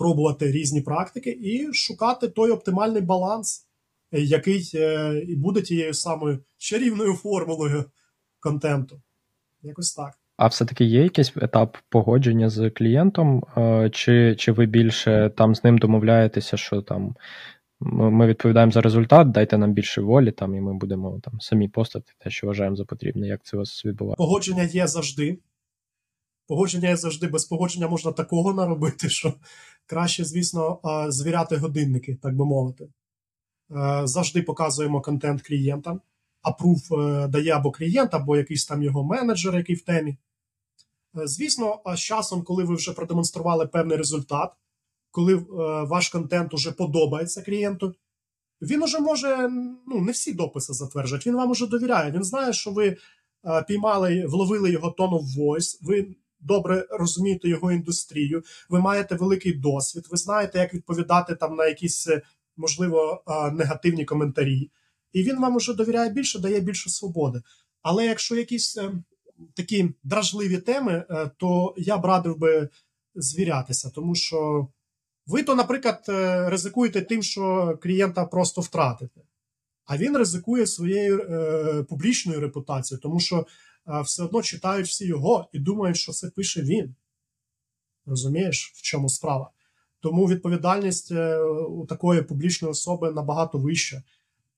пробувати 0.00 0.52
різні 0.52 0.80
практики 0.80 1.38
і 1.42 1.72
шукати 1.72 2.28
той 2.28 2.50
оптимальний 2.50 3.02
баланс, 3.02 3.66
який 4.12 4.70
е, 4.74 5.18
і 5.28 5.36
буде 5.36 5.62
тією 5.62 5.94
самою 5.94 6.38
чарівною 6.58 7.14
формулою 7.14 7.84
контенту. 8.40 9.00
Якось 9.62 9.94
так. 9.94 10.18
А 10.36 10.46
все-таки 10.46 10.84
є 10.84 11.02
якийсь 11.02 11.32
етап 11.36 11.76
погодження 11.88 12.50
з 12.50 12.70
клієнтом, 12.70 13.44
е, 13.56 13.90
чи 13.92 14.36
чи 14.38 14.52
ви 14.52 14.66
більше 14.66 15.30
там 15.36 15.54
з 15.54 15.64
ним 15.64 15.78
домовляєтеся, 15.78 16.56
що 16.56 16.82
там 16.82 17.14
ми 17.80 18.26
відповідаємо 18.26 18.72
за 18.72 18.80
результат, 18.80 19.30
дайте 19.30 19.58
нам 19.58 19.72
більше 19.72 20.00
волі, 20.00 20.30
там 20.30 20.54
і 20.54 20.60
ми 20.60 20.74
будемо 20.74 21.20
там 21.22 21.40
самі 21.40 21.68
постати 21.68 22.12
те, 22.18 22.30
що 22.30 22.46
вважаємо 22.46 22.76
за 22.76 22.84
потрібне. 22.84 23.26
Як 23.26 23.40
це 23.42 23.56
у 23.56 23.60
вас 23.60 23.84
відбувається? 23.84 24.24
Погодження 24.24 24.62
є 24.62 24.86
завжди. 24.86 25.38
Погодження 26.50 26.88
є 26.88 26.96
завжди. 26.96 27.26
Без 27.26 27.44
погодження 27.44 27.88
можна 27.88 28.12
такого 28.12 28.54
наробити, 28.54 29.08
що 29.08 29.34
краще, 29.86 30.24
звісно, 30.24 30.80
звіряти 31.08 31.56
годинники, 31.56 32.18
так 32.22 32.36
би 32.36 32.44
мовити. 32.44 32.84
Е, 32.84 34.00
завжди 34.04 34.42
показуємо 34.42 35.00
контент 35.00 35.42
клієнтам. 35.42 36.00
Апрув 36.42 36.94
е, 36.94 37.28
дає 37.28 37.52
або 37.52 37.70
клієнт, 37.70 38.14
або 38.14 38.36
якийсь 38.36 38.66
там 38.66 38.82
його 38.82 39.04
менеджер, 39.04 39.56
який 39.56 39.76
в 39.76 39.82
темі. 39.82 40.10
Е, 40.10 40.16
звісно, 41.26 41.80
з 41.94 41.98
часом, 41.98 42.42
коли 42.42 42.64
ви 42.64 42.74
вже 42.74 42.92
продемонстрували 42.92 43.66
певний 43.66 43.96
результат, 43.96 44.52
коли 45.10 45.34
ваш 45.88 46.08
контент 46.08 46.54
уже 46.54 46.72
подобається 46.72 47.42
клієнту, 47.42 47.94
він 48.62 48.82
уже 48.82 49.00
може 49.00 49.48
ну, 49.86 50.00
не 50.00 50.12
всі 50.12 50.32
дописи 50.32 50.72
затверджувати, 50.72 51.30
він 51.30 51.36
вам 51.36 51.50
уже 51.50 51.66
довіряє. 51.66 52.12
Він 52.12 52.24
знає, 52.24 52.52
що 52.52 52.70
ви 52.70 52.96
піймали, 53.68 54.26
вловили 54.26 54.70
його 54.70 54.94
tone 54.98 55.20
of 55.20 55.38
voice, 55.38 55.78
ви 55.82 56.14
добре 56.40 56.86
розумієте 56.90 57.48
його 57.48 57.72
індустрію, 57.72 58.42
ви 58.68 58.80
маєте 58.80 59.14
великий 59.14 59.52
досвід, 59.52 60.06
ви 60.10 60.16
знаєте, 60.16 60.58
як 60.58 60.74
відповідати 60.74 61.34
там 61.34 61.56
на 61.56 61.66
якісь, 61.66 62.08
е, 62.08 62.22
можливо, 62.56 63.22
е, 63.26 63.50
негативні 63.50 64.04
коментарі. 64.04 64.70
І 65.12 65.22
він 65.22 65.40
вам 65.40 65.56
уже 65.56 65.74
довіряє 65.74 66.10
більше, 66.10 66.38
дає 66.38 66.60
більше 66.60 66.90
свободи. 66.90 67.42
Але 67.82 68.06
якщо 68.06 68.36
якісь 68.36 68.76
е, 68.76 68.92
такі 69.54 69.90
дражливі 70.04 70.58
теми, 70.58 71.04
то 71.36 71.74
я 71.76 71.98
б 71.98 72.04
радив 72.04 72.38
би 72.38 72.68
звірятися, 73.14 73.90
тому 73.90 74.14
що. 74.14 74.68
Ви 75.26 75.42
то, 75.42 75.54
наприклад, 75.54 76.04
ризикуєте 76.50 77.02
тим, 77.02 77.22
що 77.22 77.78
клієнта 77.82 78.24
просто 78.24 78.60
втратите, 78.60 79.20
а 79.90 79.96
він 79.96 80.16
ризикує 80.16 80.66
своєю 80.66 81.20
е, 81.20 81.82
публічною 81.82 82.40
репутацією, 82.40 83.00
тому 83.02 83.20
що 83.20 83.46
все 83.86 84.22
одно 84.22 84.42
читають 84.42 84.86
всі 84.86 85.06
його 85.06 85.48
і 85.52 85.58
думають, 85.58 85.96
що 85.96 86.12
це 86.12 86.30
пише 86.30 86.62
він. 86.62 86.94
Розумієш, 88.06 88.72
в 88.74 88.82
чому 88.82 89.08
справа? 89.08 89.50
Тому 90.00 90.26
відповідальність 90.26 91.12
е, 91.12 91.38
у 91.68 91.86
такої 91.86 92.22
публічної 92.22 92.72
особи 92.72 93.10
набагато 93.10 93.58
вища. 93.58 94.02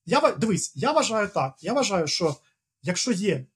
Я 0.07 0.37
Дивись, 0.39 0.73
я 0.77 0.93
вважаю 0.93 1.29
так. 1.29 1.55
Я 1.61 1.73
вважаю, 1.73 2.07
що 2.07 2.37
якщо 2.83 3.13
є 3.13 3.47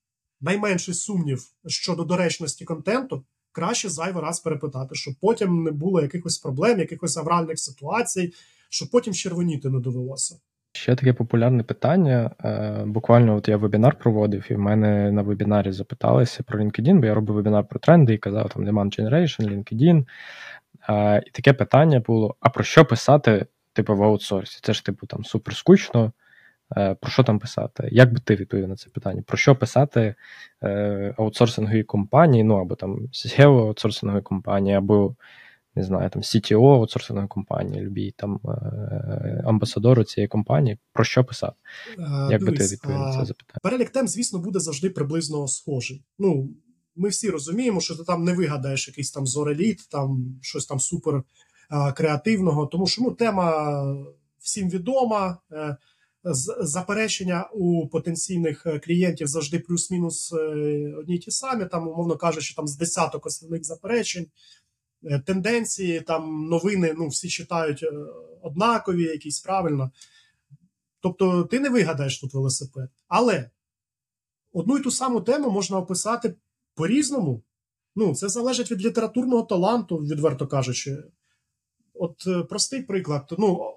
найменший 0.41 0.95
сумнів 0.95 1.47
щодо 1.67 2.05
доречності 2.05 2.64
контенту, 2.64 3.25
краще 3.53 3.89
зайвий 3.89 4.23
раз 4.23 4.41
перепитати, 4.41 4.95
щоб 4.95 5.14
потім 5.21 5.62
не 5.62 5.71
було 5.71 6.03
якихось 6.03 6.39
проблем, 6.39 6.79
якихось 6.79 7.17
авральних 7.17 7.59
ситуацій, 7.59 8.33
щоб 8.69 8.91
потім 8.91 9.14
червоніти 9.14 9.71
не 9.71 9.81
довелося. 9.81 10.41
Ще 10.77 10.95
таке 10.95 11.12
популярне 11.12 11.62
питання. 11.62 12.31
Е, 12.45 12.83
буквально 12.87 13.37
от 13.37 13.49
я 13.49 13.57
вебінар 13.57 13.99
проводив, 13.99 14.47
і 14.51 14.55
в 14.55 14.59
мене 14.59 15.12
на 15.12 15.22
вебінарі 15.22 15.72
запиталися 15.72 16.43
про 16.43 16.61
LinkedIn, 16.61 17.01
бо 17.01 17.07
я 17.07 17.14
робив 17.14 17.37
вебінар 17.37 17.64
про 17.64 17.81
тренди 17.81 18.14
і 18.14 18.18
казав 18.18 18.49
там 18.49 18.68
Demand 18.68 19.01
Generation, 19.01 19.49
LinkedIn. 19.49 20.05
І 21.27 21.31
таке 21.31 21.53
питання 21.53 22.01
було: 22.01 22.37
а 22.41 22.49
про 22.49 22.64
що 22.64 22.85
писати, 22.85 23.47
типу, 23.72 23.97
в 23.97 24.03
аутсорсі? 24.03 24.59
Це 24.62 24.72
ж, 24.72 24.85
типу, 24.85 25.07
там 25.07 25.24
супер 25.24 25.57
скучно. 25.57 26.12
Е, 26.77 26.95
про 26.95 27.11
що 27.11 27.22
там 27.22 27.39
писати? 27.39 27.89
Як 27.93 28.12
би 28.12 28.20
ти 28.20 28.37
відповів 28.37 28.68
на 28.68 28.77
це 28.77 28.91
питання? 28.91 29.22
Про 29.27 29.37
що 29.37 29.57
писати 29.57 30.14
е, 30.62 31.14
аутсорсинговій 31.18 31.83
компанії, 31.83 32.45
ну 32.45 32.57
або 32.57 32.74
там 32.74 32.99
SEO 33.12 33.66
аутсорсингової 33.66 34.22
компанії, 34.22 34.77
або 34.77 35.14
не 35.77 35.83
знаю, 35.83 36.11
там 36.11 36.22
CTO 36.22 36.74
аутсорсингової 36.74 37.29
компанії, 37.29 37.83
любій 37.83 38.14
там 38.16 38.41
е, 38.45 39.43
амбасадору 39.47 40.05
цієї 40.05 40.29
компанії, 40.29 40.79
про 40.93 41.05
що 41.05 41.24
писати? 41.24 41.57
Як 41.99 42.29
Дивись, 42.29 42.45
би 42.45 42.53
ти 42.53 42.72
відповів 42.72 42.99
на 42.99 43.12
це 43.12 43.24
запитання? 43.24 43.61
Перелік 43.62 43.91
тем, 43.91 44.09
звісно, 44.09 44.39
буде 44.39 44.61
завжди 44.61 44.91
приблизно 44.91 45.49
схожий. 45.49 46.05
Ну, 46.18 46.51
ми 46.97 47.09
всі 47.09 47.31
розуміємо, 47.31 47.81
що 47.81 47.97
ти 47.97 48.05
там 48.05 48.24
не 48.24 48.33
вигадаєш 48.33 48.89
якийсь 48.89 49.11
там 49.11 49.27
зореліт, 49.27 49.89
там 49.89 50.39
щось 50.43 50.66
там 50.66 50.81
супер 50.81 51.22
креативного, 51.97 52.66
тому 52.66 52.87
що 52.87 53.03
ну, 53.03 53.11
тема 53.11 53.83
всім 54.39 54.70
відома 54.70 55.39
заперечення 56.61 57.49
у 57.53 57.89
потенційних 57.89 58.66
е, 58.66 58.79
клієнтів 58.79 59.27
завжди 59.27 59.59
плюс-мінус 59.59 60.33
е, 60.33 60.37
одні 60.99 61.14
й 61.14 61.18
ті 61.18 61.31
самі, 61.31 61.64
там, 61.64 61.89
умовно 61.89 62.16
кажучи, 62.16 62.55
там 62.55 62.66
з 62.66 62.77
десяток 62.77 63.27
основних 63.27 63.64
заперечень, 63.64 64.22
е, 64.24 64.29
тенденції, 65.26 66.01
там 66.01 66.49
новини 66.49 66.94
ну, 66.99 67.09
всі 67.09 67.28
читають 67.28 67.84
однакові, 68.42 69.03
якісь 69.03 69.40
правильно. 69.40 69.90
Тобто 71.01 71.44
ти 71.44 71.61
не 71.61 71.68
вигадаєш 71.68 72.20
тут 72.20 72.34
велосипед. 72.34 72.90
Але 73.09 73.51
одну 74.53 74.78
і 74.78 74.82
ту 74.82 74.90
саму 74.90 75.20
тему 75.20 75.51
можна 75.51 75.78
описати 75.78 76.34
по-різному. 76.74 77.42
Ну, 77.97 78.14
Це 78.14 78.28
залежить 78.28 78.70
від 78.70 78.84
літературного 78.84 79.42
таланту, 79.42 79.97
відверто 79.97 80.47
кажучи. 80.47 81.05
От 81.94 82.49
простий 82.49 82.82
приклад. 82.82 83.34
Ну, 83.38 83.72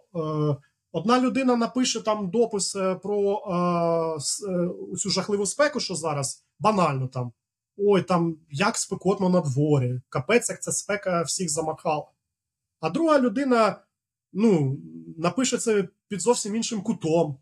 Одна 0.92 1.20
людина 1.22 1.56
напише 1.56 2.02
там 2.02 2.30
допис 2.30 2.76
е, 2.76 2.96
про 2.96 3.34
е, 3.34 4.52
е, 4.52 4.70
цю 4.98 5.10
жахливу 5.10 5.46
спеку, 5.46 5.80
що 5.80 5.96
зараз 5.96 6.46
банально 6.60 7.08
там. 7.08 7.32
Ой, 7.80 8.02
там 8.02 8.38
як 8.50 8.78
спекотно 8.78 9.30
на 9.30 9.42
дворі, 9.42 10.02
капець, 10.10 10.50
як 10.50 10.64
ця 10.64 10.72
спека 10.72 11.22
всіх 11.22 11.50
замахала. 11.50 12.08
А 12.80 12.90
друга 12.90 13.20
людина 13.20 13.82
ну, 14.34 14.78
напише 15.18 15.58
це 15.58 15.88
під 16.08 16.22
зовсім 16.22 16.56
іншим 16.56 16.82
кутом. 16.82 17.38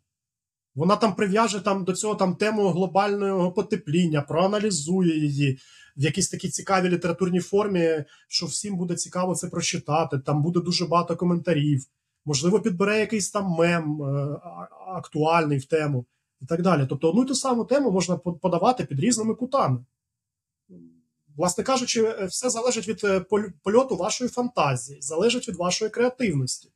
Вона 0.76 0.96
там 0.96 1.16
прив'яже 1.16 1.62
там 1.62 1.84
до 1.84 1.94
цього 1.94 2.16
там 2.16 2.36
тему 2.36 2.70
глобального 2.70 3.52
потепління, 3.52 4.22
проаналізує 4.22 5.20
її 5.20 5.60
в 5.98 6.04
якійсь 6.04 6.30
такій 6.30 6.50
цікавій 6.50 6.90
літературній 6.90 7.40
формі, 7.40 8.04
що 8.28 8.46
всім 8.46 8.78
буде 8.78 8.96
цікаво 8.96 9.36
це 9.36 9.48
прочитати. 9.48 10.20
Там 10.20 10.42
буде 10.42 10.60
дуже 10.60 10.86
багато 10.86 11.16
коментарів 11.16 11.88
можливо, 12.28 12.60
підбере 12.60 13.00
якийсь 13.00 13.32
там 13.32 13.46
мем 13.46 14.04
е, 14.04 14.40
актуальний 14.88 15.58
в 15.58 15.66
тему 15.66 16.06
і 16.42 16.46
так 16.46 16.62
далі. 16.62 16.86
Тобто 16.90 17.10
одну 17.10 17.24
і 17.24 17.26
ту 17.26 17.36
саму 17.36 17.66
тему 17.66 17.92
можна 17.92 18.18
подавати 18.18 18.86
під 18.86 19.00
різними 19.00 19.36
кутами. 19.36 19.86
Власне 21.38 21.64
кажучи, 21.64 22.04
е, 22.04 22.26
все 22.26 22.50
залежить 22.50 22.88
від 22.88 23.04
е, 23.04 23.26
польоту 23.64 23.96
вашої 23.96 24.30
фантазії, 24.30 25.02
залежить 25.02 25.48
від 25.48 25.56
вашої 25.56 25.92
креативності. 25.92 26.72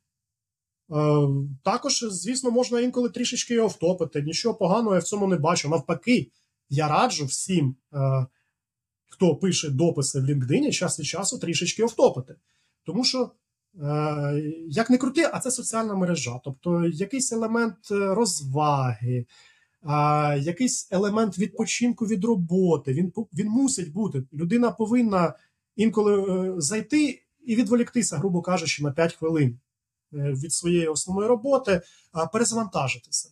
Також, 1.64 2.04
звісно, 2.10 2.50
можна 2.50 2.80
інколи 2.80 3.08
трішечки 3.08 3.54
його 3.54 3.68
втопити. 3.68 4.22
Нічого 4.22 4.54
поганого 4.54 4.94
я 4.94 5.00
в 5.00 5.04
цьому 5.04 5.26
не 5.26 5.36
бачу. 5.36 5.68
Навпаки, 5.68 6.30
я 6.68 6.88
раджу 6.88 7.24
всім, 7.24 7.76
хто 9.08 9.36
пише 9.36 9.68
дописи 9.68 10.20
в 10.20 10.24
LinkedIn, 10.24 10.70
час 10.70 10.98
від 10.98 11.06
часу 11.06 11.38
трішечки 11.38 11.84
втопити. 11.84 12.36
Тому 12.84 13.04
що 13.04 13.30
Е, 13.80 14.42
як 14.68 14.90
не 14.90 14.98
крути, 14.98 15.30
а 15.32 15.38
це 15.38 15.50
соціальна 15.50 15.94
мережа. 15.94 16.40
Тобто 16.44 16.84
якийсь 16.84 17.32
елемент 17.32 17.76
е, 17.90 17.94
розваги, 19.82 20.40
якийсь 20.40 20.88
елемент 20.90 21.38
відпочинку 21.38 22.06
від 22.06 22.24
роботи. 22.24 22.92
Він 22.92 23.12
він 23.32 23.48
мусить 23.48 23.92
бути. 23.92 24.22
Людина 24.32 24.70
повинна 24.70 25.34
інколи 25.76 26.22
е, 26.22 26.60
зайти 26.60 27.22
і 27.46 27.56
відволіктися, 27.56 28.16
грубо 28.16 28.42
кажучи, 28.42 28.82
на 28.82 28.92
5 28.92 29.14
хвилин 29.14 29.58
від 30.12 30.52
своєї 30.52 30.86
основної 30.86 31.28
роботи, 31.28 31.80
а 32.12 32.26
перезавантажитися. 32.26 33.30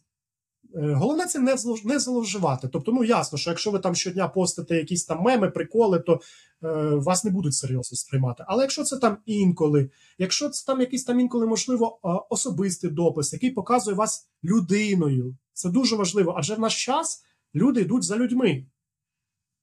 Е, 0.75 0.95
головне 0.95 1.27
це 1.27 1.39
не 1.39 1.57
не 1.85 1.99
зловживати. 1.99 2.69
Тобто, 2.69 2.93
ну 2.93 3.05
ясно, 3.05 3.39
що 3.39 3.51
якщо 3.51 3.71
ви 3.71 3.79
там 3.79 3.95
щодня 3.95 4.29
постите 4.29 4.77
якісь 4.77 5.05
там 5.05 5.23
меми, 5.23 5.51
приколи, 5.51 5.99
то 5.99 6.13
е, 6.13 6.69
вас 6.95 7.25
не 7.25 7.31
будуть 7.31 7.55
серйозно 7.55 7.97
сприймати. 7.97 8.45
Але 8.47 8.63
якщо 8.63 8.85
це 8.85 8.97
там 8.97 9.17
інколи, 9.27 9.91
якщо 10.19 10.49
це 10.49 10.67
там 10.67 10.81
якийсь 10.81 11.05
там 11.05 11.21
інколи, 11.21 11.47
можливо, 11.47 11.99
особистий 12.31 12.91
допис, 12.91 13.33
який 13.33 13.51
показує 13.51 13.97
вас 13.97 14.29
людиною, 14.45 15.37
це 15.61 15.69
дуже 15.69 15.97
важливо. 15.97 16.35
Адже 16.39 16.55
в 16.55 16.61
наш 16.61 16.85
час 16.85 17.25
люди 17.55 17.81
йдуть 17.81 18.05
за 18.05 18.17
людьми. 18.17 18.67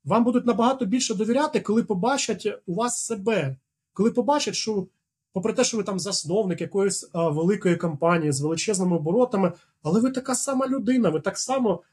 Вам 0.06 0.24
будуть 0.24 0.46
набагато 0.46 0.86
більше 0.86 1.16
довіряти, 1.16 1.60
коли 1.60 1.84
побачать 1.84 2.48
у 2.66 2.74
вас 2.74 3.06
себе, 3.06 3.58
коли 3.94 4.12
побачать, 4.12 4.56
що 4.56 4.88
попри 5.34 5.54
те, 5.54 5.64
що 5.64 5.78
ви 5.78 5.84
там 5.84 6.00
засновник 6.00 6.62
якоїсь 6.62 7.10
а, 7.14 7.30
великої 7.30 7.76
компанії 7.76 8.32
з 8.32 8.42
величезними 8.42 8.96
оборотами, 8.96 9.52
але 9.84 10.02
ви 10.02 10.12
така 10.12 10.36
сама 10.36 10.68
людина, 10.68 11.10
ви 11.10 11.20
так 11.20 11.38
само 11.38 11.84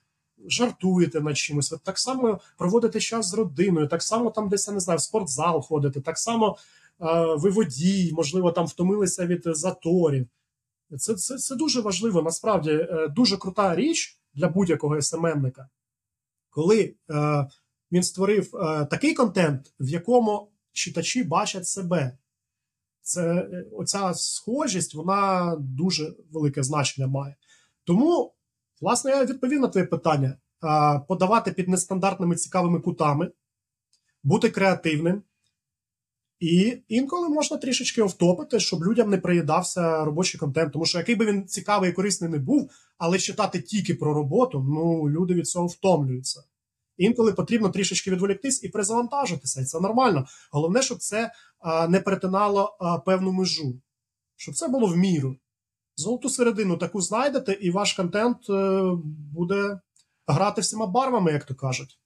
жартуєте 0.47 1.21
над 1.21 1.37
чимось, 1.37 1.73
ви 1.73 1.79
так 1.85 1.99
само 1.99 2.41
проводите 2.59 3.01
час 3.01 3.27
з 3.27 3.35
родиною, 3.35 3.89
так 3.89 4.03
само 4.03 4.31
там 4.31 4.49
десь 4.49 4.69
я 4.69 4.75
не 4.75 4.81
знаю, 4.81 4.99
в 4.99 5.03
спортзал 5.03 5.63
ходите, 5.63 6.01
так 6.01 6.19
само 6.19 6.57
а, 6.99 7.35
ви 7.35 7.51
водій, 7.51 8.13
можливо, 8.13 8.53
там 8.53 8.67
втомилися 8.67 9.27
від 9.27 9.43
заторів. 9.47 10.27
Це 10.99 11.15
це, 11.15 11.37
це 11.37 11.57
дуже 11.57 11.81
важливо. 11.81 12.23
Насправді 12.23 12.71
е, 12.71 13.09
дуже 13.09 13.37
крута 13.37 13.77
річ 13.77 14.21
для 14.35 14.49
будь-якого 14.49 15.03
СММника, 15.03 15.69
коли 16.51 16.95
е, 17.11 17.47
він 17.93 18.03
створив 18.03 18.57
е, 18.57 18.85
такий 18.85 19.15
контент, 19.15 19.73
в 19.81 19.89
якому 19.89 20.53
читачі 20.73 21.25
бачать 21.25 21.67
себе 21.67 22.19
це 23.05 23.35
е, 23.35 23.67
оця 23.73 24.15
схожість, 24.15 24.95
вона 24.95 25.57
дуже 25.61 26.15
велике 26.33 26.63
значення 26.63 27.07
має. 27.07 27.37
Тому, 27.85 28.35
власне, 28.81 29.11
я 29.11 29.25
відповів 29.25 29.61
на 29.61 29.69
твоє 29.69 29.87
питання: 29.87 30.37
подавати 31.09 31.53
під 31.53 31.69
нестандартними 31.69 32.37
цікавими 32.37 32.81
кутами, 32.81 33.31
бути 34.23 34.51
креативним. 34.51 35.23
І 36.41 36.83
інколи 36.89 37.29
можна 37.29 37.57
трішечки 37.57 38.03
овтопити, 38.03 38.61
щоб 38.61 38.85
людям 38.85 39.11
не 39.11 39.19
приїдався 39.19 40.05
робочий 40.05 40.41
контент. 40.41 40.73
Тому 40.73 40.85
що 40.85 40.99
який 40.99 41.15
би 41.15 41.27
він 41.27 41.47
цікавий 41.47 41.91
і 41.91 41.93
корисний 41.93 42.31
не 42.31 42.39
був, 42.39 42.71
але 42.99 43.19
читати 43.19 43.61
тільки 43.61 43.95
про 43.95 44.15
роботу, 44.15 44.67
ну 44.69 45.11
люди 45.11 45.35
від 45.35 45.47
цього 45.47 45.67
втомлюються. 45.67 46.43
Інколи 46.97 47.33
потрібно 47.33 47.69
трішечки 47.69 48.11
відволіктись 48.11 48.65
і 48.65 48.69
призавантажитися, 48.69 49.61
і 49.61 49.65
це 49.65 49.81
нормально. 49.81 50.27
Головне, 50.53 50.83
щоб 50.83 50.99
це 50.99 51.33
а, 51.59 51.89
не 51.89 52.01
перетинало 52.01 52.77
а, 52.81 52.99
певну 52.99 53.33
межу, 53.33 53.81
щоб 54.37 54.55
це 54.55 54.69
було 54.69 54.87
в 54.87 54.97
міру. 54.97 55.37
Золоту 55.97 56.29
середину 56.29 56.77
таку 56.77 57.01
знайдете, 57.01 57.53
і 57.53 57.71
ваш 57.71 57.93
контент 57.93 58.51
е, 58.51 58.83
буде 59.33 59.81
грати 60.27 60.61
всіма 60.61 60.87
барвами, 60.87 61.33
як 61.33 61.45
то 61.45 61.55
кажуть. 61.55 61.99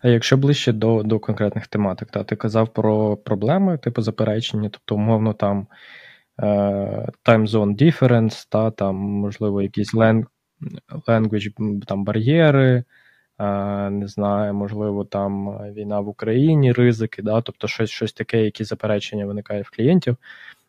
А 0.00 0.08
якщо 0.08 0.36
ближче 0.36 0.72
до 0.72 1.02
до 1.02 1.18
конкретних 1.18 1.66
тематик, 1.66 2.10
та 2.10 2.24
ти 2.24 2.36
казав 2.36 2.72
про 2.72 3.16
проблеми, 3.16 3.78
типу 3.78 4.02
заперечення, 4.02 4.68
тобто, 4.68 4.94
умовно, 4.94 5.32
там 5.32 5.66
е, 6.38 6.44
time 7.24 7.46
zone 7.46 7.82
difference, 7.82 8.46
та 8.50 8.70
там, 8.70 8.96
можливо, 8.96 9.62
якісь 9.62 9.94
language 9.94 11.84
там 11.86 12.04
бар'єри, 12.04 12.84
не 13.90 14.04
знаю, 14.06 14.54
можливо, 14.54 15.04
там 15.04 15.58
війна 15.72 16.00
в 16.00 16.08
Україні, 16.08 16.72
ризики, 16.72 17.22
да, 17.22 17.40
тобто 17.40 17.68
щось 17.68 17.90
щось 17.90 18.12
таке, 18.12 18.44
які 18.44 18.64
заперечення 18.64 19.26
виникає 19.26 19.62
в 19.62 19.70
клієнтів. 19.70 20.16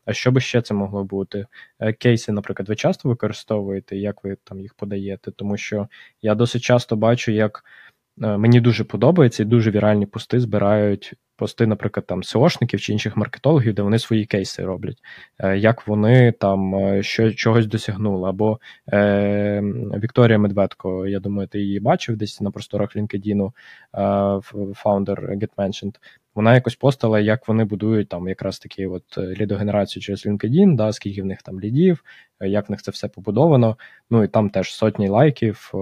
А 0.06 0.14
що 0.14 0.32
би 0.32 0.42
ще 0.42 0.62
це 0.62 0.74
могло 0.74 1.04
бути? 1.04 1.46
Е, 1.80 1.94
кейси, 1.94 2.32
наприклад, 2.32 2.70
ви 2.70 2.76
часто 2.76 3.10
використовуєте, 3.10 3.98
як 3.98 4.24
ви 4.24 4.38
там 4.44 4.60
їх 4.60 4.74
подаєте? 4.74 5.32
Тому 5.32 5.58
що 5.58 5.88
я 6.22 6.36
досить 6.36 6.62
часто 6.62 6.96
бачу, 6.96 7.32
як 7.32 7.64
е, 7.66 7.93
мені 8.18 8.62
дуже 8.62 8.84
подобається 8.84 9.44
і 9.44 9.46
дуже 9.46 9.72
віральні 9.72 10.06
пости 10.06 10.40
збирають 10.40 11.16
пости, 11.36 11.68
наприклад, 11.68 12.06
там 12.06 12.22
SEOшників 12.24 12.80
чи 12.80 12.94
інших 12.94 13.18
маркетологів, 13.18 13.74
де 13.74 13.82
вони 13.82 14.00
свої 14.00 14.26
кейси 14.26 14.64
роблять, 14.64 14.98
е, 15.40 15.58
як 15.58 15.88
вони 15.88 16.32
там 16.32 16.76
е, 16.76 17.04
що, 17.04 17.34
чогось 17.34 17.66
досягнули. 17.66 18.30
Або 18.30 18.60
е, 18.94 19.62
Вікторія 20.04 20.38
Медведко, 20.38 21.08
я 21.08 21.20
думаю, 21.20 21.48
ти 21.48 21.60
її 21.60 21.80
бачив 21.80 22.18
десь 22.18 22.42
на 22.42 22.52
просторах 22.52 22.96
LinkedIn, 22.96 23.48
е, 23.48 24.72
фаундер 24.74 25.32
GetMentioned, 25.32 25.96
вона 26.36 26.54
якось 26.54 26.76
постала, 26.76 27.20
як 27.20 27.48
вони 27.48 27.64
будують 27.64 28.10
там 28.10 28.28
якраз 28.28 28.60
такі 28.60 28.86
от 28.86 29.18
е, 29.18 29.22
лідогенерацію 29.22 30.04
через 30.04 30.26
LinkedIn, 30.26 30.76
да, 30.76 30.94
скільки 30.94 31.22
в 31.22 31.26
них 31.26 31.42
там 31.42 31.60
лідів, 31.60 32.04
е, 32.40 32.50
як 32.50 32.70
в 32.70 32.72
них 32.72 32.82
це 32.82 32.92
все 32.92 33.08
побудовано. 33.08 33.78
Ну 34.10 34.24
і 34.24 34.28
там 34.28 34.50
теж 34.50 34.74
сотні 34.74 35.10
лайків 35.10 35.72
е, 35.74 35.78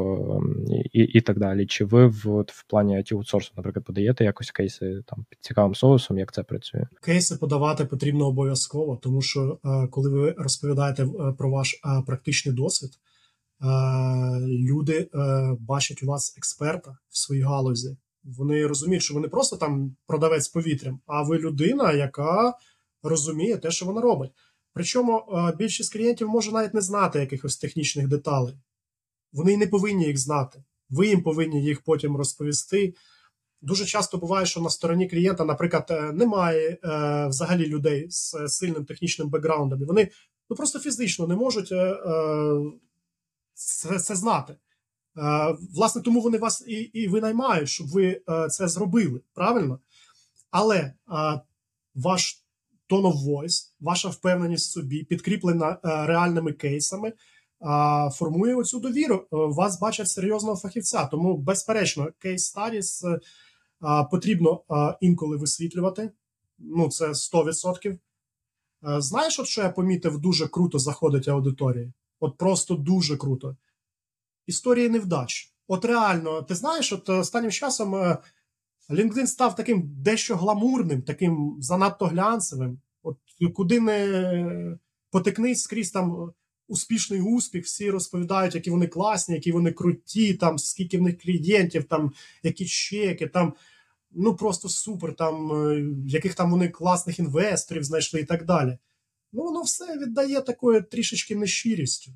і 0.94 1.00
і 1.00 1.22
так 1.22 1.40
далі. 1.40 1.66
Чи 1.66 1.86
ви 1.86 2.08
в 2.08 2.36
от, 2.36 2.52
в 2.52 2.64
плані 2.64 2.98
it 2.98 3.14
аутсорсу, 3.16 3.54
наприклад, 3.58 3.86
подаєте 3.86 4.24
якось 4.24 4.52
кейси 4.52 5.04
там 5.08 5.26
під 5.30 5.40
цікавим 5.42 5.76
соусом, 5.76 6.18
як 6.18 6.34
це 6.34 6.44
працює? 6.44 6.88
Кейси 7.02 7.36
подавати 7.36 7.86
потрібно 7.86 8.28
обов'язково, 8.28 9.00
тому 9.04 9.22
що 9.22 9.60
коли 9.92 10.10
ви 10.10 10.36
розповідаєте 10.38 11.08
про 11.38 11.50
ваш 11.50 11.82
практичний 12.06 12.56
досвід. 12.56 12.92
Люди 14.48 15.10
бачать 15.60 16.04
у 16.04 16.06
вас 16.06 16.38
експерта 16.38 16.98
в 17.10 17.18
своїй 17.18 17.42
галузі, 17.42 17.98
вони 18.24 18.68
розуміють, 18.68 19.04
що 19.04 19.14
ви 19.14 19.20
не 19.20 19.28
просто 19.28 19.58
там 19.58 19.96
продавець 20.08 20.48
повітрям, 20.48 21.00
а 21.06 21.24
ви 21.24 21.38
людина, 21.38 21.94
яка 21.94 22.54
розуміє 23.04 23.58
те, 23.58 23.72
що 23.72 23.86
вона 23.86 24.02
робить. 24.02 24.32
Причому 24.74 25.18
е, 25.18 25.54
більшість 25.58 25.94
клієнтів 25.94 26.30
може 26.30 26.52
навіть 26.52 26.74
не 26.74 26.82
знати 26.82 27.20
якихось 27.20 27.58
технічних 27.58 28.08
деталей. 28.08 28.56
Вони 29.34 29.54
й 29.54 29.58
не 29.58 29.68
повинні 29.68 30.06
їх 30.06 30.18
знати. 30.18 30.64
Ви 30.90 31.08
їм 31.08 31.24
повинні 31.24 31.64
їх 31.64 31.82
потім 31.82 32.18
розповісти. 32.18 32.94
Дуже 33.62 33.86
часто 33.86 34.18
буває, 34.18 34.46
що 34.46 34.62
на 34.62 34.70
стороні 34.70 35.10
клієнта, 35.10 35.46
наприклад, 35.46 35.88
е, 35.90 36.12
немає 36.12 36.70
е, 36.70 36.78
взагалі 37.28 37.66
людей 37.66 38.08
з 38.10 38.48
сильним 38.48 38.86
технічним 38.86 39.30
бекграундом. 39.30 39.82
І 39.82 39.86
Вони 39.86 40.10
ну, 40.50 40.56
просто 40.56 40.80
фізично 40.80 41.28
не 41.28 41.36
можуть 41.36 41.72
е, 41.72 41.76
е, 41.76 42.62
це, 43.54 44.00
це 44.00 44.16
знати. 44.16 44.56
Е, 45.18 45.56
власне, 45.76 46.02
тому 46.02 46.22
вони 46.22 46.38
вас 46.38 46.64
і 46.68 46.74
і 46.74 47.08
винаймають, 47.08 47.70
щоб 47.70 47.88
ви 47.88 48.22
е, 48.30 48.48
це 48.50 48.68
зробили. 48.68 49.22
Правильно? 49.34 49.80
Але 50.52 50.78
е, 50.78 50.94
ваш 51.96 52.44
tone 52.90 53.14
of 53.14 53.26
voice, 53.26 53.72
ваша 53.80 54.10
впевненість 54.10 54.70
в 54.70 54.72
собі, 54.72 55.04
підкріплена 55.04 55.78
реальними 55.84 56.54
кейсами, 56.54 57.14
формує 58.14 58.56
оцю 58.56 58.80
довіру. 58.80 59.28
Вас 59.32 59.80
бачать 59.80 60.10
серйозного 60.10 60.58
фахівця. 60.58 61.06
Тому, 61.06 61.38
безперечно, 61.38 62.08
кейс 62.20 62.56
studies 62.56 63.20
потрібно 64.12 64.62
інколи 65.02 65.38
висвітлювати. 65.38 66.12
Ну, 66.60 66.90
це 66.90 67.08
100%. 67.08 67.98
Знаєш, 68.98 69.40
от 69.40 69.48
що 69.48 69.62
я 69.62 69.70
помітив, 69.70 70.18
дуже 70.18 70.48
круто 70.48 70.80
заходить 70.80 71.28
аудиторії? 71.28 71.94
От 72.20 72.38
просто 72.38 72.76
дуже 72.76 73.18
круто 73.18 73.56
історії 74.52 74.90
невдач. 74.90 75.54
От 75.68 75.86
реально, 75.86 76.42
ти 76.42 76.56
знаєш, 76.56 76.94
от 76.94 77.10
останнім 77.10 77.52
часом 77.52 77.96
е, 77.96 78.18
LinkedIn 78.90 79.28
став 79.28 79.56
таким 79.56 79.84
дещо 79.98 80.36
гламурним, 80.36 81.02
таким 81.02 81.58
занадто 81.60 82.06
глянцевим. 82.06 82.80
От 83.04 83.18
куди 83.54 83.80
не 83.80 84.78
потикнись 85.12 85.62
скрізь 85.62 85.92
там 85.92 86.34
успішний 86.68 87.22
успіх, 87.22 87.66
всі 87.66 87.90
розповідають, 87.90 88.56
які 88.56 88.72
вони 88.72 88.88
класні, 88.88 89.36
які 89.36 89.52
вони 89.52 89.72
круті, 89.72 90.34
там 90.34 90.58
скільки 90.58 90.98
в 90.98 91.02
них 91.02 91.22
клієнтів, 91.22 91.84
там 91.84 92.12
які 92.44 92.66
чеки, 92.66 93.28
там 93.28 93.54
ну 94.12 94.36
просто 94.36 94.70
супер, 94.70 95.16
там 95.16 95.52
е, 95.52 95.86
яких 96.08 96.36
там 96.36 96.52
вони 96.52 96.70
класних 96.70 97.20
інвесторів 97.20 97.84
знайшли 97.84 98.20
і 98.20 98.26
так 98.26 98.46
далі. 98.46 98.78
Ну, 99.34 99.44
воно 99.44 99.62
все 99.62 99.98
віддає 99.98 100.42
такою 100.42 100.84
трішечки 100.84 101.36
нещирістю. 101.36 102.12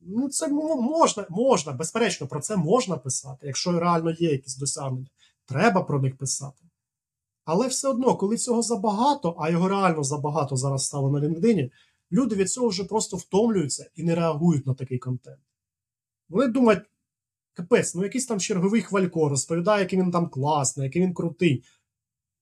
Ну, 0.00 0.28
це 0.28 0.48
можна, 0.48 1.26
можна, 1.30 1.72
безперечно, 1.72 2.26
про 2.26 2.40
це 2.40 2.56
можна 2.56 2.96
писати, 2.96 3.46
якщо 3.46 3.80
реально 3.80 4.10
є 4.10 4.30
якісь 4.30 4.56
досягнення. 4.56 5.08
Треба 5.46 5.82
про 5.82 6.00
них 6.00 6.16
писати. 6.16 6.64
Але 7.44 7.66
все 7.68 7.88
одно, 7.88 8.16
коли 8.16 8.36
цього 8.36 8.62
забагато, 8.62 9.36
а 9.38 9.50
його 9.50 9.68
реально 9.68 10.04
забагато 10.04 10.56
зараз 10.56 10.84
стало 10.86 11.10
на 11.10 11.20
LinkedIn, 11.20 11.70
люди 12.12 12.36
від 12.36 12.50
цього 12.50 12.68
вже 12.68 12.84
просто 12.84 13.16
втомлюються 13.16 13.90
і 13.94 14.02
не 14.02 14.14
реагують 14.14 14.66
на 14.66 14.74
такий 14.74 14.98
контент. 14.98 15.40
Вони 16.28 16.46
думають, 16.46 16.82
капець, 17.54 17.94
ну 17.94 18.02
якийсь 18.02 18.26
там 18.26 18.40
черговий 18.40 18.82
хвалько 18.82 19.28
розповідає, 19.28 19.82
який 19.82 19.98
він 19.98 20.10
там 20.10 20.28
класний, 20.28 20.84
який 20.84 21.02
він 21.02 21.14
крутий. 21.14 21.64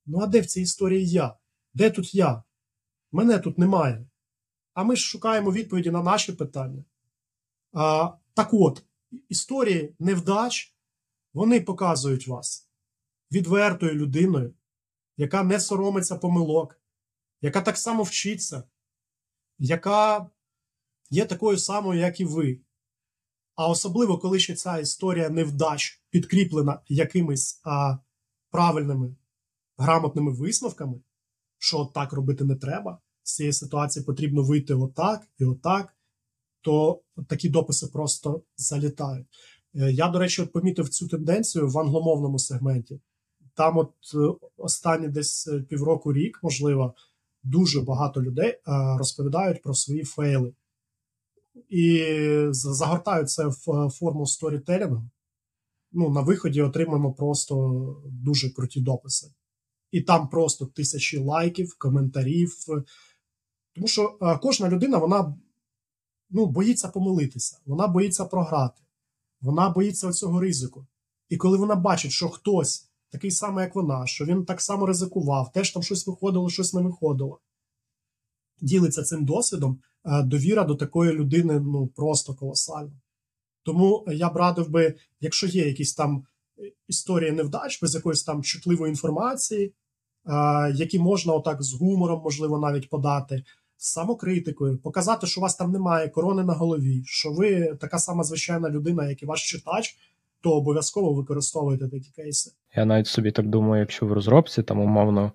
Ну, 0.06 0.18
а 0.20 0.26
де 0.26 0.40
в 0.40 0.46
цій 0.46 0.60
історії 0.60 1.08
я? 1.08 1.36
Де 1.74 1.90
тут 1.90 2.14
я? 2.14 2.42
Мене 3.12 3.38
тут 3.38 3.58
немає. 3.58 4.06
А 4.74 4.84
ми 4.84 4.96
ж 4.96 5.02
шукаємо 5.02 5.52
відповіді 5.52 5.90
на 5.90 6.02
наші 6.02 6.32
питання. 6.32 6.84
Так 8.34 8.48
от, 8.52 8.84
історії 9.28 9.94
невдач 9.98 10.76
вони 11.34 11.60
показують 11.60 12.28
вас 12.28 12.70
відвертою 13.32 13.94
людиною, 13.94 14.54
яка 15.16 15.42
не 15.42 15.60
соромиться 15.60 16.16
помилок, 16.16 16.80
яка 17.40 17.60
так 17.60 17.78
само 17.78 18.02
вчиться, 18.02 18.62
яка 19.58 20.30
є 21.10 21.26
такою 21.26 21.58
самою, 21.58 22.00
як 22.00 22.20
і 22.20 22.24
ви. 22.24 22.60
А 23.54 23.68
особливо, 23.68 24.18
коли 24.18 24.38
ще 24.38 24.54
ця 24.54 24.78
історія 24.78 25.28
невдач 25.28 26.02
підкріплена 26.10 26.80
якимись 26.88 27.60
а, 27.64 27.98
правильними 28.50 29.16
грамотними 29.76 30.32
висновками, 30.32 31.00
що 31.58 31.84
так 31.84 32.12
робити 32.12 32.44
не 32.44 32.56
треба, 32.56 33.00
з 33.22 33.34
цієї 33.34 33.52
ситуації 33.52 34.04
потрібно 34.04 34.42
вийти 34.42 34.74
отак 34.74 35.28
і 35.38 35.44
отак, 35.44 35.95
то 36.66 37.00
такі 37.28 37.48
дописи 37.48 37.86
просто 37.86 38.42
залітають. 38.56 39.26
Е, 39.74 39.92
я, 39.92 40.08
до 40.08 40.18
речі, 40.18 40.42
помітив 40.42 40.88
цю 40.88 41.08
тенденцію 41.08 41.68
в 41.68 41.78
англомовному 41.78 42.38
сегменті. 42.38 43.00
Там, 43.54 43.78
от 43.78 43.92
е, 44.14 44.46
останні 44.56 45.08
десь 45.08 45.48
е, 45.48 45.60
півроку 45.60 46.12
рік, 46.12 46.40
можливо, 46.42 46.94
дуже 47.42 47.80
багато 47.80 48.22
людей 48.22 48.58
розповідають 48.98 49.62
про 49.62 49.74
свої 49.74 50.04
фейли 50.04 50.54
і 51.68 52.04
загортають 52.50 53.30
це 53.30 53.46
в 53.46 53.90
форму 53.90 54.26
сторітелінгу. 54.26 55.10
Ну, 55.92 56.10
на 56.10 56.20
виході 56.20 56.62
отримаємо 56.62 57.12
просто 57.12 57.76
дуже 58.06 58.50
круті 58.50 58.80
дописи. 58.80 59.26
І 59.92 60.00
там 60.00 60.28
просто 60.28 60.66
тисячі 60.66 61.18
лайків, 61.18 61.76
коментарів. 61.78 62.52
Тому 63.74 63.88
що 63.88 64.18
кожна 64.42 64.68
людина 64.68 64.98
вона 64.98 65.34
ну, 66.30 66.46
боїться 66.46 66.88
помилитися, 66.88 67.58
вона 67.66 67.86
боїться 67.86 68.24
програти, 68.24 68.82
вона 69.40 69.70
боїться 69.70 70.12
цього 70.12 70.40
ризику. 70.40 70.86
І 71.28 71.36
коли 71.36 71.58
вона 71.58 71.74
бачить, 71.74 72.12
що 72.12 72.28
хтось 72.28 72.88
такий 73.10 73.30
самий, 73.30 73.64
як 73.64 73.74
вона, 73.74 74.06
що 74.06 74.24
він 74.24 74.44
так 74.44 74.60
само 74.60 74.86
ризикував, 74.86 75.52
теж 75.52 75.70
там 75.70 75.82
щось 75.82 76.06
виходило, 76.06 76.50
щось 76.50 76.74
не 76.74 76.80
виходило, 76.80 77.40
ділиться 78.60 79.02
цим 79.02 79.24
досвідом, 79.24 79.80
довіра 80.24 80.64
до 80.64 80.74
такої 80.74 81.12
людини 81.12 81.60
ну, 81.60 81.86
просто 81.86 82.34
колосальна. 82.34 83.00
Тому 83.62 84.04
я 84.08 84.30
б 84.30 84.36
радив 84.36 84.70
би, 84.70 84.94
якщо 85.20 85.46
є 85.46 85.66
якісь 85.66 85.94
там 85.94 86.26
історії 86.88 87.32
невдач, 87.32 87.82
без 87.82 87.94
якоїсь 87.94 88.24
там 88.24 88.42
чутливої 88.42 88.90
інформації, 88.90 89.74
які 90.74 90.98
можна 90.98 91.32
отак 91.32 91.62
з 91.62 91.72
гумором, 91.72 92.20
можливо, 92.22 92.58
навіть 92.58 92.90
подати 92.90 93.44
самокритикою, 93.76 94.78
показати, 94.78 95.26
що 95.26 95.40
у 95.40 95.42
вас 95.42 95.56
там 95.56 95.72
немає 95.72 96.08
корони 96.08 96.44
на 96.44 96.52
голові, 96.52 97.02
що 97.04 97.32
ви 97.32 97.76
така 97.80 97.98
сама 97.98 98.24
звичайна 98.24 98.70
людина, 98.70 99.08
як 99.08 99.22
і 99.22 99.26
ваш 99.26 99.50
читач, 99.50 99.96
то 100.40 100.50
обов'язково 100.50 101.14
використовуйте 101.14 101.88
такі 101.88 102.10
кейси. 102.16 102.50
Я 102.76 102.84
навіть 102.84 103.06
собі 103.06 103.30
так 103.30 103.46
думаю, 103.46 103.80
якщо 103.80 104.06
в 104.06 104.12
розробці 104.12 104.62
там 104.62 104.80
умовно. 104.80 105.32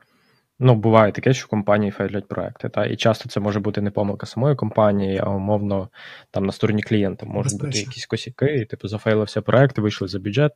Ну, 0.64 0.76
буває 0.76 1.12
таке, 1.12 1.34
що 1.34 1.48
компанії 1.48 1.92
фейлять 1.92 2.28
проекти. 2.28 2.70
Та? 2.70 2.86
І 2.86 2.96
часто 2.96 3.30
це 3.30 3.39
може 3.39 3.60
бути 3.60 3.82
не 3.82 3.92
помилка 3.92 4.26
самої 4.26 4.56
компанії, 4.56 5.18
а 5.18 5.30
умовно 5.30 5.89
там 6.32 6.46
на 6.46 6.52
стороні 6.52 6.82
клієнта 6.82 7.26
можуть 7.26 7.52
Безпечно. 7.54 7.68
бути 7.68 7.80
якісь 7.80 8.06
косяки, 8.06 8.56
і 8.56 8.66
типу 8.66 8.88
зафейлився 8.88 9.42
проект, 9.42 9.78
вийшли 9.78 10.08
за 10.08 10.20
бюджет, 10.20 10.52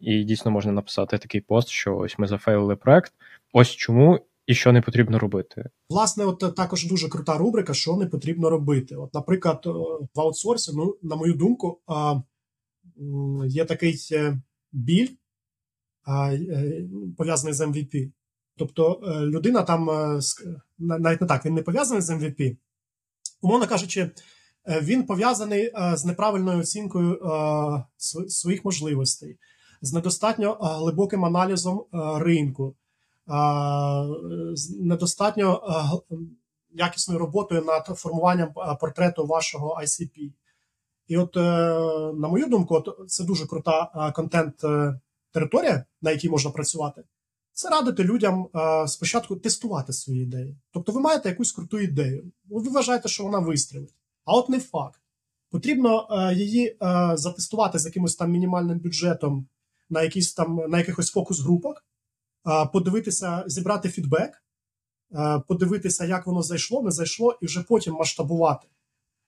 і 0.00 0.24
дійсно 0.24 0.50
можна 0.50 0.72
написати 0.72 1.18
такий 1.18 1.40
пост, 1.40 1.68
що 1.68 1.96
ось 1.96 2.18
ми 2.18 2.26
зафейлили 2.26 2.76
проект, 2.76 3.12
ось 3.52 3.70
чому, 3.70 4.20
і 4.48 4.54
що 4.54 4.72
не 4.72 4.82
потрібно 4.82 5.18
робити. 5.18 5.70
Власне, 5.90 6.24
от 6.24 6.54
також 6.56 6.86
дуже 6.86 7.08
крута 7.08 7.38
рубрика, 7.38 7.74
що 7.74 7.96
не 7.96 8.06
потрібно 8.06 8.50
робити. 8.50 8.96
От, 8.96 9.14
наприклад, 9.14 9.62
е, 9.66 9.70
в 10.14 10.20
аутсорсі, 10.20 10.72
ну, 10.74 10.96
на 11.02 11.16
мою 11.16 11.34
думку, 11.34 11.80
є 13.46 13.64
такий 13.64 14.08
е, 14.12 14.40
біль 14.72 15.08
е, 16.08 16.88
пов'язаний 17.16 17.54
з 17.54 17.60
MVP. 17.60 18.12
Тобто 18.56 19.00
людина 19.20 19.62
там 19.62 19.86
навіть 20.78 21.20
не 21.20 21.26
так, 21.26 21.44
він 21.46 21.54
не 21.54 21.62
пов'язаний 21.62 22.02
з 22.02 22.10
MVP. 22.10 22.56
Умовно 23.40 23.66
кажучи, 23.66 24.10
він 24.82 25.06
пов'язаний 25.06 25.72
з 25.94 26.04
неправильною 26.04 26.60
оцінкою 26.60 27.20
своїх 28.28 28.64
можливостей, 28.64 29.38
з 29.82 29.92
недостатньо 29.92 30.58
глибоким 30.60 31.24
аналізом 31.24 31.84
ринку 32.20 32.76
недостатньо 34.80 35.62
якісною 36.70 37.20
роботою 37.20 37.62
над 37.62 37.86
формуванням 37.86 38.52
портрету 38.80 39.26
вашого 39.26 39.80
ICP. 39.82 40.32
І 41.06 41.16
от, 41.16 41.36
е, 41.36 41.40
на 42.14 42.28
мою 42.28 42.46
думку, 42.46 42.74
от 42.74 43.10
це 43.10 43.24
дуже 43.24 43.46
крута 43.46 44.12
контент-територія, 44.16 45.72
е, 45.72 45.84
на 46.02 46.10
якій 46.10 46.28
можна 46.28 46.50
працювати. 46.50 47.04
Це 47.52 47.68
радити 47.68 48.04
людям 48.04 48.48
спочатку 48.86 49.36
тестувати 49.36 49.92
свої 49.92 50.22
ідеї. 50.22 50.56
Тобто, 50.72 50.92
ви 50.92 51.00
маєте 51.00 51.28
якусь 51.28 51.52
круту 51.52 51.78
ідею, 51.78 52.32
ви 52.50 52.70
вважаєте, 52.70 53.08
що 53.08 53.24
вона 53.24 53.38
вистрілить. 53.38 53.94
А 54.24 54.36
от 54.36 54.48
не 54.48 54.60
факт. 54.60 55.00
Потрібно 55.50 56.08
е, 56.10 56.34
її 56.34 56.76
затестувати 57.14 57.78
з 57.78 57.86
якимось 57.86 58.16
там 58.16 58.30
мінімальним 58.30 58.78
бюджетом 58.78 59.46
на 59.90 60.02
якісь 60.02 60.34
там 60.34 60.56
на 60.68 60.78
якихось 60.78 61.10
фокус-групах, 61.10 61.84
подивитися, 62.72 63.44
зібрати 63.46 63.88
фідбек, 63.88 64.42
подивитися, 65.48 66.04
як 66.04 66.26
воно 66.26 66.42
зайшло, 66.42 66.82
не 66.82 66.90
зайшло, 66.90 67.38
і 67.42 67.46
вже 67.46 67.62
потім 67.62 67.94
масштабувати. 67.94 68.68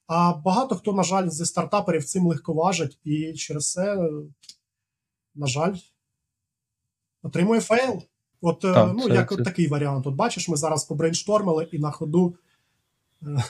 А 0.06 0.34
багато 0.34 0.76
хто, 0.76 0.92
на 0.92 1.02
жаль, 1.02 1.28
зі 1.28 1.46
стартаперів 1.46 2.04
цим 2.04 2.26
легковажить, 2.26 2.98
і 3.04 3.32
через 3.32 3.72
це, 3.72 4.10
на 5.34 5.46
жаль, 5.46 5.74
отримує 7.22 7.60
fail. 7.60 8.02
От 8.40 8.64
е, 8.64 8.74
так, 8.74 8.92
ну, 8.96 9.08
це, 9.08 9.14
як 9.14 9.30
це... 9.30 9.42
такий 9.42 9.68
варіант. 9.68 10.06
От 10.06 10.14
бачиш, 10.14 10.48
ми 10.48 10.56
зараз 10.56 10.84
побрейнштормили 10.84 11.68
і 11.72 11.78
на 11.78 11.90
ходу 11.90 12.34
е, 13.22 13.44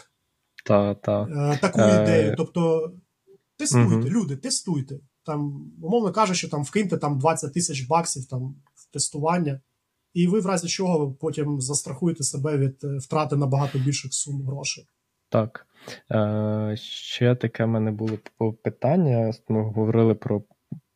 та, 0.65 0.95
та. 0.95 1.23
Е, 1.23 1.59
таку 1.61 1.81
е... 1.81 2.03
ідею. 2.03 2.35
Тобто, 2.37 2.93
тестуйте, 3.57 3.95
угу. 3.95 4.09
люди, 4.09 4.37
тестуйте. 4.37 5.01
Там, 5.25 5.71
умовно 5.83 6.13
кажучи, 6.13 6.49
там 6.49 6.65
вкиньте 6.65 6.97
там 6.97 7.19
20 7.19 7.55
тисяч 7.55 7.87
баксів 7.87 8.27
там 8.27 8.55
тестування, 8.93 9.61
і 10.14 10.26
ви 10.26 10.41
в 10.41 10.47
разі 10.47 10.68
чого 10.68 11.12
потім 11.12 11.61
застрахуєте 11.61 12.24
себе 12.24 12.57
від 12.57 12.84
е, 12.84 12.99
втрати 12.99 13.36
набагато 13.36 13.78
більших 13.78 14.14
сум 14.14 14.43
грошей. 14.43 14.86
Так. 15.28 15.66
Е, 16.11 16.76
Ще 16.80 17.34
таке 17.34 17.64
в 17.64 17.68
мене 17.68 17.91
було 17.91 18.18
питання. 18.62 19.32
Ми 19.49 19.62
говорили 19.62 20.14
про 20.14 20.43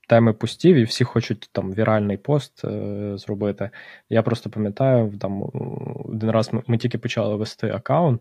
теми 0.09 0.33
постів, 0.33 0.77
і 0.77 0.85
всі 0.85 1.05
хочуть 1.05 1.49
там 1.53 1.73
віральний 1.73 2.17
пост 2.17 2.65
е, 2.65 3.13
зробити. 3.19 3.71
Я 4.11 4.23
просто 4.23 4.51
пам'ятаю, 4.51 5.19
там 5.19 5.43
один 6.05 6.31
раз 6.31 6.53
ми, 6.53 6.63
ми 6.67 6.79
тільки 6.79 6.99
почали 6.99 7.37
вести 7.37 7.71
аккаунт. 7.71 8.21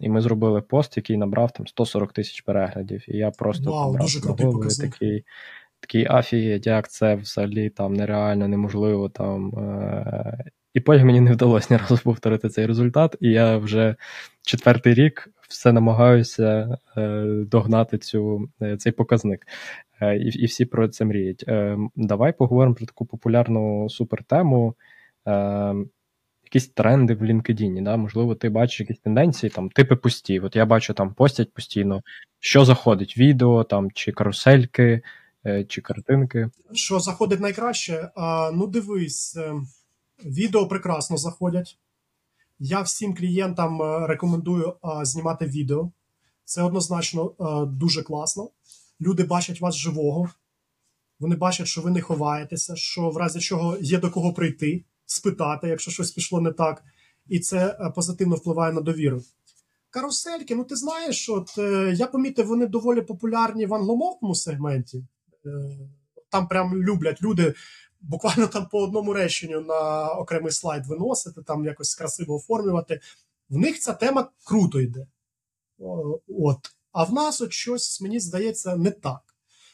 І 0.00 0.08
ми 0.08 0.20
зробили 0.20 0.60
пост, 0.60 0.96
який 0.96 1.16
набрав 1.16 1.50
там 1.50 1.66
140 1.66 2.12
тисяч 2.12 2.40
переглядів. 2.40 3.04
І 3.08 3.16
я 3.16 3.30
просто 3.30 3.70
Вау, 3.70 3.98
дуже 3.98 4.20
крутий 4.20 4.46
показник. 4.46 4.92
такий 4.92 5.24
такий 5.80 6.06
афієть, 6.10 6.66
як 6.66 6.88
це 6.90 7.14
взагалі 7.14 7.70
там 7.70 7.94
нереально, 7.94 8.48
неможливо 8.48 9.08
там. 9.08 9.54
Е- 9.58 10.44
І 10.74 10.80
потім 10.80 11.06
мені 11.06 11.20
не 11.20 11.32
вдалося 11.32 11.68
ні 11.70 11.76
разу 11.80 11.98
повторити 12.04 12.48
цей 12.48 12.66
результат, 12.66 13.16
і 13.20 13.30
я 13.30 13.56
вже 13.56 13.96
четвертий 14.42 14.94
рік 14.94 15.28
все 15.48 15.72
намагаюся 15.72 16.78
е- 16.96 17.44
догнати 17.46 17.98
цю, 17.98 18.48
е- 18.62 18.76
цей 18.76 18.92
показник. 18.92 19.46
І 20.02 20.28
і 20.28 20.46
всі 20.46 20.64
про 20.64 20.88
це 20.88 21.04
мріють. 21.04 21.44
Давай 21.96 22.32
поговоримо 22.32 22.74
про 22.74 22.86
таку 22.86 23.06
популярну 23.06 23.88
супертему. 23.90 24.74
Якісь 26.44 26.68
тренди 26.68 27.14
в 27.14 27.22
LinkedIn, 27.22 27.82
да? 27.82 27.96
можливо, 27.96 28.34
ти 28.34 28.48
бачиш 28.48 28.80
якісь 28.80 28.98
тенденції, 28.98 29.50
там, 29.50 29.68
типи 29.70 29.96
постів. 29.96 30.44
От 30.44 30.56
я 30.56 30.66
бачу, 30.66 30.94
там 30.94 31.14
постять 31.14 31.52
постійно, 31.54 32.02
що 32.40 32.64
заходить, 32.64 33.18
відео 33.18 33.64
там, 33.64 33.90
чи 33.90 34.12
карусельки, 34.12 35.02
чи 35.68 35.80
картинки. 35.80 36.50
Що 36.72 37.00
заходить 37.00 37.40
найкраще? 37.40 38.10
Ну, 38.52 38.66
дивись, 38.66 39.36
е, 39.36 39.54
відео 40.24 40.68
прекрасно 40.68 41.16
заходять. 41.16 41.78
Я 42.58 42.80
всім 42.80 43.14
клієнтам 43.14 43.82
е, 43.82 44.06
рекомендую 44.06 44.74
знімати 45.02 45.46
відео. 45.46 45.90
Це 46.44 46.62
однозначно 46.62 47.34
дуже 47.72 48.02
класно. 48.02 48.50
Люди 49.00 49.24
бачать 49.24 49.60
вас 49.60 49.74
живого, 49.74 50.30
вони 51.20 51.36
бачать, 51.36 51.66
що 51.66 51.80
ви 51.80 51.90
не 51.90 52.00
ховаєтеся, 52.00 52.76
що 52.76 53.10
в 53.10 53.16
разі 53.16 53.40
чого 53.40 53.76
є 53.80 53.98
до 53.98 54.10
кого 54.10 54.32
прийти, 54.32 54.84
спитати, 55.06 55.68
якщо 55.68 55.90
щось 55.90 56.10
пішло 56.10 56.40
не 56.40 56.52
так. 56.52 56.84
І 57.28 57.40
це 57.40 57.92
позитивно 57.94 58.36
впливає 58.36 58.72
на 58.72 58.80
довіру. 58.80 59.22
Карусельки, 59.90 60.54
ну 60.54 60.64
ти 60.64 60.76
знаєш, 60.76 61.28
от 61.28 61.58
е, 61.58 61.94
я 61.96 62.06
помітив, 62.06 62.46
вони 62.46 62.66
доволі 62.66 63.00
популярні 63.00 63.66
в 63.66 63.74
англомовному 63.74 64.34
сегменті. 64.34 65.04
Е, 65.46 65.78
там 66.30 66.48
прям 66.48 66.82
люблять 66.82 67.22
люди 67.22 67.54
буквально 68.00 68.46
там 68.46 68.68
по 68.68 68.82
одному 68.82 69.12
реченню 69.12 69.60
на 69.60 70.08
окремий 70.08 70.52
слайд 70.52 70.86
виносити, 70.86 71.42
там 71.42 71.64
якось 71.64 71.94
красиво 71.94 72.34
оформлювати. 72.34 73.00
В 73.48 73.56
них 73.56 73.80
ця 73.80 73.92
тема 73.92 74.30
круто 74.44 74.80
йде. 74.80 75.06
От. 76.28 76.58
А 76.92 77.04
в 77.04 77.12
нас 77.12 77.40
от 77.40 77.52
щось, 77.52 78.00
мені 78.00 78.20
здається, 78.20 78.76
не 78.76 78.90
так. 78.90 79.20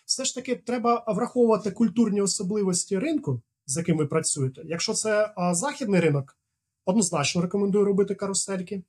Все 0.04 0.24
ж 0.24 0.34
таки, 0.34 0.56
треба 0.56 1.04
враховувати 1.08 1.70
культурні 1.70 2.20
особливості 2.20 2.98
ринку, 2.98 3.42
з 3.66 3.76
яким 3.76 3.96
ви 3.96 4.06
працюєте. 4.06 4.62
Якщо 4.64 4.94
це 4.94 5.34
західний 5.52 6.00
ринок, 6.00 6.38
однозначно 6.84 7.42
рекомендую 7.42 7.84
робити 7.84 8.14
карусельки. 8.14 8.82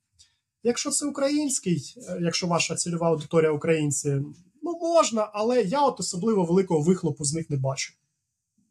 Якщо 0.62 0.90
це 0.90 1.06
український, 1.06 1.94
е, 1.96 2.18
якщо 2.20 2.46
ваша 2.46 2.76
цільова 2.76 3.08
аудиторія 3.08 3.50
українці, 3.50 4.22
Ну, 4.64 4.78
можна, 4.82 5.30
але 5.32 5.62
я 5.62 5.86
от 5.86 6.00
особливо 6.00 6.44
великого 6.44 6.80
вихлопу 6.80 7.24
з 7.24 7.34
них 7.34 7.50
не 7.50 7.56
бачу. 7.56 7.92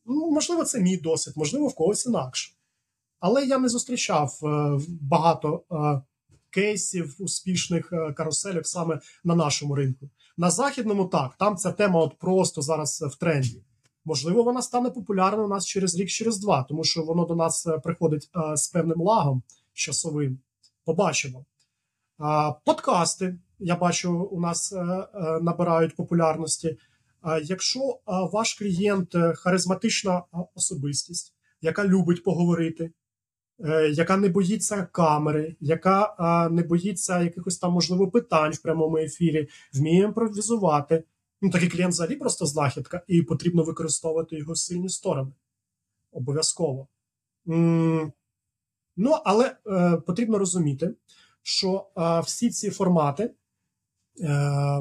Ну, 0.05 0.31
Можливо, 0.31 0.63
це 0.63 0.81
мій 0.81 0.97
досвід, 0.97 1.33
можливо, 1.37 1.67
в 1.67 1.75
когось 1.75 2.05
інакше. 2.05 2.53
Але 3.19 3.45
я 3.45 3.57
не 3.57 3.69
зустрічав 3.69 4.39
е, 4.43 4.79
багато 5.01 5.63
е, 5.71 6.01
кейсів 6.49 7.15
успішних 7.19 7.93
е, 7.93 8.13
каруселів 8.13 8.67
саме 8.67 8.99
на 9.23 9.35
нашому 9.35 9.75
ринку. 9.75 10.09
На 10.37 10.51
західному 10.51 11.05
так, 11.05 11.35
там 11.39 11.57
ця 11.57 11.71
тема 11.71 11.99
от 11.99 12.19
просто 12.19 12.61
зараз 12.61 13.01
в 13.01 13.15
тренді. 13.15 13.63
Можливо, 14.05 14.43
вона 14.43 14.61
стане 14.61 14.89
популярною 14.89 15.45
у 15.45 15.49
нас 15.49 15.65
через 15.65 15.95
рік, 15.95 16.09
через 16.09 16.39
два, 16.39 16.63
тому 16.63 16.83
що 16.83 17.03
воно 17.03 17.25
до 17.25 17.35
нас 17.35 17.67
приходить 17.83 18.29
з 18.55 18.67
певним 18.67 19.01
лагом 19.01 19.43
часовим. 19.73 20.39
Побачимо. 20.85 21.45
Подкасти, 22.65 23.39
я 23.63 23.75
бачу, 23.75 24.13
у 24.13 24.39
нас 24.39 24.75
набирають 25.41 25.95
популярності. 25.95 26.77
Якщо 27.43 27.79
ваш 28.05 28.53
клієнт 28.53 29.15
харизматична 29.35 30.23
особистість, 30.55 31.33
яка 31.61 31.87
любить 31.87 32.23
поговорити, 32.23 32.91
Е, 33.59 33.89
яка 33.89 34.17
не 34.17 34.29
боїться 34.29 34.87
камери, 34.91 35.55
яка 35.59 36.49
не 36.51 36.63
боїться 36.63 37.21
якихось 37.21 37.57
там 37.57 37.73
можливо 37.73 38.11
питань 38.11 38.51
в 38.51 38.61
прямому 38.61 38.97
ефірі, 38.97 39.47
вміє 39.73 40.03
імпровізувати. 40.03 41.03
Ну, 41.41 41.49
такий 41.49 41.69
клієнт 41.69 41.93
взагалі 41.93 42.15
просто 42.15 42.45
знахідка, 42.45 43.01
і 43.07 43.21
потрібно 43.21 43.63
використовувати 43.63 44.37
його 44.37 44.55
сильні 44.55 44.89
сторони. 44.89 45.31
Обов'язково. 46.11 46.87
Ну, 48.95 49.11
але 49.25 49.55
е, 49.67 49.97
потрібно 49.97 50.37
розуміти, 50.37 50.95
що 51.41 51.87
е, 51.97 52.19
всі 52.19 52.49
ці 52.49 52.69
формати, 52.69 53.23
е, 53.23 53.33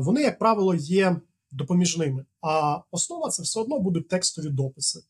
вони, 0.00 0.22
як 0.22 0.38
правило, 0.38 0.74
є 0.74 1.16
допоміжними. 1.50 2.24
А 2.40 2.78
основа 2.90 3.28
це 3.28 3.42
все 3.42 3.60
одно 3.60 3.78
будуть 3.78 4.08
текстові 4.08 4.48
дописи 4.48 5.02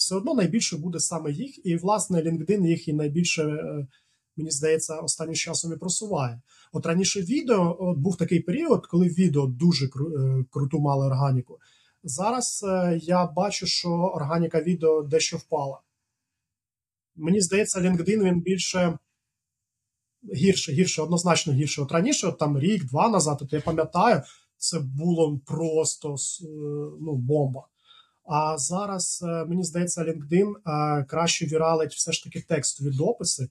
все 0.00 0.14
одно 0.14 0.34
найбільше 0.34 0.76
буде 0.76 1.00
саме 1.00 1.32
їх, 1.32 1.66
і 1.66 1.76
власне 1.76 2.22
LinkedIn 2.22 2.66
їх 2.66 2.88
і 2.88 2.92
найбільше. 2.92 3.42
Е, 3.42 3.86
мені 4.36 4.50
здається, 4.50 4.96
останнім 4.96 5.34
часом 5.34 5.72
і 5.72 5.76
просуває. 5.76 6.40
От 6.72 6.86
раніше 6.86 7.20
відео 7.20 7.76
от 7.80 7.98
був 7.98 8.16
такий 8.16 8.40
період, 8.40 8.86
коли 8.86 9.08
відео 9.08 9.46
дуже 9.46 9.86
е, 9.86 9.90
круту 10.50 10.80
мали 10.80 11.06
органіку. 11.06 11.58
Зараз 12.04 12.64
е, 12.68 12.98
я 13.02 13.26
бачу, 13.26 13.66
що 13.66 13.88
органіка 13.90 14.60
відео 14.60 15.02
дещо 15.02 15.36
впала. 15.36 15.80
Мені 17.16 17.40
здається, 17.40 17.80
LinkedIn 17.80 18.24
він 18.24 18.40
більше 18.40 18.98
гірше, 20.34 20.72
гірше, 20.72 21.02
однозначно 21.02 21.52
гірше. 21.52 21.82
От 21.82 21.92
раніше, 21.92 22.26
от 22.26 22.38
там 22.38 22.58
рік-два 22.58 23.08
назад, 23.08 23.38
от 23.42 23.52
я 23.52 23.60
пам'ятаю, 23.60 24.22
це 24.56 24.78
було 24.78 25.40
просто 25.46 26.16
ну, 27.00 27.14
бомба. 27.14 27.66
А 28.32 28.58
зараз 28.58 29.24
е, 29.28 29.44
мені 29.44 29.64
здається, 29.64 30.04
LinkedIn 30.04 30.52
е, 30.66 31.04
краще 31.04 31.46
віралить 31.46 31.94
все 31.94 32.12
ж 32.12 32.24
таки 32.24 32.40
текстові 32.40 32.90
дописи. 32.90 33.48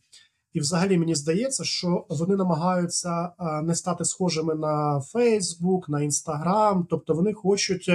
І, 0.53 0.59
взагалі, 0.59 0.97
мені 0.97 1.15
здається, 1.15 1.63
що 1.63 2.05
вони 2.09 2.35
намагаються 2.35 3.31
е, 3.39 3.61
не 3.61 3.75
стати 3.75 4.05
схожими 4.05 4.55
на 4.55 5.01
Facebook, 5.13 5.89
на 5.89 5.99
Instagram, 5.99 6.85
тобто 6.89 7.13
вони 7.13 7.33
хочуть 7.33 7.89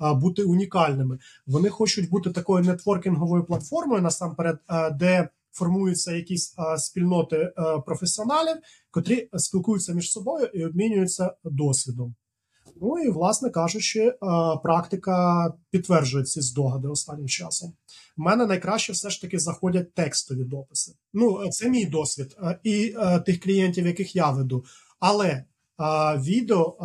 бути 0.00 0.42
унікальними. 0.42 1.18
Вони 1.46 1.68
хочуть 1.68 2.10
бути 2.10 2.30
такою 2.30 2.64
нетворкінговою 2.64 3.44
платформою 3.44 4.02
насамперед, 4.02 4.58
де 4.92 5.28
формуються 5.58 6.12
якісь 6.12 6.54
спільноти 6.76 7.52
професіоналів, 7.86 8.56
котрі 8.90 9.28
спілкуються 9.36 9.92
між 9.92 10.12
собою 10.12 10.46
і 10.54 10.64
обмінюються 10.64 11.34
досвідом. 11.44 12.14
Ну 12.80 12.98
і, 12.98 13.10
власне 13.10 13.50
кажучи, 13.50 14.00
е, 14.00 14.16
практика 14.62 15.54
підтверджує 15.70 16.24
ці 16.24 16.40
здогади 16.40 16.88
останнім 16.88 17.28
часом. 17.28 17.72
У 18.16 18.22
мене 18.22 18.46
найкраще 18.46 18.92
все 18.92 19.10
ж 19.10 19.20
таки 19.20 19.38
заходять 19.38 19.94
текстові 19.94 20.44
дописи. 20.44 20.92
Ну, 21.12 21.48
це 21.50 21.68
мій 21.68 21.86
досвід 21.86 22.36
е, 22.42 22.58
і 22.62 22.94
е, 22.98 23.20
тих 23.20 23.40
клієнтів, 23.40 23.86
яких 23.86 24.16
я 24.16 24.30
веду. 24.30 24.64
Але 25.00 25.44
відео 26.16 26.76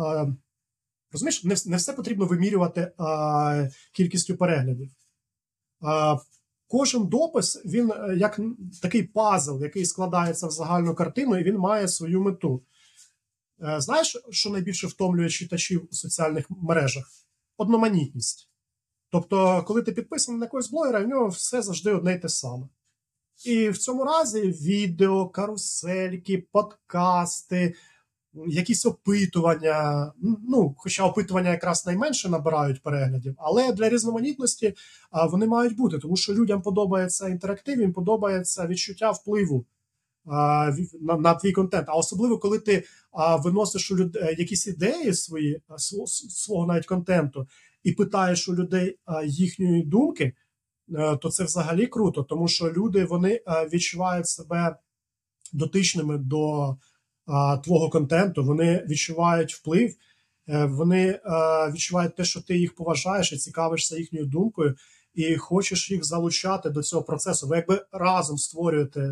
розумієш, 1.12 1.66
не 1.66 1.76
все 1.76 1.92
потрібно 1.92 2.26
вимірювати 2.26 2.92
кількістю 3.92 4.36
переглядів. 4.36 4.90
Кожен 6.68 7.06
допис 7.06 7.62
він 7.64 7.92
як 8.16 8.40
такий 8.82 9.02
пазл, 9.02 9.62
який 9.62 9.86
складається 9.86 10.46
в 10.46 10.50
загальну 10.50 10.94
картину, 10.94 11.38
і 11.38 11.42
він 11.42 11.58
має 11.58 11.88
свою 11.88 12.22
мету. 12.22 12.62
Е, 13.62 13.80
знаєш, 13.80 14.16
що 14.30 14.50
найбільше 14.50 14.86
втомлює 14.86 15.28
читачів 15.28 15.88
у 15.90 15.94
соціальних 15.94 16.46
мережах? 16.50 17.10
Одноманітність. 17.56 18.50
Тобто, 19.10 19.64
коли 19.66 19.82
ти 19.82 19.92
підписаний 19.92 20.38
на 20.38 20.46
якогось 20.46 20.70
блогера, 20.70 21.00
в 21.00 21.08
нього 21.08 21.28
все 21.28 21.62
завжди 21.62 21.92
одне 21.92 22.14
й 22.14 22.18
те 22.18 22.28
саме. 22.28 22.68
І 23.44 23.68
в 23.68 23.78
цьому 23.78 24.04
разі 24.04 24.40
відео, 24.40 25.28
карусельки, 25.28 26.48
подкасти, 26.52 27.74
якісь 28.46 28.86
опитування. 28.86 30.12
Ну, 30.48 30.74
Хоча 30.78 31.04
опитування 31.04 31.50
якраз 31.50 31.86
найменше 31.86 32.28
набирають 32.28 32.82
переглядів, 32.82 33.34
але 33.38 33.72
для 33.72 33.88
різноманітності 33.88 34.74
вони 35.30 35.46
мають 35.46 35.76
бути, 35.76 35.98
тому 35.98 36.16
що 36.16 36.34
людям 36.34 36.62
подобається 36.62 37.28
інтерактив, 37.28 37.80
їм 37.80 37.92
подобається 37.92 38.66
відчуття 38.66 39.10
впливу 39.10 39.66
на 41.00 41.16
на 41.18 41.34
твій 41.34 41.52
контент. 41.52 41.88
А 41.88 41.92
особливо, 41.92 42.38
коли 42.38 42.58
ти 42.58 42.84
а, 43.12 43.36
виносиш 43.36 43.90
у 43.90 43.96
людей 43.96 44.22
е, 44.22 44.34
якісь 44.38 44.66
ідеї 44.66 45.14
свої 45.14 45.62
свого 46.28 46.66
навіть 46.66 46.86
контенту 46.86 47.48
і 47.82 47.92
питаєш 47.92 48.48
у 48.48 48.54
людей 48.54 48.98
їхньої 49.24 49.82
думки, 49.82 50.32
е, 50.94 51.16
то 51.16 51.30
це 51.30 51.44
взагалі 51.44 51.86
круто, 51.86 52.22
тому 52.22 52.48
що 52.48 52.72
люди 52.72 53.04
вони 53.04 53.40
відчувають 53.72 54.28
себе 54.28 54.76
дотичними 55.52 56.18
до 56.18 56.76
а, 57.26 57.56
твого 57.56 57.90
контенту, 57.90 58.44
вони 58.44 58.86
відчувають 58.88 59.54
вплив. 59.54 59.94
Е, 60.48 60.64
вони 60.64 61.20
відчувають 61.72 62.16
те, 62.16 62.24
що 62.24 62.40
ти 62.40 62.58
їх 62.58 62.74
поважаєш 62.74 63.32
і 63.32 63.36
цікавишся 63.36 63.98
їхньою 63.98 64.26
думкою, 64.26 64.74
і 65.14 65.36
хочеш 65.36 65.90
їх 65.90 66.04
залучати 66.04 66.70
до 66.70 66.82
цього 66.82 67.02
процесу. 67.02 67.48
Ви 67.48 67.56
якби 67.56 67.84
разом 67.92 68.38
створюєте 68.38 69.10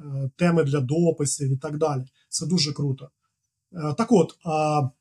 Е, 0.00 0.30
теми 0.36 0.64
для 0.64 0.80
дописів 0.80 1.52
і 1.52 1.56
так 1.56 1.78
далі. 1.78 2.04
Це 2.28 2.46
дуже 2.46 2.72
круто. 2.72 3.10
Е, 3.72 3.94
так 3.98 4.12
от, 4.12 4.34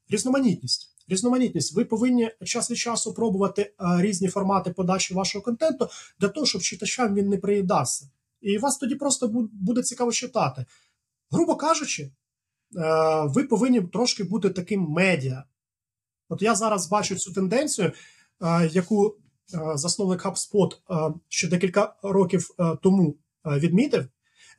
різноманітність. 0.09 0.89
Різноманітність. 1.07 1.75
Ви 1.75 1.85
повинні 1.85 2.31
час 2.43 2.71
від 2.71 2.77
часу 2.77 3.13
пробувати 3.13 3.61
е, 3.61 4.01
різні 4.01 4.27
формати 4.27 4.71
подачі 4.71 5.13
вашого 5.13 5.43
контенту 5.45 5.87
для 6.19 6.27
того, 6.27 6.45
щоб 6.45 6.61
читачам 6.61 7.15
він 7.15 7.29
не 7.29 7.37
приїдався. 7.37 8.09
І 8.41 8.57
вас 8.57 8.77
тоді 8.77 8.95
просто 8.95 9.47
буде 9.51 9.83
цікаво 9.83 10.11
читати. 10.11 10.65
Грубо 11.33 11.55
кажучи, 11.55 12.11
ви 13.25 13.43
повинні 13.43 13.81
трошки 13.81 14.23
бути 14.23 14.49
таким 14.49 14.81
медіа. 14.81 15.43
От 16.29 16.41
я 16.41 16.55
зараз 16.55 16.89
бачу 16.89 17.15
цю 17.15 17.33
тенденцію, 17.33 17.91
яку 18.71 19.17
засновник 19.75 20.25
HubSpot 20.25 20.71
ще 21.29 21.47
декілька 21.47 21.95
років 22.03 22.49
тому 22.81 23.17
відмітив. 23.45 24.07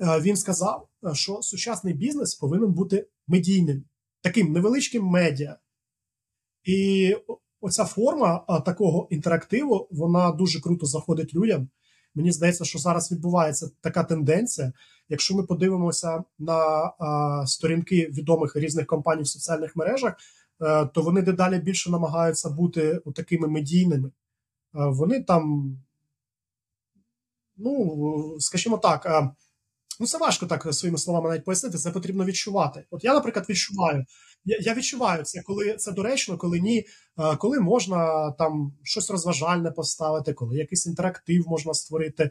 Е, 0.01 0.21
він 0.21 0.37
сказав, 0.37 0.89
е, 1.05 1.15
що 1.15 1.43
сучасний 1.43 1.95
бізнес 1.95 2.35
повинен 2.35 2.73
бути 2.73 3.09
медійним, 3.27 3.85
таким 4.21 4.53
невеличким 4.53 5.05
медіа. 5.05 5.59
І 6.65 7.17
оця 7.61 7.85
форма 7.85 8.45
е, 8.49 8.61
такого 8.61 9.09
інтерактиву 9.11 9.89
вона 9.91 10.33
дуже 10.33 10.61
круто 10.61 10.87
заходить 10.87 11.35
людям. 11.35 11.69
Мені 12.15 12.33
здається, 12.33 12.65
що 12.65 12.79
зараз 12.79 13.13
відбувається 13.13 13.71
така 13.81 14.05
тенденція. 14.05 14.73
Якщо 15.09 15.35
ми 15.35 15.43
подивимося 15.43 16.25
на 16.39 16.93
сторінки 17.47 18.07
відомих 18.13 18.57
різних 18.57 18.87
компаній 18.87 19.23
в 19.23 19.29
соціальних 19.29 19.77
мережах, 19.77 20.15
а, 20.59 20.85
то 20.85 21.03
вони 21.03 21.23
дедалі 21.23 21.59
більше 21.59 21.91
намагаються 21.91 22.51
бути 22.51 23.01
такими 23.15 23.49
медійними. 23.49 24.11
А, 24.73 24.89
вони 24.89 25.23
там, 25.23 25.77
ну 27.57 28.37
скажімо 28.39 28.79
так, 28.79 29.35
Ну, 30.01 30.07
це 30.07 30.19
важко 30.19 30.47
так 30.47 30.75
своїми 30.75 30.99
словами 30.99 31.29
навіть 31.29 31.45
пояснити. 31.45 31.79
Це 31.79 31.91
потрібно 31.91 32.25
відчувати. 32.25 32.85
От 32.91 33.05
я, 33.05 33.15
наприклад, 33.15 33.47
відчуваю. 33.49 34.05
Я 34.45 34.75
відчуваю 34.75 35.23
це, 35.25 35.43
коли 35.43 35.75
це 35.75 35.93
доречно, 35.93 36.39
коли 36.39 36.61
ні, 36.61 36.87
е, 37.19 37.37
коли 37.37 37.61
можна 37.61 38.31
там 38.31 38.73
щось 38.83 39.11
розважальне 39.11 39.71
поставити, 39.71 40.33
коли 40.33 40.57
якийсь 40.57 40.87
інтерактив 40.87 41.49
можна 41.49 41.75
створити, 41.75 42.23
е, 42.25 42.31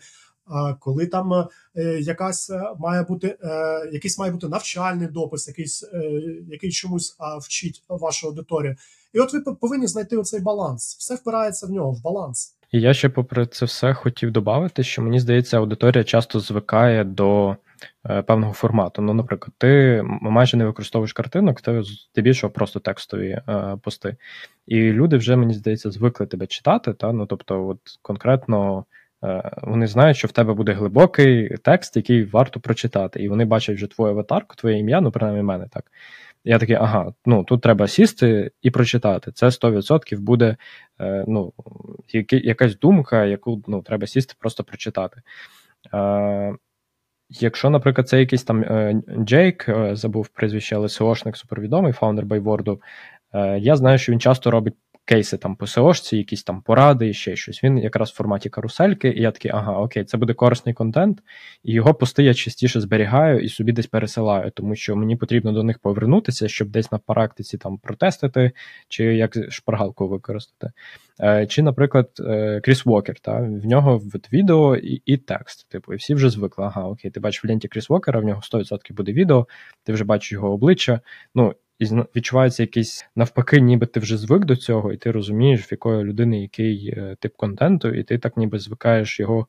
коли 0.80 1.08
там 1.08 1.34
е, 1.34 1.48
якась 2.00 2.52
має 2.80 3.04
бути 3.04 3.38
якийсь 3.94 4.20
має 4.20 4.32
бути 4.32 4.48
навчальний 4.48 5.08
допис, 5.08 5.48
якийсь 5.48 5.86
який 6.48 6.72
чомусь 6.72 7.18
вчить 7.41 7.84
вашу 7.89 8.28
аудиторію. 8.28 8.76
І 9.14 9.20
от 9.20 9.34
ви 9.34 9.41
повинні 9.41 9.88
знайти 9.88 10.18
оцей 10.18 10.41
баланс. 10.41 10.96
Все 11.00 11.16
впирається 11.16 11.68
в 11.68 11.70
нього, 11.70 11.91
в 11.91 12.02
баланс. 12.04 12.56
І 12.74 12.82
я 12.82 12.94
ще, 12.94 13.10
попри 13.10 13.46
це 13.46 13.66
все, 13.66 13.94
хотів 13.94 14.32
додати, 14.32 14.84
що 14.84 15.02
мені 15.02 15.20
здається, 15.20 15.58
аудиторія 15.58 16.04
часто 16.04 16.39
звикає 16.39 17.04
до 17.04 17.56
е, 18.06 18.22
певного 18.22 18.54
формату. 18.54 19.02
Ну, 19.02 19.14
наприклад, 19.14 19.52
ти 19.58 20.02
майже 20.06 20.58
не 20.58 20.66
використовуєш 20.66 21.14
картинок, 21.14 21.62
ти 22.14 22.22
більше 22.22 22.50
просто 22.50 22.80
текстові 22.80 23.30
е, 23.50 23.78
пости. 23.82 24.16
І 24.68 24.80
люди 24.80 25.18
вже, 25.18 25.36
мені 25.36 25.54
здається, 25.54 25.91
звикли 25.91 26.26
тебе 26.26 26.48
читати. 26.48 26.94
Та? 26.94 27.14
Ну, 27.14 27.26
Тобто, 27.26 27.68
от 27.68 27.80
конкретно. 28.02 28.86
Е, 29.24 29.52
вони 29.62 29.88
знають, 29.88 30.18
що 30.18 30.28
в 30.28 30.32
тебе 30.32 30.54
буде 30.54 30.74
глибокий 30.74 31.58
текст, 31.58 31.96
який 31.96 32.24
варто 32.24 32.60
прочитати, 32.60 33.24
і 33.24 33.30
вони 33.30 33.46
бачать 33.46 33.76
вже 33.76 33.88
твою 33.88 34.12
аватарку, 34.14 34.56
твоє 34.56 34.80
ім'я, 34.80 35.02
ну 35.02 35.12
принаймні 35.12 35.44
мене 35.44 35.68
так. 35.72 35.92
Я 36.46 36.60
такий, 36.60 36.76
ага, 36.76 37.14
ну 37.26 37.44
тут 37.44 37.62
треба 37.62 37.88
сісти 37.88 38.52
і 38.62 38.72
прочитати. 38.72 39.32
Це 39.32 39.46
100% 39.46 40.20
буде 40.20 40.58
е, 41.02 41.26
ну, 41.28 41.54
якась 42.30 42.80
думка, 42.80 43.26
яку 43.26 43.64
ну, 43.68 43.82
треба 43.82 44.08
сісти, 44.08 44.36
просто 44.40 44.64
прочитати. 44.64 45.22
Е, 45.94 46.56
Якщо, 47.30 47.70
наприклад, 47.70 48.10
це 48.10 48.20
якийсь 48.20 48.44
там 48.44 48.66
Джейк, 49.20 49.70
забув 49.92 50.28
прізвище, 50.28 50.76
але 50.76 50.88
SEOшник 50.88 51.36
супервідомий, 51.36 51.94
фаундер 51.94 52.26
байворду, 52.26 52.82
я 53.58 53.76
знаю, 53.76 53.98
що 53.98 54.12
він 54.12 54.20
часто 54.20 54.52
робить 54.52 54.74
кейси 55.06 55.38
там 55.38 55.56
по 55.56 55.66
SEOшці, 55.66 56.16
якісь 56.16 56.43
там 56.43 56.62
поради 56.62 57.14
ще 57.14 57.36
щось. 57.36 57.64
Він 57.64 57.78
якраз 57.78 58.12
в 58.12 58.16
форматі 58.16 58.49
карусельки, 58.49 59.10
і 59.10 59.22
я 59.22 59.32
такий, 59.32 59.51
ага, 59.51 59.72
окей, 59.72 60.04
це 60.04 60.18
буде 60.18 60.34
корисний 60.34 60.76
контент, 60.76 61.20
і 61.64 61.74
його 61.74 61.93
пости 61.93 62.24
я 62.24 62.34
частіше 62.34 62.82
зберігаю 62.82 63.39
і 63.39 63.49
собі 63.49 63.72
десь 63.72 63.88
пересилаю, 63.88 64.51
тому 64.51 64.76
що 64.76 64.95
мені 64.95 65.16
потрібно 65.16 65.51
до 65.51 65.64
них 65.64 65.80
повернутися, 65.80 66.47
щоб 66.47 66.70
десь 66.70 66.91
на 66.91 66.97
практиці 66.97 67.58
там 67.58 67.78
протестити, 67.78 68.51
чи 68.88 69.04
як 69.04 69.51
шпаргалку 69.51 70.08
використати. 70.08 70.72
Е, 71.22 71.47
Чи, 71.47 71.62
наприклад, 71.62 72.10
е, 72.20 72.62
Кріс 72.64 72.86
Уокер, 72.86 73.20
та, 73.20 73.39
в 73.39 73.66
нього 73.66 73.97
відео 74.34 74.76
і 74.76 75.01
і 75.06 75.18
текст. 75.18 75.70
Типу, 75.70 75.93
і 75.93 75.95
всі 75.95 76.16
вже 76.16 76.30
звикли. 76.30 76.66
Ага, 76.66 76.84
окей, 76.84 77.12
ти 77.12 77.20
бачиш 77.20 77.43
в 77.43 77.47
ленті 77.47 77.68
Кріс 77.68 77.89
Уокера, 77.89 78.20
в 78.20 78.24
нього 78.24 78.41
100% 78.41 78.93
буде 78.93 79.14
відео, 79.14 79.47
ти 79.84 79.93
вже 79.93 80.04
бачиш 80.04 80.32
його 80.32 80.51
обличчя. 80.51 80.99
Ну, 81.36 81.54
і 81.92 82.04
відчувається 82.16 82.64
якийсь 82.64 83.06
навпаки, 83.16 83.62
ніби 83.62 83.86
ти 83.86 84.00
вже 84.00 84.18
звик 84.18 84.46
до 84.46 84.56
цього, 84.56 84.94
і 84.94 84.98
ти 84.98 85.12
розумієш, 85.12 85.62
в 85.62 85.72
якої 85.72 86.04
людини 86.04 86.42
який 86.42 86.94
е, 86.98 87.16
тип 87.20 87.36
контенту, 87.36 87.90
і 87.90 88.04
ти 88.04 88.18
так 88.18 88.38
ніби 88.38 88.60
звикаєш 88.60 89.20
його 89.20 89.48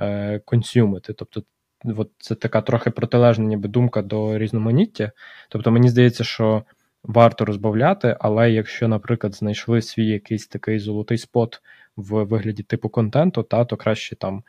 е, 0.00 0.38
консюмити. 0.38 1.12
Тобто, 1.12 1.42
от 1.84 2.10
це 2.18 2.34
така 2.34 2.60
трохи 2.60 2.90
протилежна 2.90 3.44
ніби 3.44 3.68
думка 3.68 4.02
до 4.02 4.38
різноманіття. 4.38 5.12
Тобто, 5.48 5.70
мені 5.70 5.88
здається, 5.88 6.24
що 6.24 6.64
варто 7.02 7.44
розбавляти, 7.44 8.16
але 8.20 8.50
якщо, 8.50 8.88
наприклад, 8.88 9.34
знайшли 9.34 9.82
свій 9.82 10.06
якийсь 10.06 10.46
такий 10.46 10.78
золотий 10.78 11.18
спот 11.18 11.60
в 12.00 12.24
вигляді 12.24 12.62
типу 12.62 12.88
контенту, 12.88 13.42
та 13.42 13.64
то 13.64 13.76
краще 13.76 14.16
там 14.16 14.42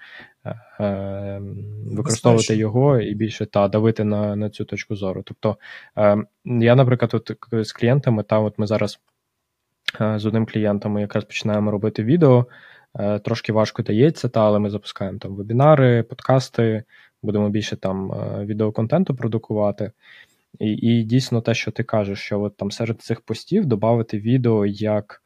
е, 0.46 0.50
е 0.80 1.40
використовувати 1.86 2.38
Безпечно. 2.38 2.56
його 2.56 3.00
і 3.00 3.14
більше 3.14 3.46
та 3.46 3.68
давити 3.68 4.04
на 4.04 4.36
на 4.36 4.50
цю 4.50 4.66
точку 4.66 4.96
зору. 4.96 5.24
Тобто 5.26 5.58
е, 5.98 6.18
я, 6.46 6.76
наприклад, 6.76 7.14
от 7.14 7.32
з 7.66 7.72
клієнтами, 7.72 8.24
та 8.24 8.40
от 8.40 8.60
ми 8.60 8.68
зараз 8.68 9.00
е, 10.02 10.20
з 10.20 10.26
одним 10.26 10.46
клієнтом 10.46 11.00
якраз 11.00 11.24
починаємо 11.24 11.72
робити 11.72 12.04
відео. 12.04 12.46
Е, 13.00 13.20
трошки 13.20 13.54
важко 13.54 13.84
дається, 13.84 14.30
та 14.30 14.42
але 14.42 14.60
ми 14.60 14.70
запускаємо 14.70 15.20
там 15.20 15.36
вебінари, 15.36 16.04
подкасти, 16.04 16.84
будемо 17.24 17.50
більше 17.50 17.76
там 17.76 18.12
е, 18.12 18.46
відеоконтенту 18.46 19.16
продукувати. 19.16 19.92
І 20.60 20.72
і 20.72 21.04
дійсно 21.04 21.42
те, 21.42 21.54
що 21.54 21.72
ти 21.72 21.84
кажеш, 21.84 22.20
що 22.20 22.42
от 22.42 22.58
там 22.58 22.72
серед 22.72 23.02
цих 23.02 23.22
постів 23.22 23.66
додати 23.66 24.20
відео 24.20 24.66
як 24.66 25.24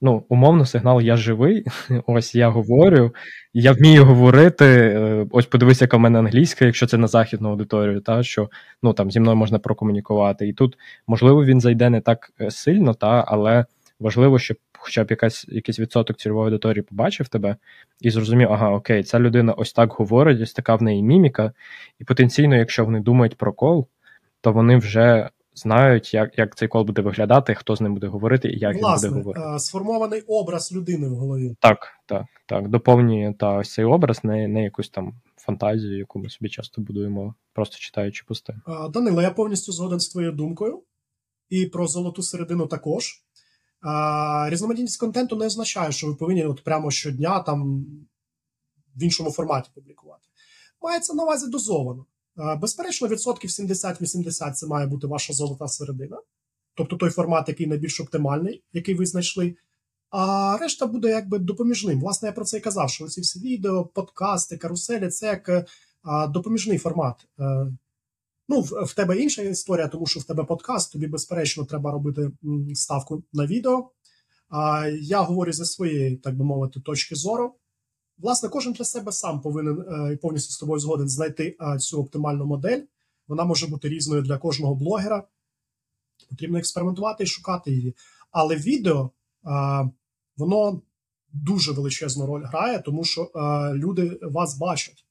ну, 0.00 0.24
умовно, 0.28 0.64
сигнал 0.64 1.00
я 1.00 1.16
живий, 1.16 1.64
ось 2.06 2.34
я 2.34 2.48
говорю, 2.48 3.14
я 3.52 3.72
вмію 3.72 4.04
говорити. 4.04 4.64
Е, 4.66 5.26
ось 5.30 5.46
подивися, 5.46 5.84
яка 5.84 5.96
в 5.96 6.00
мене 6.00 6.18
англійська, 6.18 6.64
якщо 6.64 6.86
це 6.86 6.98
на 6.98 7.06
західну 7.06 7.50
аудиторію, 7.50 8.00
та 8.00 8.22
що 8.22 8.50
ну 8.82 8.92
там 8.92 9.10
зі 9.10 9.20
мною 9.20 9.36
можна 9.36 9.58
прокомунікувати. 9.58 10.48
І 10.48 10.52
тут, 10.52 10.78
можливо, 11.06 11.44
він 11.44 11.60
зайде 11.60 11.90
не 11.90 12.00
так 12.00 12.32
е, 12.40 12.50
сильно, 12.50 12.94
та, 12.94 13.24
але 13.28 13.64
важливо, 14.00 14.38
щоб 14.38 14.56
хоча 14.78 15.04
б 15.04 15.10
якась, 15.10 15.46
якийсь 15.48 15.80
відсоток 15.80 16.16
цільової 16.16 16.44
аудиторії 16.44 16.82
побачив 16.82 17.28
тебе 17.28 17.56
і 18.00 18.10
зрозумів, 18.10 18.52
ага, 18.52 18.70
окей, 18.70 19.02
ця 19.02 19.18
людина 19.18 19.52
ось 19.52 19.72
так 19.72 19.92
говорить, 19.92 20.40
ось 20.40 20.52
така 20.52 20.74
в 20.74 20.82
неї 20.82 21.02
міміка, 21.02 21.52
і 21.98 22.04
потенційно, 22.04 22.56
якщо 22.56 22.84
вони 22.84 23.00
думають 23.00 23.36
про 23.36 23.52
кол, 23.52 23.86
то 24.40 24.52
вони 24.52 24.76
вже 24.76 25.28
знають, 25.54 26.14
як 26.14 26.38
як 26.38 26.56
цей 26.56 26.68
кол 26.68 26.84
буде 26.84 27.02
виглядати, 27.02 27.54
хто 27.54 27.76
з 27.76 27.80
ним 27.80 27.94
буде 27.94 28.06
говорити 28.06 28.48
і 28.48 28.58
як 28.58 28.76
Власне, 28.76 29.08
він 29.08 29.14
буде 29.14 29.24
говорити. 29.24 29.58
Сформований 29.58 30.20
образ 30.20 30.72
людини 30.72 31.08
в 31.08 31.14
голові. 31.14 31.56
Так, 31.60 31.88
так, 32.06 32.24
так. 32.46 32.68
Доповнює 32.68 33.34
та 33.38 33.56
ось 33.56 33.72
цей 33.72 33.84
образ, 33.84 34.24
не, 34.24 34.48
не 34.48 34.64
якусь 34.64 34.88
там 34.88 35.12
фантазію, 35.36 35.98
яку 35.98 36.18
ми 36.18 36.30
собі 36.30 36.48
часто 36.48 36.80
будуємо, 36.80 37.34
просто 37.52 37.76
читаючи 37.76 38.24
пости. 38.28 38.54
Данило, 38.90 39.22
я 39.22 39.30
повністю 39.30 39.72
згоден 39.72 40.00
з 40.00 40.08
твоєю 40.08 40.32
думкою, 40.32 40.82
і 41.48 41.66
про 41.66 41.86
золоту 41.86 42.22
середину 42.22 42.66
також. 42.66 43.24
А, 43.80 44.46
Різноманітність 44.50 45.00
контенту 45.00 45.36
не 45.36 45.46
означає, 45.46 45.92
що 45.92 46.06
ви 46.06 46.14
повинні 46.14 46.44
от 46.44 46.64
прямо 46.64 46.90
щодня 46.90 47.40
там 47.40 47.86
в 48.96 49.02
іншому 49.02 49.30
форматі 49.30 49.70
публікувати. 49.74 50.22
Мається 50.82 51.14
на 51.14 51.22
увазі 51.22 51.50
дозовано. 51.50 52.06
Безперечно, 52.60 53.08
відсотків 53.08 53.50
70-80 53.50 54.52
це 54.52 54.66
має 54.66 54.86
бути 54.86 55.06
ваша 55.06 55.32
золота 55.32 55.68
середина, 55.68 56.16
тобто 56.74 56.96
той 56.96 57.10
формат, 57.10 57.48
який 57.48 57.66
найбільш 57.66 58.00
оптимальний, 58.00 58.64
який 58.72 58.94
ви 58.94 59.06
знайшли. 59.06 59.56
А 60.10 60.56
решта 60.60 60.86
буде 60.86 61.08
якби 61.08 61.38
допоміжним. 61.38 62.00
Власне, 62.00 62.28
я 62.28 62.32
про 62.32 62.44
це 62.44 62.56
і 62.56 62.60
казав, 62.60 62.90
що 62.90 63.06
ці 63.06 63.20
всі 63.20 63.40
відео, 63.40 63.84
подкасти, 63.84 64.56
каруселі 64.56 65.08
це 65.08 65.26
як 65.26 65.66
допоміжний 66.28 66.78
формат. 66.78 67.26
Е, 67.40 67.66
ну, 68.48 68.60
в 68.60 68.94
тебе 68.94 69.16
інша 69.16 69.42
історія, 69.42 69.88
тому 69.88 70.06
що 70.06 70.20
в 70.20 70.24
тебе 70.24 70.44
подкаст, 70.44 70.92
тобі, 70.92 71.06
безперечно, 71.06 71.64
треба 71.64 71.90
робити 71.90 72.30
ставку 72.74 73.22
на 73.32 73.46
відео. 73.46 73.90
А 74.48 74.86
я 75.00 75.20
говорю 75.20 75.52
зі 75.52 75.64
своєї, 75.64 76.16
так 76.16 76.36
би 76.36 76.44
мовити, 76.44 76.80
точки 76.80 77.14
зору. 77.14 77.54
Власне, 78.22 78.48
кожен 78.48 78.72
для 78.72 78.84
себе 78.84 79.12
сам 79.12 79.40
повинен 79.40 79.80
е, 79.80 80.16
повністю 80.16 80.52
з 80.52 80.58
тобою 80.58 80.80
згоден 80.80 81.08
знайти 81.08 81.56
е, 81.60 81.78
цю 81.78 82.00
оптимальну 82.00 82.46
модель. 82.46 82.82
Вона 83.28 83.44
може 83.44 83.66
бути 83.66 83.88
різною 83.88 84.22
для 84.22 84.38
кожного 84.38 84.74
блогера. 84.74 85.24
Потрібно 86.30 86.58
експериментувати 86.58 87.24
і 87.24 87.26
шукати 87.26 87.70
її. 87.70 87.96
Але 88.30 88.56
відео 88.56 89.10
е, 89.46 89.90
воно 90.36 90.82
дуже 91.32 91.72
величезну 91.72 92.26
роль 92.26 92.44
грає, 92.44 92.78
тому 92.78 93.04
що 93.04 93.30
люди 93.74 94.18
вас 94.22 94.58
бачать. 94.58 95.06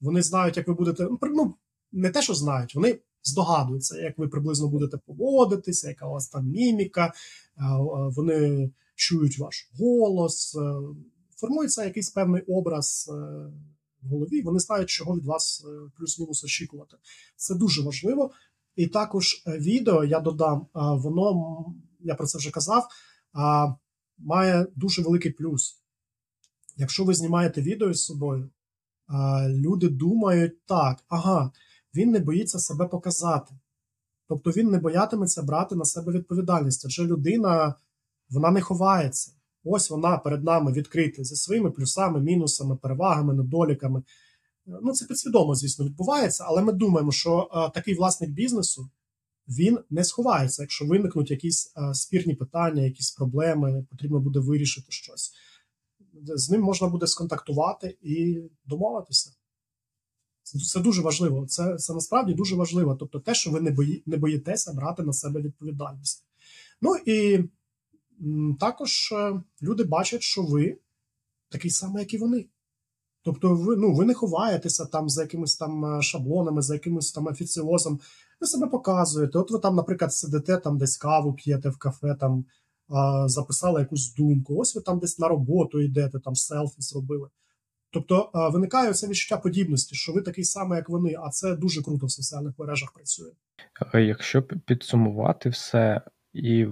Вони 0.00 0.22
знають, 0.22 0.56
як 0.56 0.68
ви 0.68 0.74
будете. 0.74 1.08
Ну, 1.22 1.54
не 1.92 2.10
те, 2.10 2.22
що 2.22 2.34
знають, 2.34 2.74
вони 2.74 2.98
здогадуються, 3.22 3.98
як 3.98 4.18
ви 4.18 4.28
приблизно 4.28 4.68
будете 4.68 4.96
поводитися, 4.96 5.88
яка 5.88 6.06
у 6.06 6.10
вас 6.10 6.28
там 6.28 6.46
міміка, 6.46 7.12
вони 8.16 8.70
чують 8.94 9.38
ваш 9.38 9.70
голос 9.78 10.56
формується 11.40 11.84
якийсь 11.84 12.10
певний 12.10 12.42
образ 12.42 13.10
е, 13.12 13.14
в 14.02 14.08
голові. 14.08 14.42
Вони 14.42 14.58
знають, 14.58 14.88
чого 14.88 15.16
від 15.16 15.24
вас 15.24 15.64
е, 15.68 15.90
плюс-мінус 15.96 16.44
очікувати. 16.44 16.96
Це 17.36 17.54
дуже 17.54 17.82
важливо. 17.82 18.30
І 18.76 18.86
також 18.86 19.42
е, 19.46 19.58
відео 19.58 20.04
я 20.04 20.20
додам, 20.20 20.66
воно 20.74 21.64
я 22.00 22.14
про 22.14 22.26
це 22.26 22.38
вже 22.38 22.50
казав, 22.50 22.88
має 24.18 24.66
дуже 24.76 25.02
великий 25.02 25.32
плюс. 25.32 25.82
Якщо 26.76 27.04
ви 27.04 27.14
знімаєте 27.14 27.62
відео 27.62 27.94
з 27.94 28.04
собою, 28.04 28.50
люди 29.48 29.88
думають 29.88 30.64
так, 30.66 31.04
ага, 31.08 31.52
він 31.94 32.10
не 32.10 32.18
боїться 32.18 32.58
себе 32.58 32.86
показати. 32.86 33.54
Тобто 34.28 34.50
він 34.50 34.70
не 34.70 34.78
боятиметься 34.78 35.42
брати 35.42 35.74
на 35.74 35.84
себе 35.84 36.12
відповідальність, 36.12 36.84
адже 36.84 37.04
людина 37.04 37.74
вона 38.30 38.50
не 38.50 38.60
ховається. 38.60 39.32
Ось 39.64 39.90
вона 39.90 40.18
перед 40.18 40.44
нами 40.44 40.72
відкрита 40.72 41.24
зі 41.24 41.36
своїми 41.36 41.70
плюсами, 41.70 42.20
мінусами, 42.20 42.76
перевагами, 42.76 43.34
недоліками. 43.34 44.02
Ну, 44.66 44.92
це 44.92 45.06
підсвідомо, 45.06 45.54
звісно, 45.54 45.84
відбувається, 45.84 46.44
але 46.46 46.62
ми 46.62 46.72
думаємо, 46.72 47.12
що 47.12 47.48
а, 47.52 47.68
такий 47.68 47.94
власник 47.94 48.30
бізнесу 48.30 48.90
він 49.48 49.78
не 49.90 50.04
сховається, 50.04 50.62
якщо 50.62 50.86
виникнуть 50.86 51.30
якісь 51.30 51.72
а, 51.74 51.94
спірні 51.94 52.34
питання, 52.34 52.82
якісь 52.82 53.10
проблеми, 53.10 53.86
потрібно 53.90 54.20
буде 54.20 54.38
вирішити 54.38 54.86
щось. 54.92 55.32
З 56.22 56.50
ним 56.50 56.60
можна 56.60 56.88
буде 56.88 57.06
сконтактувати 57.06 57.98
і 58.02 58.42
домовитися. 58.66 59.32
Це 60.42 60.80
дуже 60.80 61.02
важливо. 61.02 61.46
Це 61.46 61.76
це 61.76 61.94
насправді 61.94 62.34
дуже 62.34 62.56
важливо. 62.56 62.94
Тобто, 62.94 63.20
те, 63.20 63.34
що 63.34 63.50
ви 63.50 63.60
не 63.60 63.70
бої, 63.70 64.02
не 64.06 64.16
боїтеся 64.16 64.72
брати 64.72 65.02
на 65.02 65.12
себе 65.12 65.40
відповідальність. 65.40 66.24
Ну 66.82 66.96
і 67.06 67.44
також 68.60 69.12
е, 69.12 69.42
люди 69.62 69.84
бачать, 69.84 70.22
що 70.22 70.42
ви 70.42 70.78
такий 71.48 71.70
самий, 71.70 72.02
як 72.02 72.14
і 72.14 72.18
вони. 72.18 72.46
Тобто, 73.22 73.54
ви 73.54 73.76
ну, 73.76 73.94
ви 73.94 74.04
не 74.04 74.14
ховаєтеся 74.14 74.84
там 74.84 75.08
за 75.08 75.22
якимись 75.22 75.56
там 75.56 75.84
е, 75.84 76.02
шаблонами, 76.02 76.62
за 76.62 76.74
якимось 76.74 77.12
там 77.12 77.26
офіціозом. 77.26 78.00
Ви 78.40 78.46
себе 78.46 78.66
показуєте. 78.66 79.38
От 79.38 79.50
ви 79.50 79.58
там, 79.58 79.76
наприклад, 79.76 80.14
сидите 80.14 80.56
там 80.56 80.78
десь 80.78 80.96
каву 80.96 81.32
п'єте 81.32 81.68
в 81.68 81.78
кафе, 81.78 82.14
там 82.20 82.44
записали 83.26 83.80
якусь 83.80 84.14
думку. 84.14 84.56
Ось 84.56 84.74
ви 84.74 84.82
там 84.82 84.98
десь 84.98 85.18
на 85.18 85.28
роботу 85.28 85.80
йдете, 85.80 86.18
там 86.18 86.34
селфі 86.34 86.82
зробили. 86.82 87.28
Тобто 87.90 88.30
виникає 88.34 88.94
це 88.94 89.08
відчуття 89.08 89.36
подібності, 89.36 89.94
що 89.94 90.12
ви 90.12 90.22
такий 90.22 90.44
самий, 90.44 90.76
як 90.76 90.88
вони, 90.88 91.16
а 91.22 91.30
це 91.30 91.56
дуже 91.56 91.82
круто 91.82 92.06
в 92.06 92.10
соціальних 92.10 92.58
мережах 92.58 92.92
працює. 92.92 93.30
Якщо 93.94 94.42
підсумувати 94.42 95.48
все, 95.48 96.00
і 96.38 96.68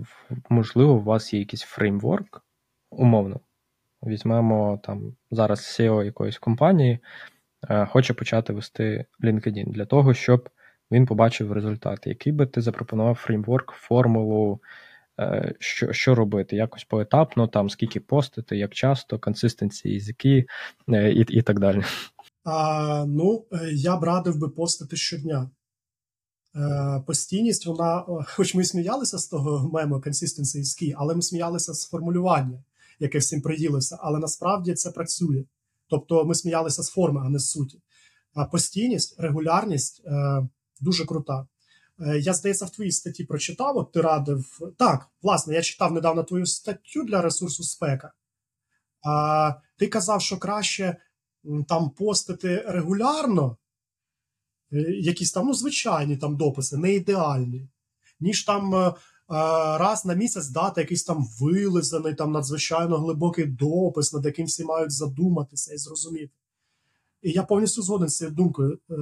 можливо, 0.49 0.93
у 0.93 1.03
вас 1.03 1.35
є 1.35 1.41
якийсь 1.41 1.63
фреймворк, 1.63 2.43
умовно, 2.91 3.41
візьмемо 4.07 4.81
там 4.85 5.17
зараз 5.31 5.59
SEO 5.61 6.05
якоїсь 6.05 6.39
компанії, 6.39 6.99
е, 7.71 7.87
хоче 7.87 8.15
почати 8.15 8.53
вести 8.53 9.05
LinkedIn 9.21 9.71
для 9.71 9.85
того, 9.85 10.15
щоб 10.15 10.49
він 10.91 11.07
побачив 11.07 11.53
результати. 11.53 12.11
Який 12.11 12.33
би 12.33 12.47
ти 12.47 12.61
запропонував 12.61 13.15
фреймворк, 13.15 13.73
формулу, 13.73 14.61
е, 15.21 15.55
що 15.59 15.93
що 15.93 16.15
робити? 16.15 16.57
Якось 16.57 16.85
поетапно, 16.85 17.49
там 17.49 17.71
скільки 17.71 18.01
постити, 18.01 18.57
як 18.57 18.75
часто, 18.75 19.19
консистенції, 19.19 19.95
язики 19.95 20.47
е, 20.89 21.13
і 21.13 21.21
і 21.21 21.43
так 21.43 21.61
далі. 21.61 21.83
А, 22.45 23.05
Ну, 23.09 23.45
я 23.73 23.97
б 23.97 24.05
радив 24.05 24.39
би 24.39 24.49
постити 24.49 24.97
щодня. 24.97 25.51
Постійність, 27.07 27.67
вона, 27.67 28.05
хоч 28.27 28.55
ми 28.55 28.65
сміялися 28.65 29.19
з 29.19 29.27
того 29.27 29.71
мему 29.73 29.97
consistency 29.97 30.57
is 30.57 30.83
key, 30.83 30.95
але 30.97 31.15
ми 31.15 31.23
сміялися 31.23 31.75
з 31.75 31.87
формулювання 31.87 32.63
яке 32.99 33.19
всім 33.19 33.41
приїлося, 33.43 33.99
але 34.01 34.19
насправді 34.19 34.75
це 34.75 34.91
працює. 34.91 35.45
Тобто 35.89 36.25
ми 36.25 36.35
сміялися 36.35 36.83
з 36.83 36.91
форми, 36.91 37.23
а 37.25 37.29
не 37.29 37.39
з 37.39 37.51
суті. 37.51 37.81
А 38.35 38.45
постійність, 38.45 39.15
регулярність 39.19 40.03
е, 40.07 40.43
дуже 40.81 41.05
крута. 41.05 41.47
Е, 42.01 42.19
я, 42.19 42.35
здається, 42.35 42.65
в 42.65 42.71
твоїй 42.71 42.93
статті 42.93 43.25
прочитав, 43.25 43.77
от 43.77 43.93
ти 43.93 44.01
радив. 44.01 44.61
Так, 44.79 45.09
власне, 45.23 45.55
я 45.55 45.63
читав 45.63 45.93
недавно 45.93 46.23
твою 46.23 46.47
статтю 46.47 47.05
для 47.05 47.23
ресурсу 47.23 47.63
спека. 47.63 48.13
А 49.03 49.55
ти 49.77 49.87
казав, 49.87 50.23
що 50.23 50.39
краще 50.39 50.97
там 51.69 51.91
постити 51.91 52.65
регулярно, 52.67 53.47
е, 53.47 53.57
якісь 55.01 55.33
там 55.33 55.47
ну, 55.47 55.55
звичайні 55.55 56.17
там 56.17 56.37
дописи, 56.37 56.77
не 56.77 56.95
ідеальні, 56.95 57.69
ніж 58.21 58.45
там 58.45 58.75
е, 58.75 58.93
раз 59.79 60.05
на 60.05 60.15
місяць 60.15 60.49
дати 60.49 60.81
якийсь 60.81 61.05
там 61.05 61.27
вилизаний, 61.41 62.15
там 62.15 62.33
надзвичайно 62.33 62.99
глибокий 62.99 63.47
допис, 63.47 64.13
над 64.13 64.25
яким 64.25 64.47
всі 64.47 64.65
мають 64.65 64.93
задуматися 64.93 65.75
і 65.75 65.79
зрозуміти. 65.79 66.33
І 67.23 67.31
я 67.31 67.43
повністю 67.43 67.83
згоден 67.83 68.09
з 68.09 68.17
цією 68.17 68.37
думкою. 68.37 68.79
Е, 68.91 68.95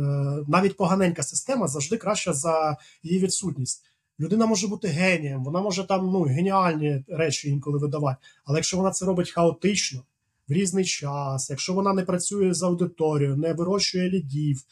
навіть 0.48 0.76
поганенька 0.76 1.22
система 1.22 1.68
завжди 1.68 1.96
краща 1.96 2.32
за 2.32 2.76
її 3.02 3.20
відсутність. 3.20 3.84
Людина 4.20 4.46
може 4.46 4.68
бути 4.68 4.88
генієм, 4.88 5.44
вона 5.44 5.60
може 5.60 5.84
там 5.84 6.10
ну, 6.10 6.22
геніальні 6.22 7.04
речі 7.08 7.48
інколи 7.48 7.78
видавати. 7.78 8.18
Але 8.44 8.58
якщо 8.58 8.76
вона 8.76 8.90
це 8.90 9.04
робить 9.06 9.30
хаотично, 9.30 10.02
в 10.48 10.52
різний 10.52 10.84
час, 10.84 11.50
якщо 11.50 11.74
вона 11.74 11.92
не 11.92 12.02
працює 12.02 12.54
з 12.54 12.62
аудиторією, 12.62 13.36
не 13.36 13.52
вирощує 13.52 14.10
лідів, 14.10 14.62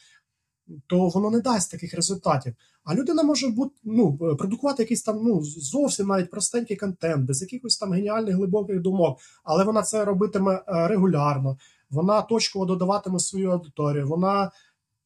то 0.87 1.09
воно 1.09 1.31
не 1.31 1.39
дасть 1.39 1.71
таких 1.71 1.93
результатів. 1.93 2.53
А 2.83 2.95
людина 2.95 3.23
може 3.23 3.47
бути 3.49 3.75
ну, 3.83 4.17
продукувати 4.17 4.83
якийсь 4.83 5.03
там 5.03 5.19
ну 5.23 5.43
зовсім 5.43 6.07
навіть 6.07 6.31
простенький 6.31 6.77
контент, 6.77 7.25
без 7.25 7.41
якихось 7.41 7.77
там 7.77 7.91
геніальних 7.91 8.35
глибоких 8.35 8.81
думок, 8.81 9.19
але 9.43 9.63
вона 9.63 9.81
це 9.81 10.05
робитиме 10.05 10.53
е, 10.53 10.87
регулярно. 10.87 11.57
Вона 11.89 12.21
точково 12.21 12.65
додаватиме 12.65 13.19
свою 13.19 13.51
аудиторію, 13.51 14.07
вона 14.07 14.51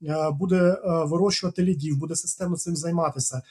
е, 0.03 0.31
буде 0.31 0.57
е, 0.57 0.79
вирощувати 0.83 1.63
лідів, 1.63 1.97
буде 1.97 2.15
системно 2.15 2.55
цим 2.55 2.75
займатися. 2.75 3.41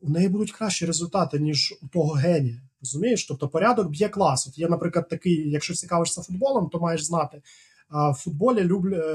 У 0.00 0.10
неї 0.10 0.28
будуть 0.28 0.52
кращі 0.52 0.86
результати, 0.86 1.38
ніж 1.38 1.74
у 1.82 1.88
того 1.88 2.12
генія. 2.12 2.60
Розумієш? 2.80 3.26
Тобто 3.26 3.48
порядок 3.48 3.88
б'є 3.90 4.08
клас. 4.08 4.48
От 4.48 4.58
Є, 4.58 4.68
наприклад, 4.68 5.08
такий, 5.08 5.50
якщо 5.50 5.74
цікавишся 5.74 6.22
футболом, 6.22 6.68
то 6.68 6.80
маєш 6.80 7.04
знати. 7.04 7.42
В 7.90 8.14
футболі 8.14 8.64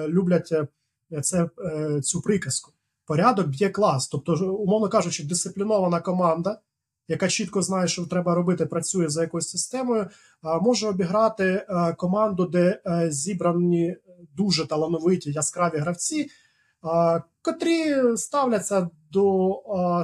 люблять 0.08 0.54
це, 1.22 1.50
цю 2.04 2.22
приказку 2.22 2.72
порядок 3.10 3.48
б'є 3.48 3.70
клас. 3.70 4.08
Тобто, 4.08 4.56
умовно 4.56 4.90
кажучи, 4.90 5.24
дисциплінована 5.24 6.00
команда, 6.00 6.60
яка 7.08 7.28
чітко 7.28 7.62
знає, 7.62 7.88
що 7.88 8.06
треба 8.06 8.36
робити, 8.36 8.66
працює 8.66 9.10
за 9.10 9.22
якоюсь 9.22 9.50
системою, 9.50 10.08
може 10.62 10.88
обіграти 10.88 11.44
е, 11.44 11.94
команду, 11.94 12.46
де 12.46 12.82
е, 12.86 13.12
зібрані 13.12 13.98
дуже 14.36 14.68
талановиті 14.68 15.32
яскраві 15.32 15.78
гравці, 15.78 16.30
котрі 17.42 17.96
ставляться 18.18 18.90
до 19.12 19.56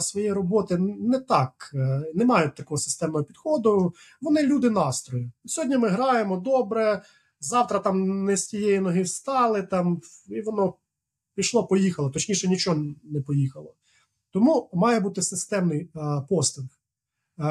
своєї 0.01 0.33
роботи 0.33 0.77
не 0.77 1.19
так, 1.19 1.71
е, 1.73 2.03
не 2.15 2.25
мають 2.25 2.55
такого 2.55 2.77
системного 2.77 3.23
підходу. 3.23 3.93
Вони 4.21 4.43
люди 4.43 4.69
настрою. 4.69 5.31
Сьогодні 5.45 5.77
ми 5.77 5.87
граємо 5.87 6.37
добре. 6.37 7.01
Завтра 7.39 7.79
там 7.79 8.25
не 8.25 8.37
з 8.37 8.47
тієї 8.47 8.79
ноги 8.79 9.01
встали, 9.01 9.63
там 9.63 10.01
і 10.27 10.41
воно 10.41 10.73
пішло, 11.35 11.67
поїхало, 11.67 12.09
точніше, 12.09 12.47
нічого 12.47 12.85
не 13.03 13.21
поїхало. 13.21 13.75
Тому 14.31 14.69
має 14.73 14.99
бути 14.99 15.21
системний 15.21 15.89
постинг. 16.29 16.69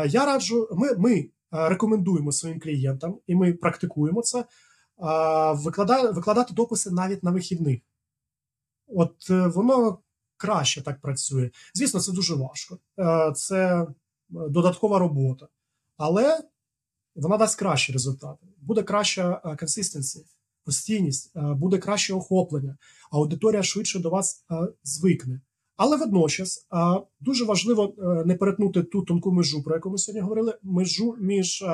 Я 0.09 0.27
раджу, 0.27 0.69
ми 0.73 0.95
ми 0.97 1.31
рекомендуємо 1.51 2.33
своїм 2.33 2.61
клієнтам, 2.61 3.19
і 3.27 3.35
ми 3.35 3.53
практикуємо 3.53 4.23
це, 4.23 4.45
викладати, 5.55 6.11
викладати 6.11 6.55
дописи 6.55 6.91
навіть 6.91 7.23
на 7.23 7.31
вихідних. 7.31 7.81
От 8.87 9.31
е, 9.31 9.47
воно 9.47 9.99
краще 10.37 10.83
так 10.83 11.01
працює. 11.01 11.51
Звісно, 11.75 12.01
це 12.01 12.13
дуже 12.13 12.35
важко. 12.35 12.79
Це 13.35 13.87
додаткова 14.29 14.99
робота. 14.99 15.49
Але 15.97 16.41
вона 17.15 17.37
дасть 17.37 17.59
кращі 17.59 17.93
результати. 17.93 18.47
Буде 18.59 18.83
краща 18.83 19.57
консистенція 19.59 20.25
постійність, 20.65 21.33
е, 21.37 21.41
буде 21.41 21.79
краще 21.79 22.15
охоплення, 22.15 22.77
аудиторія 23.13 23.63
швидше 23.63 23.99
до 23.99 24.11
вас 24.11 24.45
е, 24.51 24.55
звикне. 24.83 25.41
Але 25.77 25.97
водночас 25.97 26.59
е, 26.73 26.77
дуже 27.21 27.45
важливо 27.45 27.95
не 28.27 28.35
перетнути 28.35 28.83
ту 28.83 29.03
тонку 29.03 29.33
межу, 29.33 29.63
про 29.63 29.75
яку 29.75 29.91
ми 29.91 29.99
сьогодні 29.99 30.23
говорили: 30.23 30.59
межу 30.63 31.17
між 31.21 31.65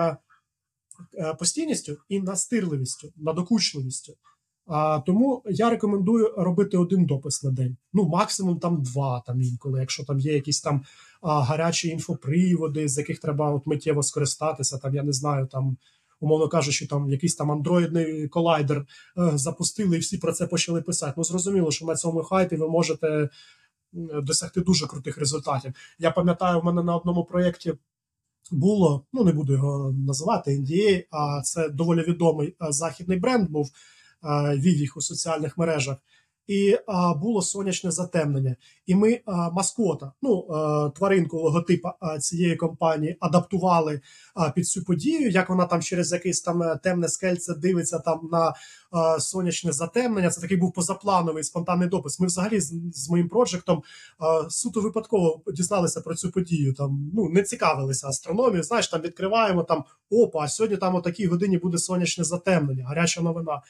постійністю 1.38 1.96
і 2.08 2.20
настирливістю, 2.20 3.12
надокучливістю. 3.16 4.14
Тому 5.06 5.42
я 5.46 5.70
рекомендую 5.70 6.34
робити 6.36 6.76
один 6.76 7.04
допис 7.04 7.42
на 7.42 7.50
день. 7.50 7.76
Ну, 7.92 8.08
максимум 8.08 8.58
там 8.58 8.82
два, 8.82 9.22
там 9.26 9.42
інколи, 9.42 9.80
якщо 9.80 10.04
там 10.04 10.20
є 10.20 10.34
якісь 10.34 10.60
там 10.60 10.82
гарячі 11.22 11.88
інфоприводи, 11.88 12.88
з 12.88 12.98
яких 12.98 13.18
треба 13.18 13.50
от 13.50 13.66
миттєво 13.66 14.02
скористатися, 14.02 14.78
там 14.78 14.94
я 14.94 15.02
не 15.02 15.12
знаю, 15.12 15.46
там 15.46 15.76
умовно 16.20 16.48
кажучи, 16.48 16.86
там 16.86 17.10
якийсь 17.10 17.34
там 17.34 17.50
андроїдний 17.50 18.28
колайдер 18.28 18.78
е, 18.78 18.86
запустили, 19.34 19.96
і 19.96 20.00
всі 20.00 20.18
про 20.18 20.32
це 20.32 20.46
почали 20.46 20.82
писати. 20.82 21.14
Ну 21.16 21.24
зрозуміло, 21.24 21.70
що 21.70 21.86
на 21.86 21.94
цьому 21.94 22.22
хайпі 22.22 22.56
ви 22.56 22.68
можете 22.68 23.28
досягти 24.22 24.60
дуже 24.60 24.86
крутих 24.86 25.18
результатів. 25.18 25.72
Я 25.98 26.10
пам'ятаю, 26.10 26.60
в 26.60 26.64
мене 26.64 26.82
на 26.82 26.96
одному 26.96 27.24
проєкті. 27.24 27.74
Було, 28.52 29.04
ну 29.12 29.24
не 29.24 29.32
буду 29.32 29.52
його 29.52 29.92
називати 29.92 30.50
NDA, 30.50 31.04
а 31.10 31.42
це 31.42 31.68
доволі 31.68 32.02
відомий 32.02 32.48
е, 32.48 32.72
західний 32.72 33.18
бренд 33.18 33.50
був 33.50 33.70
е, 34.24 34.56
вів 34.56 34.76
їх 34.76 34.96
у 34.96 35.00
соціальних 35.00 35.58
мережах 35.58 35.96
і 36.50 36.78
а, 36.86 37.14
було 37.14 37.42
сонячне 37.42 37.90
затемнення. 37.90 38.56
І 38.86 38.94
ми 38.94 39.20
а, 39.26 39.50
маскота, 39.50 40.12
ну 40.22 40.46
а, 40.50 40.90
тваринку 40.96 41.38
логотипа 41.38 42.18
цієї 42.20 42.56
компанії 42.56 43.16
адаптували 43.20 44.00
під 44.54 44.68
цю 44.68 44.84
подію. 44.84 45.30
Як 45.30 45.48
вона 45.48 45.66
там 45.66 45.82
через 45.82 46.12
якесь 46.12 46.40
там 46.40 46.62
е, 46.62 46.80
темне 46.82 47.08
скельце 47.08 47.54
дивиться 47.54 47.98
там 47.98 48.28
на 48.32 48.54
сонячне 49.18 49.72
затемнення? 49.72 50.30
Це 50.30 50.40
такий 50.40 50.56
був 50.56 50.72
позаплановий 50.72 51.44
спонтанний 51.44 51.88
допис. 51.88 52.20
Ми 52.20 52.26
взагалі 52.26 52.60
з, 52.60 52.72
з 52.92 53.10
моїм 53.10 53.28
проджектом 53.28 53.82
суто 54.48 54.80
випадково 54.80 55.42
дізналися 55.54 56.00
про 56.00 56.14
цю 56.14 56.30
подію. 56.30 56.74
Там 56.74 57.10
ну 57.14 57.28
не 57.28 57.42
цікавилися 57.42 58.08
астрономією. 58.08 58.62
Знаєш, 58.62 58.88
там 58.88 59.00
відкриваємо 59.00 59.62
там 59.62 59.84
опа. 60.10 60.38
а 60.40 60.48
Сьогодні 60.48 60.76
там 60.76 60.94
о 60.94 61.00
такій 61.00 61.26
годині 61.26 61.58
буде 61.58 61.78
сонячне 61.78 62.24
затемнення, 62.24 62.84
гаряча 62.84 63.20
новина. 63.20 63.62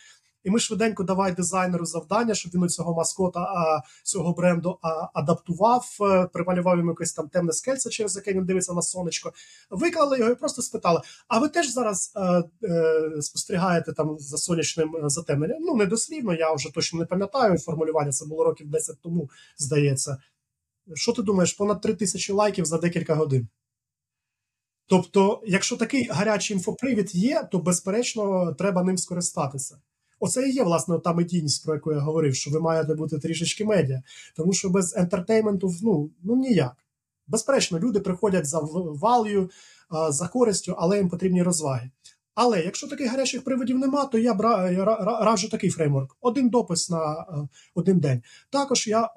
І 0.45 0.51
ми 0.51 0.59
швиденько 0.59 1.03
давай 1.03 1.33
дизайнеру 1.33 1.87
завдання, 1.87 2.35
щоб 2.35 2.53
він 2.55 2.69
цього 2.69 2.95
маскота 2.95 3.41
а, 3.41 3.83
цього 4.03 4.33
бренду 4.33 4.79
а, 4.83 5.09
адаптував, 5.15 5.97
е, 6.01 6.27
прималював 6.33 6.79
йому 6.79 6.91
якесь 6.91 7.12
там 7.12 7.29
темне 7.29 7.53
скельце, 7.53 7.91
через 7.91 8.17
яке 8.17 8.33
він 8.33 8.45
дивиться 8.45 8.73
на 8.73 8.83
сонечко. 8.83 9.33
Виклали 9.71 10.19
його 10.19 10.31
і 10.31 10.35
просто 10.35 10.62
спитали: 10.62 11.01
а 11.29 11.39
ви 11.39 11.49
теж 11.49 11.69
зараз 11.71 12.12
е, 12.17 12.45
е, 12.65 13.23
спостерігаєте 13.23 13.93
там 13.93 14.19
за 14.19 14.37
сонячним 14.37 14.97
затемненням? 15.05 15.59
Ну 15.61 15.77
не 15.77 15.87
дослівно, 15.87 16.35
я 16.35 16.53
вже 16.53 16.75
точно 16.75 16.99
не 16.99 17.07
пам'ятаю 17.07 17.59
формулювання. 17.59 18.12
Це 18.12 18.27
було 18.27 18.45
років 18.45 18.71
10 18.71 18.97
тому, 19.03 19.31
здається. 19.59 20.17
Що 20.95 21.12
ти 21.12 21.23
думаєш? 21.23 21.53
Понад 21.53 21.81
3 21.81 21.95
тисячі 21.95 22.33
лайків 22.33 22.65
за 22.65 22.79
декілька 22.79 23.15
годин. 23.15 23.49
Тобто, 24.87 25.43
якщо 25.47 25.77
такий 25.77 26.09
гарячий 26.09 26.57
інфопривід 26.57 27.15
є, 27.15 27.49
то 27.53 27.59
безперечно 27.59 28.55
треба 28.55 28.83
ним 28.83 28.99
скористатися. 28.99 29.79
Оце 30.21 30.49
і 30.49 30.53
є 30.53 30.63
власне 30.63 30.99
та 30.99 31.13
медійність, 31.13 31.65
про 31.65 31.75
яку 31.75 31.93
я 31.93 31.99
говорив, 31.99 32.35
що 32.35 32.51
ви 32.51 32.61
маєте 32.61 32.95
бути 32.95 33.19
трішечки 33.19 33.65
медіа, 33.65 34.03
тому 34.37 34.53
що 34.53 34.71
без 34.71 34.97
ентертейменту 34.97 35.75
ну, 35.83 36.11
ну 36.23 36.37
ніяк. 36.37 36.77
Безперечно, 37.27 37.79
люди 37.79 38.01
приходять 38.01 38.47
за 38.47 38.61
value, 38.61 39.51
за 40.09 40.29
користю, 40.29 40.75
але 40.79 40.97
їм 40.97 41.09
потрібні 41.09 41.43
розваги. 41.43 41.91
Але 42.35 42.63
якщо 42.63 42.89
таких 42.89 43.11
гарячих 43.11 43.45
приводів 43.45 43.79
нема, 43.79 44.05
то 44.05 44.19
я 44.19 44.35
раджу 45.21 45.49
такий 45.49 45.71
фреймворк: 45.71 46.17
один 46.21 46.49
допис 46.49 46.91
на 46.91 47.27
один 47.75 48.01
день. 48.01 48.23
Також 48.51 48.89
я 48.89 49.11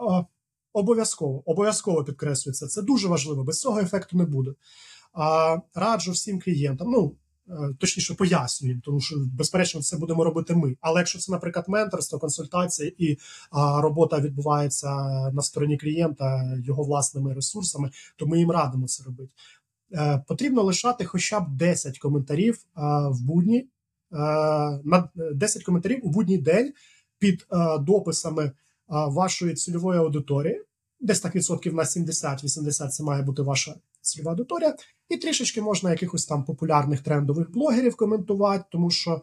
обов'язково 0.73 1.43
обов'язково 1.45 2.03
підкреслюю 2.03 2.53
це. 2.53 2.67
Це 2.67 2.81
дуже 2.81 3.07
важливо. 3.07 3.43
Без 3.43 3.59
цього 3.59 3.79
ефекту 3.79 4.17
не 4.17 4.25
буде. 4.25 4.53
Раджу 5.75 6.11
всім 6.11 6.41
клієнтам. 6.41 6.91
Ну 6.91 7.15
точніше 7.79 8.13
пояснюємо, 8.13 8.81
тому 8.85 9.01
що 9.01 9.15
безперечно 9.33 9.81
це 9.81 9.97
будемо 9.97 10.23
робити 10.23 10.55
ми. 10.55 10.75
Але 10.81 10.99
якщо 10.99 11.19
це, 11.19 11.31
наприклад, 11.31 11.65
менторство, 11.67 12.19
консультація 12.19 12.91
і 12.97 13.17
робота 13.81 14.19
відбувається 14.19 14.89
на 15.33 15.41
стороні 15.41 15.77
клієнта 15.77 16.57
його 16.65 16.83
власними 16.83 17.33
ресурсами, 17.33 17.89
то 18.17 18.25
ми 18.25 18.39
їм 18.39 18.51
радимо 18.51 18.87
це 18.87 19.03
робити. 19.03 19.33
Е, 19.93 20.23
Потрібно 20.27 20.63
лишати 20.63 21.05
хоча 21.05 21.39
б 21.39 21.57
10 21.57 21.99
коментарів 21.99 22.55
е, 22.55 22.81
в 23.09 23.21
будні 23.21 23.57
е, 23.59 23.67
на 24.83 25.09
10 25.15 25.63
коментарів 25.63 25.99
у 26.03 26.09
будній 26.09 26.37
день 26.37 26.73
під 27.19 27.41
е, 27.51 27.77
дописами 27.79 28.43
е, 28.43 28.51
вашої 28.87 29.53
цільової 29.53 29.99
аудиторії. 29.99 30.61
Десь 30.99 31.19
так 31.19 31.35
відсотків 31.35 31.73
на 31.73 31.83
70-80 31.83 32.87
це 32.87 33.03
має 33.03 33.23
бути 33.23 33.41
ваша 33.41 33.75
цільова 34.03 34.31
аудиторія. 34.31 34.75
І 35.09 35.17
трішечки 35.17 35.61
можна 35.61 35.91
якихось 35.91 36.25
там 36.25 36.43
популярних 36.43 37.01
трендових 37.01 37.51
блогерів 37.51 37.95
коментувати, 37.95 38.65
тому 38.71 38.91
що 38.91 39.21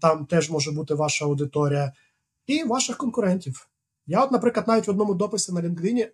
там 0.00 0.26
теж 0.26 0.50
може 0.50 0.72
бути 0.72 0.94
ваша 0.94 1.24
аудиторія, 1.24 1.92
і 2.46 2.64
ваших 2.64 2.96
конкурентів. 2.96 3.68
Я, 4.06 4.24
от, 4.24 4.32
наприклад, 4.32 4.68
навіть 4.68 4.86
в 4.86 4.90
одному 4.90 5.14
дописі 5.14 5.52
на 5.52 5.60
LinkedIn 5.60 6.08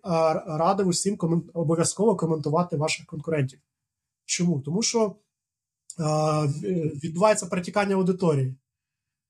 радив 0.57 0.87
усім 0.87 1.17
комент... 1.17 1.45
обов'язково 1.53 2.15
коментувати 2.15 2.77
ваших 2.77 3.05
конкурентів. 3.05 3.59
Чому? 4.25 4.61
Тому 4.61 4.81
що 4.81 5.15
а, 5.99 6.47
відбувається 7.03 7.45
перетікання 7.45 7.95
аудиторії. 7.95 8.55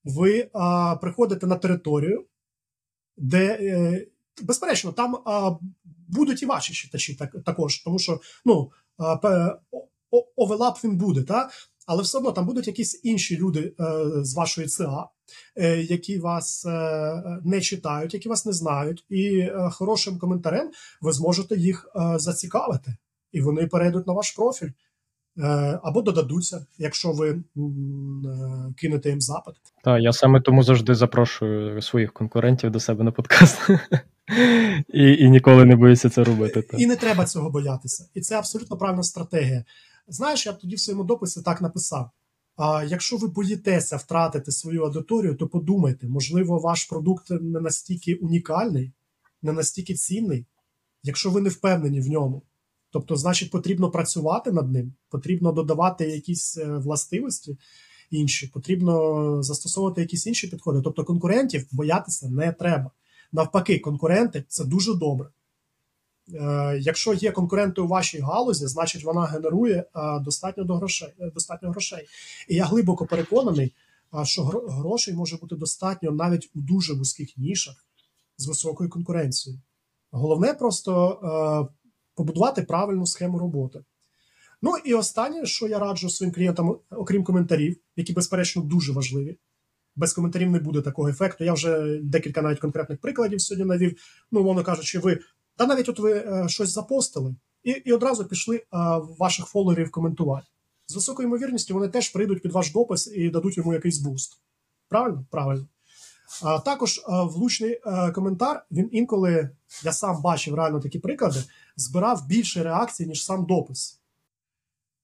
Ви 0.04 0.50
а, 0.54 0.96
приходите 0.96 1.48
на 1.48 1.56
територію, 1.56 2.26
де, 3.18 3.58
е, 3.62 4.08
безперечно, 4.44 4.92
там 4.92 5.18
а, 5.26 5.52
будуть 6.08 6.44
і 6.44 6.46
ваші 6.46 6.74
читачі 6.74 7.16
так, 7.16 7.36
також, 7.46 7.78
тому 7.78 8.00
що 8.00 8.20
ну, 8.46 8.72
овелап 10.36 10.84
він 10.84 10.98
буде, 10.98 11.24
та? 11.24 11.50
але 11.86 12.04
все 12.04 12.18
одно 12.18 12.32
там 12.32 12.46
будуть 12.46 12.68
якісь 12.68 13.00
інші 13.04 13.38
люди 13.38 13.60
е, 13.60 13.74
з 14.24 14.34
вашої 14.34 14.68
ЦА, 14.68 15.08
е, 15.56 15.82
які 15.82 16.20
вас 16.20 16.66
е, 16.66 17.40
не 17.44 17.62
читають, 17.62 18.14
які 18.14 18.30
вас 18.30 18.46
не 18.46 18.54
знають, 18.54 19.06
і 19.10 19.50
хорошим 19.72 20.20
коментарем 20.20 20.72
ви 21.02 21.12
зможете 21.12 21.56
їх 21.58 21.92
зацікавити, 22.16 22.96
і 23.32 23.42
вони 23.42 23.68
перейдуть 23.68 24.08
на 24.08 24.14
ваш 24.14 24.32
профіль. 24.32 24.70
Або 25.84 26.02
додадуться, 26.02 26.66
якщо 26.78 27.12
ви 27.12 27.44
кинете 28.78 29.10
їм 29.10 29.22
запит. 29.22 29.56
Так, 29.84 30.02
я 30.02 30.14
саме 30.14 30.42
тому 30.42 30.64
завжди 30.64 30.96
запрошую 30.96 31.82
своїх 31.82 32.14
конкурентів 32.14 32.72
до 32.72 32.80
себе 32.80 33.04
на 33.04 33.12
подкаст. 33.12 33.60
І 34.94 35.14
і 35.14 35.30
ніколи 35.30 35.66
не 35.66 35.76
боюся 35.76 36.10
це 36.10 36.24
робити. 36.24 36.62
Так. 36.62 36.80
І 36.80 36.86
не 36.86 36.96
треба 36.96 37.26
цього 37.26 37.50
боятися. 37.50 38.06
І 38.14 38.22
це 38.22 38.38
абсолютно 38.38 38.78
правильна 38.78 39.04
стратегія. 39.04 39.66
Знаєш, 40.08 40.46
я 40.46 40.52
б 40.52 40.60
тоді 40.60 40.76
в 40.76 40.80
своєму 40.80 41.04
дописі 41.04 41.42
так 41.42 41.62
написав: 41.62 42.10
а 42.56 42.84
якщо 42.84 43.18
ви 43.18 43.28
боїтеся 43.28 43.98
втратити 43.98 44.52
свою 44.52 44.84
аудиторію, 44.84 45.36
то 45.36 45.48
подумайте, 45.48 46.08
можливо, 46.08 46.60
ваш 46.60 46.86
продукт 46.86 47.30
не 47.30 47.60
настільки 47.60 48.16
унікальний, 48.16 48.92
не 49.42 49.52
настільки 49.52 49.94
цінний, 49.94 50.46
якщо 51.04 51.30
ви 51.30 51.42
не 51.42 51.50
впевнені 51.50 52.02
в 52.02 52.08
ньому. 52.08 52.42
Тобто, 52.92 53.16
значить, 53.16 53.52
потрібно 53.52 53.92
працювати 53.92 54.52
над 54.52 54.72
ним, 54.72 54.94
потрібно 55.10 55.52
додавати 55.52 56.10
якісь 56.10 56.58
е, 56.58 56.66
властивості 56.66 57.58
інші, 58.10 58.48
потрібно 58.48 59.44
застосовувати 59.44 60.02
якісь 60.02 60.28
інші 60.28 60.48
підходи. 60.48 60.82
Тобто, 60.84 61.04
конкурентів 61.04 61.68
боятися 61.72 62.30
не 62.30 62.52
треба. 62.52 62.92
Навпаки, 63.32 63.80
конкуренти 63.80 64.44
це 64.48 64.66
дуже 64.66 64.94
добре. 64.94 65.30
Е, 66.34 66.78
якщо 66.82 67.14
є 67.14 67.32
конкуренти 67.32 67.82
у 67.82 67.88
вашій 67.88 68.20
галузі, 68.20 68.68
значить 68.68 69.04
вона 69.04 69.26
генерує 69.26 69.76
е, 69.96 70.20
достатньо 70.20 70.64
до 70.64 70.76
грошей. 70.76 71.14
Достатньо 71.34 71.70
грошей. 71.70 72.08
І 72.50 72.56
я 72.56 72.66
глибоко 72.66 73.06
переконаний, 73.06 73.74
що 74.24 74.44
грошей 74.44 75.14
може 75.14 75.38
бути 75.38 75.56
достатньо 75.56 76.12
навіть 76.12 76.50
у 76.56 76.62
дуже 76.62 76.94
вузьких 76.94 77.38
нішах 77.38 77.86
з 78.38 78.48
високою 78.48 78.90
конкуренцією. 78.90 79.62
Головне 80.12 80.54
просто 80.54 81.70
побудувати 82.16 82.62
правильну 82.62 83.06
схему 83.06 83.40
роботи. 83.40 83.84
Ну 84.62 84.72
і 84.86 84.94
останнє, 84.94 85.46
що 85.46 85.68
я 85.68 85.80
раджу 85.80 86.10
своїм 86.10 86.34
клієнтам, 86.34 86.80
окрім 86.90 87.24
коментарів, 87.24 87.78
які 87.96 88.14
безперечно 88.14 88.62
дуже 88.62 88.92
важливі 88.92 89.38
без 89.96 90.14
коментарів 90.14 90.52
не 90.52 90.60
буде 90.60 90.82
такого 90.82 91.10
ефекту. 91.10 91.44
Я 91.44 91.54
вже 91.54 92.00
декілька 92.04 92.42
навіть 92.42 92.60
конкретних 92.60 93.00
прикладів 93.00 93.42
сьогодні 93.42 93.66
навів. 93.66 94.02
Ну, 94.32 94.40
умовно 94.42 94.64
кажучи, 94.64 95.00
ви 95.00 95.20
та 95.56 95.66
навіть 95.66 95.90
от 95.90 96.00
ви 96.00 96.14
е, 96.14 96.46
щось 96.50 96.70
запостили, 96.70 97.36
і 97.64 97.72
і 97.72 97.94
одразу 97.94 98.26
пішли 98.26 98.58
е, 98.58 98.64
ваших 99.20 99.46
фоловерів 99.46 99.92
коментувати. 99.92 100.48
З 100.88 100.96
високою 100.96 101.28
ймовірністю 101.28 101.74
вони 101.74 101.88
теж 101.88 102.10
прийдуть 102.10 102.42
під 102.42 102.52
ваш 102.52 102.72
допис 102.72 103.12
і 103.16 103.30
дадуть 103.30 103.58
йому 103.58 103.74
якийсь 103.74 104.00
буст. 104.00 104.42
Правильно? 104.90 105.26
Правильно. 105.32 105.68
А 106.44 106.60
також 106.60 106.98
е, 106.98 107.02
влучний 107.08 107.82
е, 107.86 108.12
коментар. 108.12 108.66
Він 108.72 108.90
інколи 108.92 109.50
я 109.84 109.92
сам 109.92 110.22
бачив 110.22 110.56
реально 110.56 110.80
такі 110.80 111.00
приклади, 111.00 111.44
збирав 111.82 112.28
більше 112.28 112.64
реакцій, 112.64 113.08
ніж 113.08 113.26
сам 113.26 113.46
допис. 113.46 114.02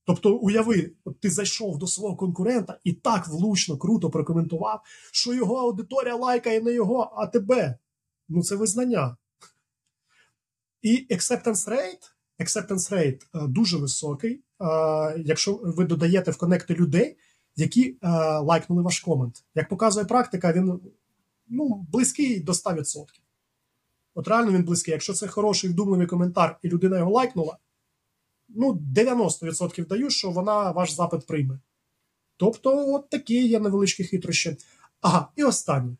Тобто, 0.06 0.36
уяви, 0.36 0.92
от 1.06 1.20
ти 1.20 1.30
зайшов 1.30 1.78
до 1.78 1.88
свого 1.88 2.16
конкурента 2.16 2.80
і 2.84 2.94
так 2.94 3.28
влучно, 3.28 3.78
круто 3.78 4.10
прокоментував, 4.10 4.82
що 5.12 5.34
його 5.34 5.56
аудиторія 5.56 6.16
лайкає 6.16 6.62
не 6.62 6.74
його, 6.74 7.14
а 7.18 7.28
тебе. 7.28 7.78
Ну, 8.30 8.44
це 8.44 8.56
визнання. 8.56 9.18
І 10.82 11.08
acceptance 11.10 11.70
rate 11.70 12.12
acceptance 12.40 12.94
rate 12.94 13.22
е, 13.36 13.48
дуже 13.48 13.78
високий, 13.78 14.34
е, 14.34 14.42
якщо 15.26 15.60
ви 15.64 15.86
додаєте 15.86 16.32
в 16.32 16.38
конекти 16.38 16.74
людей, 16.74 17.18
які 17.56 17.90
е, 17.90 17.98
лайкнули 18.40 18.84
ваш 18.84 19.00
комент. 19.00 19.44
Як 19.56 19.70
показує 19.70 20.06
практика, 20.06 20.54
він 20.54 20.80
ну, 21.48 21.86
близький 21.92 22.40
до 22.40 22.52
100%. 22.52 23.06
От 24.18 24.28
реально 24.28 24.52
він 24.52 24.64
близький. 24.64 24.92
Якщо 24.92 25.14
це 25.14 25.28
хороший 25.28 25.70
вдумливий 25.70 26.08
коментар, 26.08 26.60
і 26.64 26.68
людина 26.68 26.98
його 26.98 27.12
лайкнула 27.12 27.58
ну, 28.50 28.82
90% 28.96 29.88
даю, 29.88 30.10
що 30.10 30.32
вона 30.32 30.72
ваш 30.72 30.92
запит 30.92 31.28
прийме. 31.28 31.60
Тобто, 32.38 32.94
от 32.94 33.10
такі 33.10 33.48
є 33.48 33.60
невеличкі 33.60 34.04
хитрощі. 34.04 34.58
Ага, 35.02 35.28
і 35.36 35.44
останнє, 35.44 35.98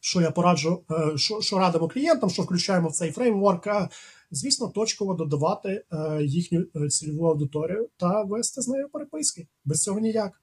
що 0.00 0.20
я 0.20 0.30
пораджу, 0.30 0.84
е, 0.90 1.18
що 1.18 1.40
що 1.40 1.58
радимо 1.58 1.88
клієнтам, 1.88 2.30
що 2.30 2.42
включаємо 2.42 2.88
в 2.88 2.92
цей 2.92 3.12
фреймворк, 3.12 3.68
звісно, 4.30 4.68
точково 4.68 5.14
додавати 5.14 5.84
е, 5.92 6.22
їхню 6.22 6.64
е, 6.76 6.88
цільову 6.88 7.26
аудиторію 7.26 7.88
та 7.96 8.22
вести 8.22 8.62
з 8.62 8.68
нею 8.68 8.88
переписки. 8.88 9.48
Без 9.64 9.82
цього 9.82 10.00
ніяк. 10.00 10.42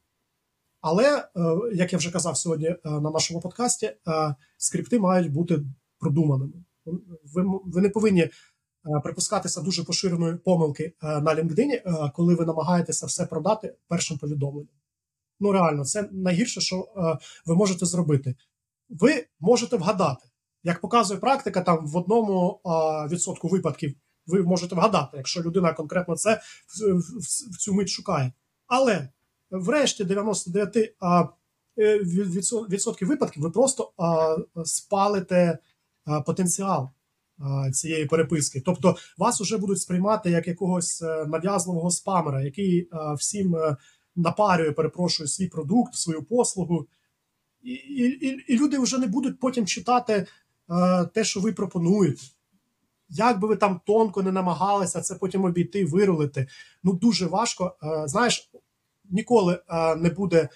Але, 0.81 1.29
як 1.73 1.93
я 1.93 1.99
вже 1.99 2.11
казав 2.11 2.37
сьогодні 2.37 2.75
на 2.83 2.99
нашому 2.99 3.39
подкасті, 3.39 3.95
скрипти 4.57 4.99
мають 4.99 5.31
бути 5.31 5.59
продуманими. 5.99 6.53
Ви, 7.33 7.43
ви 7.65 7.81
не 7.81 7.89
повинні 7.89 8.29
Е, 8.87 8.99
припускатися 8.99 9.61
дуже 9.61 9.83
поширеної 9.83 10.35
помилки 10.35 10.83
е, 10.83 11.21
на 11.21 11.35
LinkedIn, 11.35 11.71
е, 11.71 12.11
коли 12.15 12.35
ви 12.35 12.45
намагаєтеся 12.45 13.05
все 13.05 13.25
продати 13.25 13.75
першим 13.87 14.17
повідомленням. 14.17 14.73
Ну, 15.39 15.51
реально, 15.51 15.85
це 15.85 16.09
найгірше, 16.11 16.61
що 16.61 16.87
ви 17.45 17.55
можете 17.55 17.85
зробити. 17.85 18.35
Ви 18.89 19.25
можете 19.39 19.77
вгадати. 19.77 20.25
Як 20.63 20.81
показує 20.81 21.19
практика, 21.19 21.61
там 21.61 21.87
в 21.87 21.97
одному 21.97 22.61
відсотку 23.11 23.47
випадків 23.47 23.95
ви 24.27 24.43
можете 24.43 24.75
вгадати, 24.75 25.17
якщо 25.17 25.41
людина 25.41 25.73
конкретно 25.73 26.15
це 26.15 26.41
в 27.51 27.57
цю 27.57 27.73
мить 27.73 27.89
шукає. 27.89 28.33
Але 28.67 29.09
врешті 29.51 30.03
99 30.03 30.95
відсотків 32.69 33.07
випадків 33.07 33.43
ви 33.43 33.51
просто 33.51 33.93
спалите 34.65 35.59
потенціал 36.25 36.89
цієї 37.73 38.05
переписки. 38.05 38.61
Тобто 38.65 38.95
вас 39.17 39.41
вже 39.41 39.57
будуть 39.57 39.81
сприймати 39.81 40.29
як 40.29 40.47
якогось 40.47 41.01
е, 41.01 41.25
нав'язливого 41.25 41.91
спамера, 41.91 42.41
який 42.41 42.79
е, 42.79 42.87
всім 43.13 43.55
е, 43.55 43.77
напарює, 44.15 44.71
перепрошую, 44.71 45.27
свій 45.27 45.47
продукт, 45.47 45.95
свою 45.95 46.23
послугу. 46.23 46.87
І, 47.63 47.71
і, 47.73 48.43
і 48.53 48.57
люди 48.57 48.79
вже 48.79 48.97
не 48.97 49.07
будуть 49.07 49.39
потім 49.39 49.65
читати 49.65 50.27
те, 51.13 51.23
що 51.23 51.39
ви 51.39 51.51
пропонуєте. 51.51 52.21
Як 53.09 53.39
би 53.39 53.47
ви 53.47 53.55
там 53.55 53.81
тонко 53.85 54.23
не 54.23 54.31
намагалися 54.31 55.01
це 55.01 55.15
потім 55.15 55.45
обійти, 55.45 55.85
вирулити, 55.85 56.47
ну 56.83 56.93
дуже 56.93 57.25
важко. 57.25 57.75
Знаєш, 58.05 58.51
ніколи 59.09 59.59
не 59.97 60.09
буде 60.09 60.49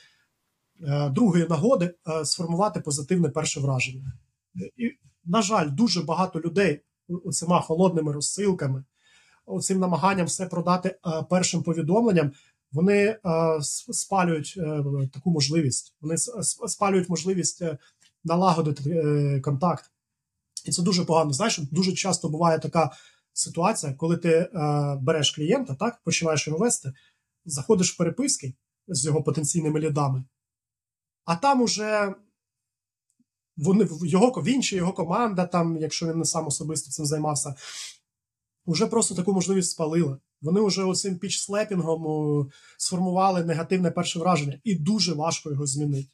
другої 1.12 1.48
нагоди 1.50 1.94
сформувати 2.24 2.80
позитивне 2.80 3.30
перше 3.30 3.60
враження. 3.60 4.14
І 4.78 4.92
на 5.26 5.42
жаль, 5.42 5.70
дуже 5.72 6.02
багато 6.02 6.40
людей 6.42 6.82
оцима 7.26 7.62
холодними 7.62 8.14
розсилками, 8.14 8.84
оцим 9.46 9.80
намаганням 9.80 10.26
все 10.26 10.46
продати 10.46 11.00
першим 11.30 11.64
повідомленням, 11.64 12.32
Вони 12.72 13.18
спалюють 13.92 14.60
таку 15.14 15.32
можливість. 15.32 15.96
Вони 16.02 16.18
спалюють 16.68 17.10
можливість 17.10 17.64
налагодити 18.24 19.42
контакт. 19.44 19.92
І 20.66 20.72
це 20.72 20.82
дуже 20.82 21.06
погано. 21.06 21.34
Знаєш, 21.34 21.58
дуже 21.58 21.94
часто 21.94 22.30
буває 22.30 22.60
така 22.60 22.92
ситуація, 23.34 23.94
коли 23.94 24.18
ти 24.18 24.30
е, 24.30 24.50
береш 25.02 25.32
клієнта, 25.32 25.76
так 25.76 26.02
починаєш 26.04 26.48
його 26.48 26.60
вести, 26.60 26.94
заходиш 27.46 27.94
в 27.94 27.98
переписки 27.98 28.54
з 28.88 29.06
його 29.06 29.24
потенційними 29.24 29.80
лідами, 29.80 30.24
а 31.26 31.36
там 31.36 31.62
уже 31.62 32.16
вони 33.58 33.88
його 34.04 34.44
чи 34.62 34.76
його 34.76 34.94
команда, 34.94 35.46
там, 35.46 35.78
якщо 35.78 36.08
він 36.08 36.18
не 36.18 36.26
сам 36.26 36.48
особисто 36.48 36.92
цим 36.92 37.06
займався, 37.06 37.56
вже 38.68 38.88
просто 38.88 39.16
таку 39.16 39.34
можливість 39.34 39.72
спалили. 39.72 40.18
Вони 40.42 40.62
вже 40.62 40.84
оцим 40.84 41.16
піч-слепінгом 41.16 42.50
сформували 42.78 43.44
негативне 43.44 43.92
перше 43.92 44.20
враження, 44.20 44.60
і 44.64 44.76
дуже 44.76 45.14
важко 45.14 45.52
його 45.52 45.66
змінити. 45.66 46.10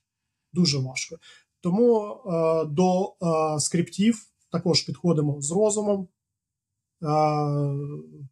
Дуже 0.54 0.78
важко. 0.78 1.16
Тому 1.62 2.12
е, 2.12 2.66
до 2.66 3.06
е, 3.06 3.60
скриптів 3.60 4.26
також 4.52 4.82
підходимо 4.82 5.42
з 5.42 5.52
розумом. 5.52 6.08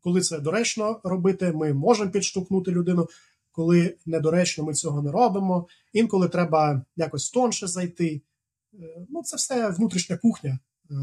Коли 0.02 0.22
це 0.22 0.40
доречно 0.40 1.00
робити, 1.04 1.52
ми 1.52 1.74
можемо 1.74 2.12
підштовхнути 2.12 2.72
людину. 2.72 3.08
Коли 3.52 3.98
недоречно, 4.06 4.64
ми 4.64 4.74
цього 4.74 5.02
не 5.02 5.12
робимо. 5.12 5.68
Інколи 5.94 6.30
треба 6.30 6.82
якось 6.96 7.30
тонше 7.30 7.68
зайти. 7.68 8.22
Е, 8.82 9.06
ну, 9.10 9.24
це 9.24 9.38
все 9.38 9.70
внутрішня 9.70 10.18
кухня, 10.18 10.60
е, 10.92 10.96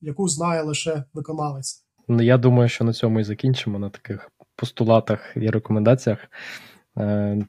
яку 0.00 0.28
знає 0.28 0.62
лише 0.62 1.04
виконавець. 1.14 1.84
Ну, 2.08 2.22
я 2.22 2.38
думаю, 2.38 2.68
що 2.68 2.84
на 2.84 2.92
цьому 2.92 3.20
і 3.20 3.24
закінчимо 3.24 3.78
на 3.78 3.90
таких 3.90 4.30
постулатах 4.56 5.32
і 5.36 5.50
рекомендаціях. 5.50 6.18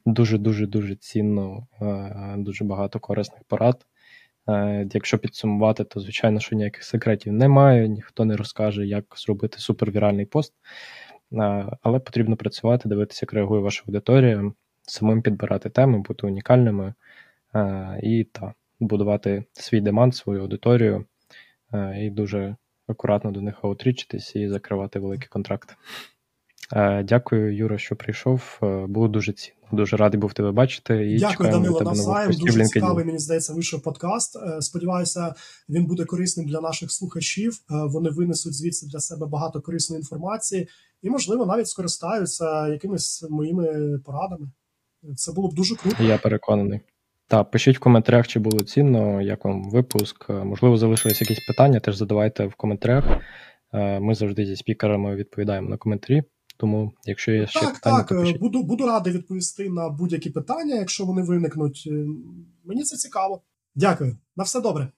Дуже 0.06 0.38
дуже 0.38 0.66
дуже 0.66 0.96
цінно, 0.96 1.66
е, 1.80 2.34
дуже 2.38 2.64
багато 2.64 3.00
корисних 3.00 3.44
порад. 3.44 3.86
Е, 4.48 4.88
якщо 4.92 5.18
підсумувати, 5.18 5.84
то 5.84 6.00
звичайно, 6.00 6.40
що 6.40 6.56
ніяких 6.56 6.84
секретів 6.84 7.32
немає, 7.32 7.88
ніхто 7.88 8.24
не 8.24 8.36
розкаже, 8.36 8.86
як 8.86 9.04
зробити 9.16 9.58
супервіральний 9.58 10.26
пост. 10.26 10.54
Е, 11.32 11.66
але 11.82 11.98
потрібно 11.98 12.36
працювати, 12.36 12.88
дивитися, 12.88 13.20
як 13.22 13.32
реагує 13.32 13.60
ваша 13.60 13.82
аудиторія, 13.86 14.52
самим 14.82 15.22
підбирати 15.22 15.70
теми, 15.70 15.98
бути 15.98 16.26
унікальними 16.26 16.94
е, 17.54 18.00
і 18.02 18.24
та, 18.24 18.54
будувати 18.80 19.44
свій 19.52 19.80
демант, 19.80 20.16
свою 20.16 20.40
аудиторію, 20.40 21.04
і 22.00 22.10
дуже 22.10 22.56
акуратно 22.86 23.30
до 23.30 23.40
них 23.40 23.54
аутрічитись 23.62 24.36
і 24.36 24.48
закривати 24.48 24.98
великі 24.98 25.26
контракти. 25.26 25.74
Е, 26.72 27.02
дякую, 27.02 27.56
Юра, 27.56 27.78
що 27.78 27.96
прийшов. 27.96 28.58
Е, 28.62 28.86
було 28.86 29.08
дуже 29.08 29.32
цінно. 29.32 29.56
Дуже 29.72 29.96
радий 29.96 30.20
був 30.20 30.32
тебе 30.32 30.52
бачити. 30.52 31.12
І 31.12 31.18
Дякую, 31.18 31.50
Данило, 31.50 31.80
навзаєм. 31.80 32.32
Дуже 32.32 32.64
цікавий, 32.64 33.04
мені 33.04 33.18
здається, 33.18 33.52
вийшов 33.52 33.82
подкаст. 33.82 34.36
Е, 34.36 34.62
сподіваюся, 34.62 35.34
він 35.68 35.86
буде 35.86 36.04
корисним 36.04 36.46
для 36.46 36.60
наших 36.60 36.92
слухачів. 36.92 37.58
Вони 37.68 38.10
винесуть 38.10 38.54
звідси 38.54 38.86
для 38.86 39.00
себе 39.00 39.26
багато 39.26 39.60
корисної 39.60 40.00
інформації 40.00 40.68
і, 41.02 41.10
можливо, 41.10 41.46
навіть 41.46 41.68
скористаються 41.68 42.68
якимись 42.68 43.26
моїми 43.30 43.98
порадами. 44.04 44.50
Це 45.16 45.32
було 45.32 45.48
б 45.48 45.54
дуже 45.54 45.74
круто. 45.74 46.02
Я 46.02 46.18
переконаний. 46.18 46.80
Так, 47.28 47.50
пишіть 47.50 47.76
в 47.76 47.80
коментарях, 47.80 48.28
чи 48.28 48.38
було 48.38 48.60
цінно, 48.60 49.22
як 49.22 49.44
вам 49.44 49.70
випуск. 49.70 50.28
Можливо, 50.28 50.76
залишились 50.76 51.20
якісь 51.20 51.46
питання, 51.46 51.80
теж 51.80 51.96
задавайте 51.96 52.46
в 52.46 52.54
коментарях. 52.54 53.04
Ми 54.00 54.14
завжди 54.14 54.46
зі 54.46 54.56
спікерами 54.56 55.16
відповідаємо 55.16 55.68
на 55.68 55.76
коментарі. 55.76 56.22
Тому, 56.58 56.92
якщо 57.04 57.32
є 57.32 57.46
ще 57.46 57.60
так, 57.60 57.74
питання, 57.74 57.96
так, 57.98 58.08
то 58.08 58.14
пишіть. 58.20 58.40
буду 58.40 58.62
буду 58.62 58.86
радий 58.86 59.12
відповісти 59.12 59.68
на 59.70 59.88
будь-які 59.88 60.30
питання, 60.30 60.74
якщо 60.74 61.04
вони 61.04 61.22
виникнуть. 61.22 61.88
Мені 62.64 62.82
це 62.82 62.96
цікаво. 62.96 63.42
Дякую. 63.74 64.18
На 64.36 64.44
все 64.44 64.60
добре. 64.60 64.88